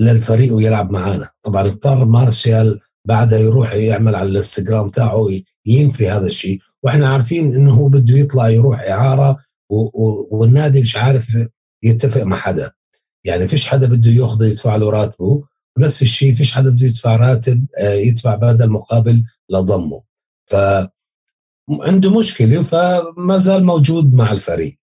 للفريق 0.00 0.54
ويلعب 0.54 0.90
معنا 0.92 1.30
طبعا 1.42 1.62
اضطر 1.62 2.04
مارشال 2.04 2.80
بعدها 3.04 3.38
يروح 3.38 3.72
يعمل 3.72 4.14
على 4.14 4.28
الإنستغرام 4.28 4.90
تاعه 4.90 5.26
ينفي 5.66 6.08
هذا 6.08 6.26
الشيء. 6.26 6.60
وإحنا 6.82 7.08
عارفين 7.08 7.54
إنه 7.54 7.74
هو 7.74 7.88
بده 7.88 8.18
يطلع 8.18 8.48
يروح 8.48 8.80
إعارة 8.80 9.45
والنادي 9.68 10.80
مش 10.80 10.96
عارف 10.96 11.38
يتفق 11.82 12.22
مع 12.22 12.36
حدا. 12.36 12.72
يعني 13.24 13.48
فيش 13.48 13.68
حدا 13.68 13.86
بده 13.86 14.10
ياخذ 14.10 14.42
يدفع 14.44 14.76
له 14.76 14.90
راتبه 14.90 15.44
ونفس 15.76 16.02
الشيء 16.02 16.34
فيش 16.34 16.54
حدا 16.54 16.70
بده 16.70 16.86
يدفع 16.86 17.16
راتب 17.16 17.66
آه، 17.78 17.92
يدفع 17.92 18.34
بدل 18.34 18.70
مقابل 18.70 19.24
لضمه. 19.50 20.02
ف 20.46 20.54
عنده 21.70 22.18
مشكلة 22.18 22.62
فما 22.62 23.38
زال 23.38 23.64
موجود 23.64 24.14
مع 24.14 24.32
الفريق. 24.32 24.74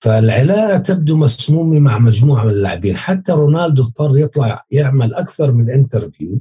فالعلاقة 0.00 0.78
تبدو 0.78 1.16
مسمومة 1.16 1.78
مع 1.78 1.98
مجموعة 1.98 2.44
من 2.44 2.50
اللاعبين. 2.50 2.96
حتى 2.96 3.32
رونالدو 3.32 3.82
اضطر 3.82 4.18
يطلع 4.18 4.64
يعمل 4.70 5.14
أكثر 5.14 5.52
من 5.52 5.70
interview 5.70 6.40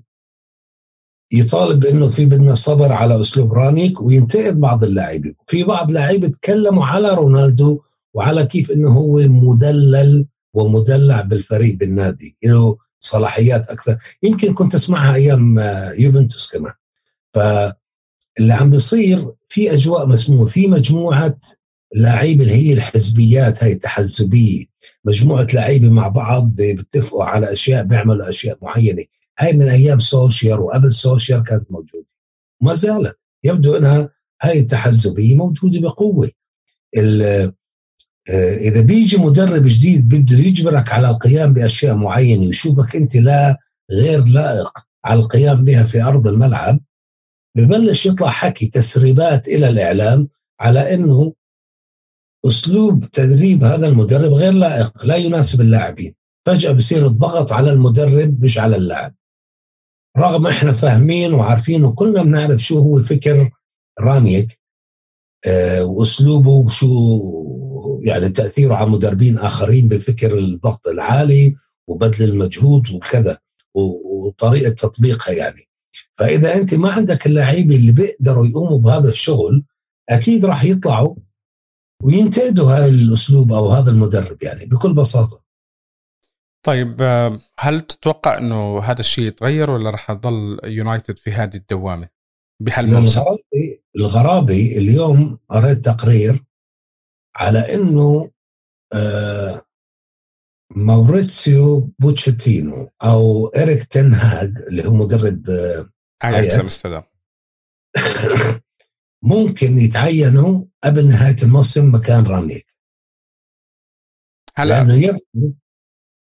يطالب 1.33 1.85
انه 1.85 2.09
في 2.09 2.25
بدنا 2.25 2.55
صبر 2.55 2.91
على 2.91 3.21
أسلوب 3.21 3.53
رانيك 3.53 4.01
وينتقد 4.01 4.59
بعض 4.59 4.83
اللاعبين. 4.83 5.35
في 5.47 5.63
بعض 5.63 5.87
اللاعبين 5.87 6.31
تكلموا 6.31 6.85
على 6.85 7.13
رونالدو 7.13 7.81
وعلى 8.13 8.45
كيف 8.45 8.71
إنه 8.71 8.89
هو 8.89 9.15
مدلل 9.15 10.25
ومدلع 10.53 11.21
بالفريق 11.21 11.75
بالنادي. 11.75 12.37
له 12.43 12.77
صلاحيات 12.99 13.69
أكثر. 13.69 13.97
يمكن 14.23 14.53
كنت 14.53 14.75
أسمعها 14.75 15.15
أيام 15.15 15.59
آه، 15.59 15.91
يوفنتوس 15.91 16.51
كمان. 16.51 16.73
فاللي 17.33 18.53
عم 18.53 18.69
بيصير 18.69 19.31
في 19.49 19.73
أجواء 19.73 20.05
مسمومة. 20.05 20.45
في 20.45 20.67
مجموعة 20.67 21.37
لعيبه 21.95 22.43
اللي 22.43 22.55
هي 22.55 22.73
الحزبيات 22.73 23.63
هاي 23.63 23.71
التحزبية. 23.71 24.65
مجموعة 25.05 25.47
لعيبه 25.53 25.89
مع 25.89 26.07
بعض 26.07 26.49
بيتفقوا 26.55 27.23
على 27.23 27.53
أشياء 27.53 27.83
بيعملوا 27.83 28.29
أشياء 28.29 28.57
معينة. 28.61 29.03
هاي 29.39 29.53
من 29.53 29.69
أيام 29.69 29.99
سولشاير 29.99 30.59
وقبل 30.59 30.91
سولشاير 30.91 31.43
كانت 31.43 31.71
موجودة. 31.71 32.13
ما 32.61 32.73
زالت. 32.73 33.23
يبدو 33.43 33.75
إنها 33.77 34.09
هاي 34.41 34.59
التحزبيه 34.59 35.35
موجودة 35.35 35.79
بقوة. 35.79 36.31
آه، 38.29 38.55
إذا 38.55 38.81
بيجي 38.81 39.17
مدرب 39.17 39.63
جديد 39.65 40.09
بده 40.09 40.37
يجبرك 40.37 40.91
على 40.91 41.09
القيام 41.09 41.53
بأشياء 41.53 41.95
معينة 41.95 42.47
ويشوفك 42.47 42.95
أنت 42.95 43.15
لا 43.15 43.57
غير 43.91 44.25
لائق 44.25 44.71
على 45.05 45.19
القيام 45.19 45.65
بها 45.65 45.83
في 45.83 46.01
أرض 46.01 46.27
الملعب 46.27 46.79
ببلش 47.55 48.05
يطلع 48.05 48.29
حكي 48.29 48.67
تسريبات 48.67 49.47
إلى 49.47 49.69
الإعلام 49.69 50.27
على 50.59 50.93
إنه 50.93 51.33
أسلوب 52.45 53.05
تدريب 53.11 53.63
هذا 53.63 53.87
المدرب 53.87 54.33
غير 54.33 54.51
لائق 54.53 55.05
لا 55.05 55.15
يناسب 55.15 55.61
اللاعبين. 55.61 56.13
فجأة 56.45 56.71
بصير 56.71 57.05
الضغط 57.05 57.51
على 57.53 57.71
المدرب 57.71 58.43
مش 58.43 58.57
على 58.59 58.75
اللاعب. 58.75 59.15
رغم 60.17 60.47
إحنا 60.47 60.71
فاهمين 60.71 61.33
وعارفين 61.33 61.85
وكلنا 61.85 62.23
بنعرف 62.23 62.61
شو 62.61 62.79
هو 62.79 63.01
فكر 63.01 63.51
رانيك 63.99 64.59
آه، 65.45 65.85
وأسلوبه 65.85 66.67
شو 66.67 66.89
يعني 68.03 68.29
تأثيره 68.29 68.75
على 68.75 68.89
مدربين 68.89 69.37
آخرين 69.37 69.87
بفكر 69.87 70.37
الضغط 70.37 70.87
العالي 70.87 71.55
وبذل 71.87 72.29
المجهود 72.29 72.91
وكذا 72.91 73.37
وطريقة 73.75 74.69
تطبيقها 74.69 75.33
يعني. 75.33 75.61
فإذا 76.17 76.55
أنت 76.55 76.73
ما 76.73 76.91
عندك 76.91 77.25
اللعيبة 77.25 77.75
اللي 77.75 77.91
بيقدروا 77.91 78.47
يقوموا 78.47 78.79
بهذا 78.79 79.09
الشغل 79.09 79.63
أكيد 80.09 80.45
راح 80.45 80.63
يطلعوا 80.63 81.15
وينتقدوا 82.03 82.71
هذا 82.71 82.87
الأسلوب 82.87 83.53
أو 83.53 83.69
هذا 83.69 83.91
المدرب 83.91 84.43
يعني 84.43 84.65
بكل 84.65 84.93
بساطة. 84.93 85.42
طيب 86.63 87.01
هل 87.59 87.81
تتوقع 87.81 88.37
إنه 88.37 88.79
هذا 88.79 88.99
الشيء 88.99 89.27
يتغير 89.27 89.69
ولا 89.69 89.89
راح 89.89 90.09
يضل 90.09 90.59
يونايتد 90.63 91.17
في 91.17 91.31
هذه 91.31 91.55
الدوامة 91.55 92.09
بهالموسم؟ 92.61 93.19
الغرابي 93.21 93.83
الغرابي 93.95 94.77
اليوم 94.77 95.39
قريت 95.49 95.77
تقرير 95.77 96.43
على 97.35 97.73
إنه 97.73 98.31
آه 98.93 99.61
موريسيو 100.75 101.89
بوتشيتينو 101.99 102.91
أو 103.03 103.47
اريك 103.47 103.83
تن 103.83 104.20
هاج 104.20 104.57
اللي 104.67 104.87
هو 104.87 104.93
مدرب 104.93 105.49
آه، 105.49 105.89
اياكس 106.23 106.59
امستردام 106.59 107.03
ممكن 109.23 109.79
يتعينوا 109.79 110.65
قبل 110.83 111.07
نهاية 111.07 111.35
الموسم 111.43 111.95
مكان 111.95 112.23
رانيك 112.23 112.73
هلا. 114.55 114.69
لأنه 114.69 114.93
يبدو 114.93 115.53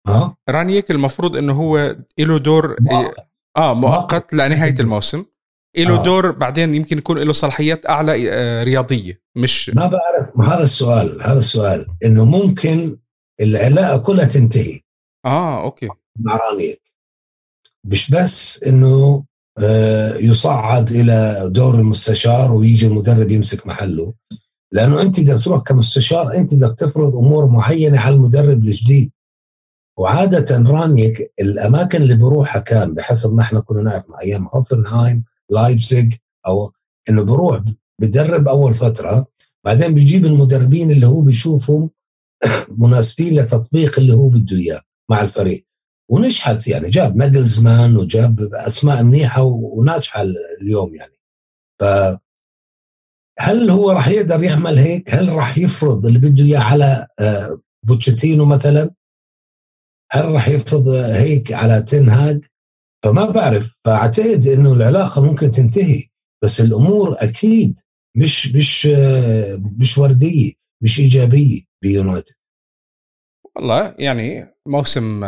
أه؟ 0.08 0.38
رانيك 0.50 0.92
المفروض 0.92 1.38
إنه 1.38 1.54
هو 1.54 1.96
له 2.20 2.38
دور 2.38 2.76
مؤقت. 2.82 3.28
آه 3.58 3.74
مؤقت 3.74 4.34
لنهاية 4.34 4.80
الموسم. 4.80 5.26
له 5.78 6.00
آه. 6.00 6.04
دور 6.04 6.32
بعدين 6.32 6.76
يمكن 6.76 6.98
يكون 6.98 7.18
له 7.18 7.34
صلاحيات 7.34 7.90
أعلى 7.90 8.32
آه، 8.32 8.64
رياضية 8.64 9.22
مش 9.36 9.70
ما 9.70 9.88
بعرف 9.88 10.50
هذا 10.50 10.64
السؤال 10.64 11.22
هذا 11.22 11.40
السؤال 11.40 11.86
إنه 12.06 12.26
ممكن 12.26 12.98
العلاقة 13.42 13.98
كلها 13.98 14.26
تنتهي. 14.26 14.80
آه 15.26 15.62
أوكي. 15.64 15.90
مع 16.20 16.36
رانيك 16.36 16.82
مش 17.86 18.12
بس 18.12 18.64
إنه 18.64 19.24
آه، 19.60 20.16
يصعد 20.16 20.92
إلى 20.92 21.50
دور 21.54 21.76
المستشار 21.76 22.52
ويجي 22.52 22.88
المدرب 22.88 23.32
يمسك 23.32 23.68
محله 23.68 24.14
لأنه 24.72 25.02
أنت 25.02 25.20
بدك 25.20 25.44
تروح 25.44 25.64
كمستشار 25.64 26.36
أنت 26.36 26.54
بدك 26.54 26.76
تفرض 26.78 27.16
أمور 27.16 27.46
معينة 27.46 28.00
على 28.00 28.16
المدرب 28.16 28.64
الجديد. 28.64 29.12
وعادة 29.98 30.58
رانيك 30.72 31.34
الأماكن 31.40 32.02
اللي 32.02 32.16
بروحها 32.16 32.62
كان 32.62 32.94
بحسب 32.94 33.34
ما 33.34 33.42
إحنا 33.42 33.60
كنا 33.60 33.82
نعرف 33.82 34.10
مع 34.10 34.20
أيام 34.22 34.48
هوفنهايم 34.54 35.24
لايبزيج 35.50 36.14
أو 36.48 36.74
إنه 37.10 37.24
بروح 37.24 37.62
بدرب 38.02 38.48
أول 38.48 38.74
فترة 38.74 39.26
بعدين 39.66 39.94
بيجيب 39.94 40.26
المدربين 40.26 40.92
اللي 40.92 41.08
هو 41.08 41.22
بيشوفهم 41.22 41.90
مناسبين 42.84 43.40
لتطبيق 43.40 44.00
اللي 44.00 44.14
هو 44.14 44.30
بده 44.30 44.58
إياه 44.58 44.82
مع 45.10 45.22
الفريق 45.22 45.66
ونجحت 46.10 46.68
يعني 46.68 46.90
جاب 46.90 47.18
نجلزمان 47.18 47.98
وجاب 47.98 48.54
أسماء 48.54 49.04
منيحة 49.04 49.44
وناجحة 49.44 50.22
اليوم 50.62 50.96
يعني 50.96 51.14
ف 51.80 51.84
هل 53.40 53.70
هو 53.70 53.92
راح 53.92 54.08
يقدر 54.08 54.44
يعمل 54.44 54.78
هيك؟ 54.78 55.16
هل 55.16 55.30
راح 55.30 55.58
يفرض 55.58 56.06
اللي 56.06 56.20
بده 56.20 56.44
إياه 56.44 56.60
على 56.60 57.08
آه، 57.20 57.62
بوتشيتينو 57.84 58.46
مثلا؟ 58.46 58.92
هل 60.12 60.26
راح 60.26 60.48
يفرض 60.48 60.88
هيك 60.88 61.54
على 61.54 61.82
تنهاج؟ 61.82 62.46
فما 63.04 63.26
بعرف. 63.26 63.80
فأعتقد 63.84 64.48
إنه 64.48 64.74
العلاقة 64.74 65.22
ممكن 65.22 65.52
تنتهي 65.52 66.04
بس 66.44 66.62
الأمور 66.62 67.16
أكيد 67.20 67.80
مش 68.18 68.56
مش 68.56 68.86
مش 69.78 69.98
وردية 69.98 70.54
مش 70.84 71.00
إيجابية 71.00 71.62
بيونايتد 71.82 72.36
والله 73.56 73.96
يعني 74.00 74.54
موسم 74.68 75.22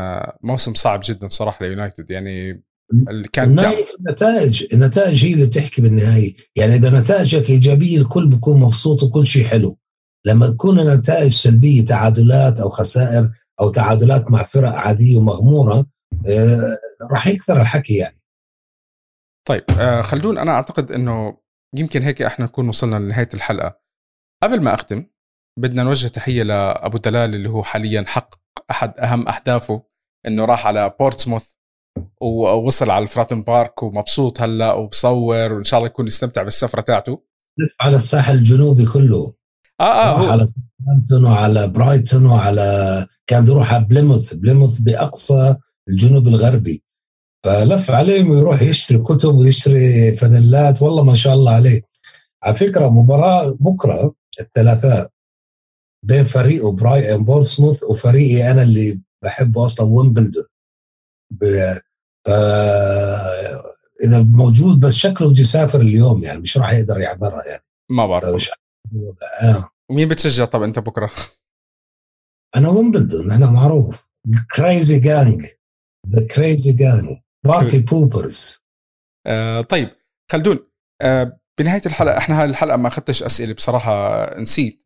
موسم 0.44 0.74
صعب 0.74 1.02
جدا 1.04 1.28
صراحة 1.28 1.66
ليونايتد. 1.66 2.12
يعني 2.12 2.64
اللي 3.10 3.28
كان 3.34 3.60
النتائج 4.00 4.74
النتائج 4.74 5.26
هي 5.26 5.34
اللي 5.34 5.46
بتحكي 5.46 5.82
بالنهاية. 5.82 6.36
يعني 6.56 6.76
إذا 6.76 7.00
نتائجك 7.00 7.50
إيجابية 7.50 7.98
الكل 7.98 8.28
بيكون 8.28 8.60
مبسوط 8.60 9.04
وكل 9.04 9.28
شيء 9.28 9.46
حلو. 9.46 9.78
لما 10.26 10.48
تكون 10.48 10.80
النتائج 10.80 11.32
سلبية 11.32 11.86
تعادلات 11.86 12.60
أو 12.60 12.70
خسائر 12.70 13.32
أو 13.62 13.70
تعادلات 13.70 14.32
مع 14.32 14.44
فرق 14.44 14.72
عادية 14.72 15.18
ومغمورة 15.18 15.86
آه، 16.28 16.78
راح 17.12 17.28
يكثر 17.28 17.62
الحكي 17.62 17.98
يعني. 17.98 18.20
طيب 19.48 19.64
آه 19.80 20.02
خلدون 20.02 20.38
أنا 20.38 20.52
أعتقد 20.52 20.92
إنه 20.92 21.38
يمكن 21.78 22.02
هيك 22.02 22.22
إحنا 22.22 22.46
نكون 22.46 22.68
وصلنا 22.68 22.96
لنهاية 22.96 23.30
الحلقة. 23.34 23.80
قبل 24.44 24.62
ما 24.62 24.74
أختم 24.74 25.06
بدنا 25.60 25.84
نوجه 25.84 26.08
تحية 26.08 26.44
لأبو 26.44 26.98
دلال 26.98 27.36
اللي 27.36 27.50
هو 27.50 27.64
حاليا 27.64 28.04
حقق 28.08 28.40
أحد 28.72 29.00
أهم 29.00 29.28
أهدافه 29.28 29.84
إنه 30.28 30.46
راح 30.46 30.68
على 30.68 30.94
بورتسموث 31.00 31.52
ووصل 32.22 32.90
على 32.90 33.04
الفراتن 33.04 33.44
بارك 33.44 33.84
ومبسوط 33.84 34.42
هلأ 34.42 34.74
وبصور 34.74 35.54
وإن 35.54 35.64
شاء 35.64 35.78
الله 35.78 35.88
يكون 35.88 36.08
يستمتع 36.08 36.44
بالسفرة 36.44 36.82
تاعته. 36.82 37.24
على 37.82 37.96
الساحل 37.96 38.34
الجنوبي 38.34 38.86
كله. 38.86 39.34
آه 39.80 39.84
آه. 39.84 40.32
على 40.32 40.48
ساوثهامبتون 40.48 41.26
وعلى 41.26 41.68
برايتون 41.68 42.26
وعلى 42.26 43.08
كان 43.28 43.46
بيروح 43.46 43.74
على 43.74 43.86
بليموث. 43.86 44.34
بليموث 44.34 44.80
بأقصى 44.80 45.56
الجنوب 45.90 46.28
الغربي. 46.28 46.84
فلف 47.46 47.92
عليهم 47.92 48.30
ويروح 48.30 48.62
يشتري 48.62 48.98
كتب 48.98 49.36
ويشتري 49.36 50.12
فانيلات. 50.12 50.82
والله 50.82 51.04
ما 51.04 51.16
شاء 51.16 51.34
الله 51.34 51.52
عليه. 51.52 51.82
على 52.44 52.56
فكرة 52.56 52.90
مباراة 52.90 53.58
بكرة 53.60 54.14
الثلاثاء 54.40 55.10
بين 56.06 56.26
فريقه 56.26 56.72
برايان 56.72 57.24
بولسموث 57.24 57.84
وفريقي 57.84 58.52
أنا 58.52 58.62
اللي 58.62 59.00
بحبه 59.24 59.66
أصلا 59.66 59.88
ويمبلدون. 59.88 60.46
إذا 64.04 64.22
موجود 64.24 64.80
بس 64.80 64.94
شكله 64.94 65.30
بده 65.30 65.42
يسافر 65.42 65.82
اليوم 65.82 66.24
يعني 66.24 66.40
مش 66.40 66.58
راح 66.58 66.74
يقدر 66.74 67.00
يحضرها 67.00 67.48
يعني. 67.48 67.64
ما 67.90 68.08
بعرف 68.08 68.50
آه. 69.42 69.70
مين 69.92 70.08
بتشجع؟ 70.08 70.46
طب 70.46 70.64
انت 70.64 70.80
بكرة؟ 70.80 71.12
أنا 72.56 72.70
ويمبلدون 72.70 73.32
أنا 73.32 73.52
معروف. 73.52 74.10
Crazy 74.56 75.00
Gang 75.00 75.46
the 76.16 76.28
Crazy 76.28 76.74
Gang 76.74 77.18
party 77.46 77.80
poopers 77.80 78.66
طيب 79.70 79.90
خلدون 80.32 80.70
آه 81.02 81.40
بنهاية 81.60 81.82
الحلقة 81.86 82.18
إحنا 82.18 82.42
هاي 82.42 82.46
الحلقة 82.50 82.78
ما 82.78 82.88
أخذتش 82.88 83.24
أسئلة 83.24 83.54
بصراحة 83.54 84.26
نسيت. 84.40 84.86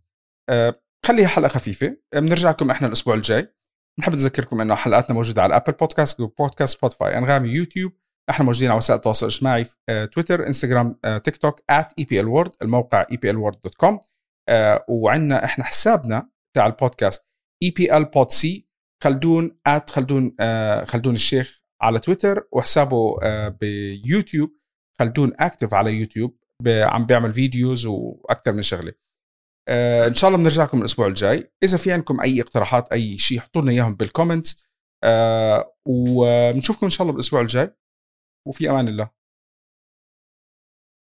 آه 0.50 0.82
خليها 1.06 1.28
حلقة 1.28 1.48
خفيفة. 1.48 1.98
بنرجع 2.14 2.50
لكم 2.50 2.72
إحنا 2.72 2.88
الأسبوع 2.88 3.16
الجاي. 3.16 3.56
بنحب 3.98 4.14
نذكركم 4.14 4.62
إنه 4.62 4.76
حلقاتنا 4.76 5.16
موجودة 5.16 5.44
على 5.44 5.56
Apple 5.56 5.72
Podcast 5.72 6.20
Google 6.20 6.34
Podcast 6.39 6.78
سبوتيفاي 6.78 7.18
أنغامي 7.18 7.50
يوتيوب. 7.50 7.91
إحنا 8.30 8.46
موجودين 8.46 8.70
على 8.70 8.78
وسائل 8.78 8.98
التواصل 8.98 9.26
الاجتماعي 9.26 9.66
آه، 9.90 10.06
تويتر 10.06 10.48
انستغرام 10.48 11.00
آه، 11.06 11.18
تيك 11.18 11.38
توك 11.38 11.60
@eplworld 12.02 12.52
الموقع 12.62 13.06
eplworld.com 13.06 14.00
آه، 14.50 14.86
وعندنا 14.90 15.44
إحنا 15.44 15.64
حسابنا 15.64 16.30
تاع 16.56 16.66
البودكاست 16.66 17.26
بود 17.90 18.32
سي 18.32 18.68
خلدون 19.04 19.58
خلدون 19.90 20.36
خلدون 20.86 21.14
الشيخ 21.14 21.64
على 21.82 22.00
تويتر 22.00 22.48
وحسابه 22.52 23.18
بيوتيوب 23.50 24.50
خلدون 25.00 25.34
اكتف 25.40 25.74
على 25.74 25.94
يوتيوب 25.94 26.38
عم 26.68 27.06
بيعمل 27.06 27.34
videos 27.34 27.86
وأكثر 27.86 28.52
من 28.52 28.62
شغلة. 28.62 28.94
إن 30.08 30.14
شاء 30.14 30.28
الله 30.28 30.40
بنرجع 30.40 30.64
لكم 30.64 30.80
الأسبوع 30.80 31.08
الجاي. 31.08 31.52
إذا 31.64 31.78
في 31.78 31.92
عندكم 31.92 32.22
أي 32.22 32.42
اقتراحات 32.42 32.92
أي 32.92 33.18
شيء 33.18 33.40
حطوا 33.40 33.62
لنا 33.62 33.72
اياهم 33.72 33.96
بال 33.96 34.10
comments 34.10 34.70
وبنشوفكم 35.88 36.86
إن 36.86 36.90
شاء 36.90 37.02
الله 37.02 37.12
بالأسبوع 37.12 37.42
الجاي. 37.42 37.76
وفي 38.46 38.70
أمان 38.70 38.88
الله. 38.88 39.23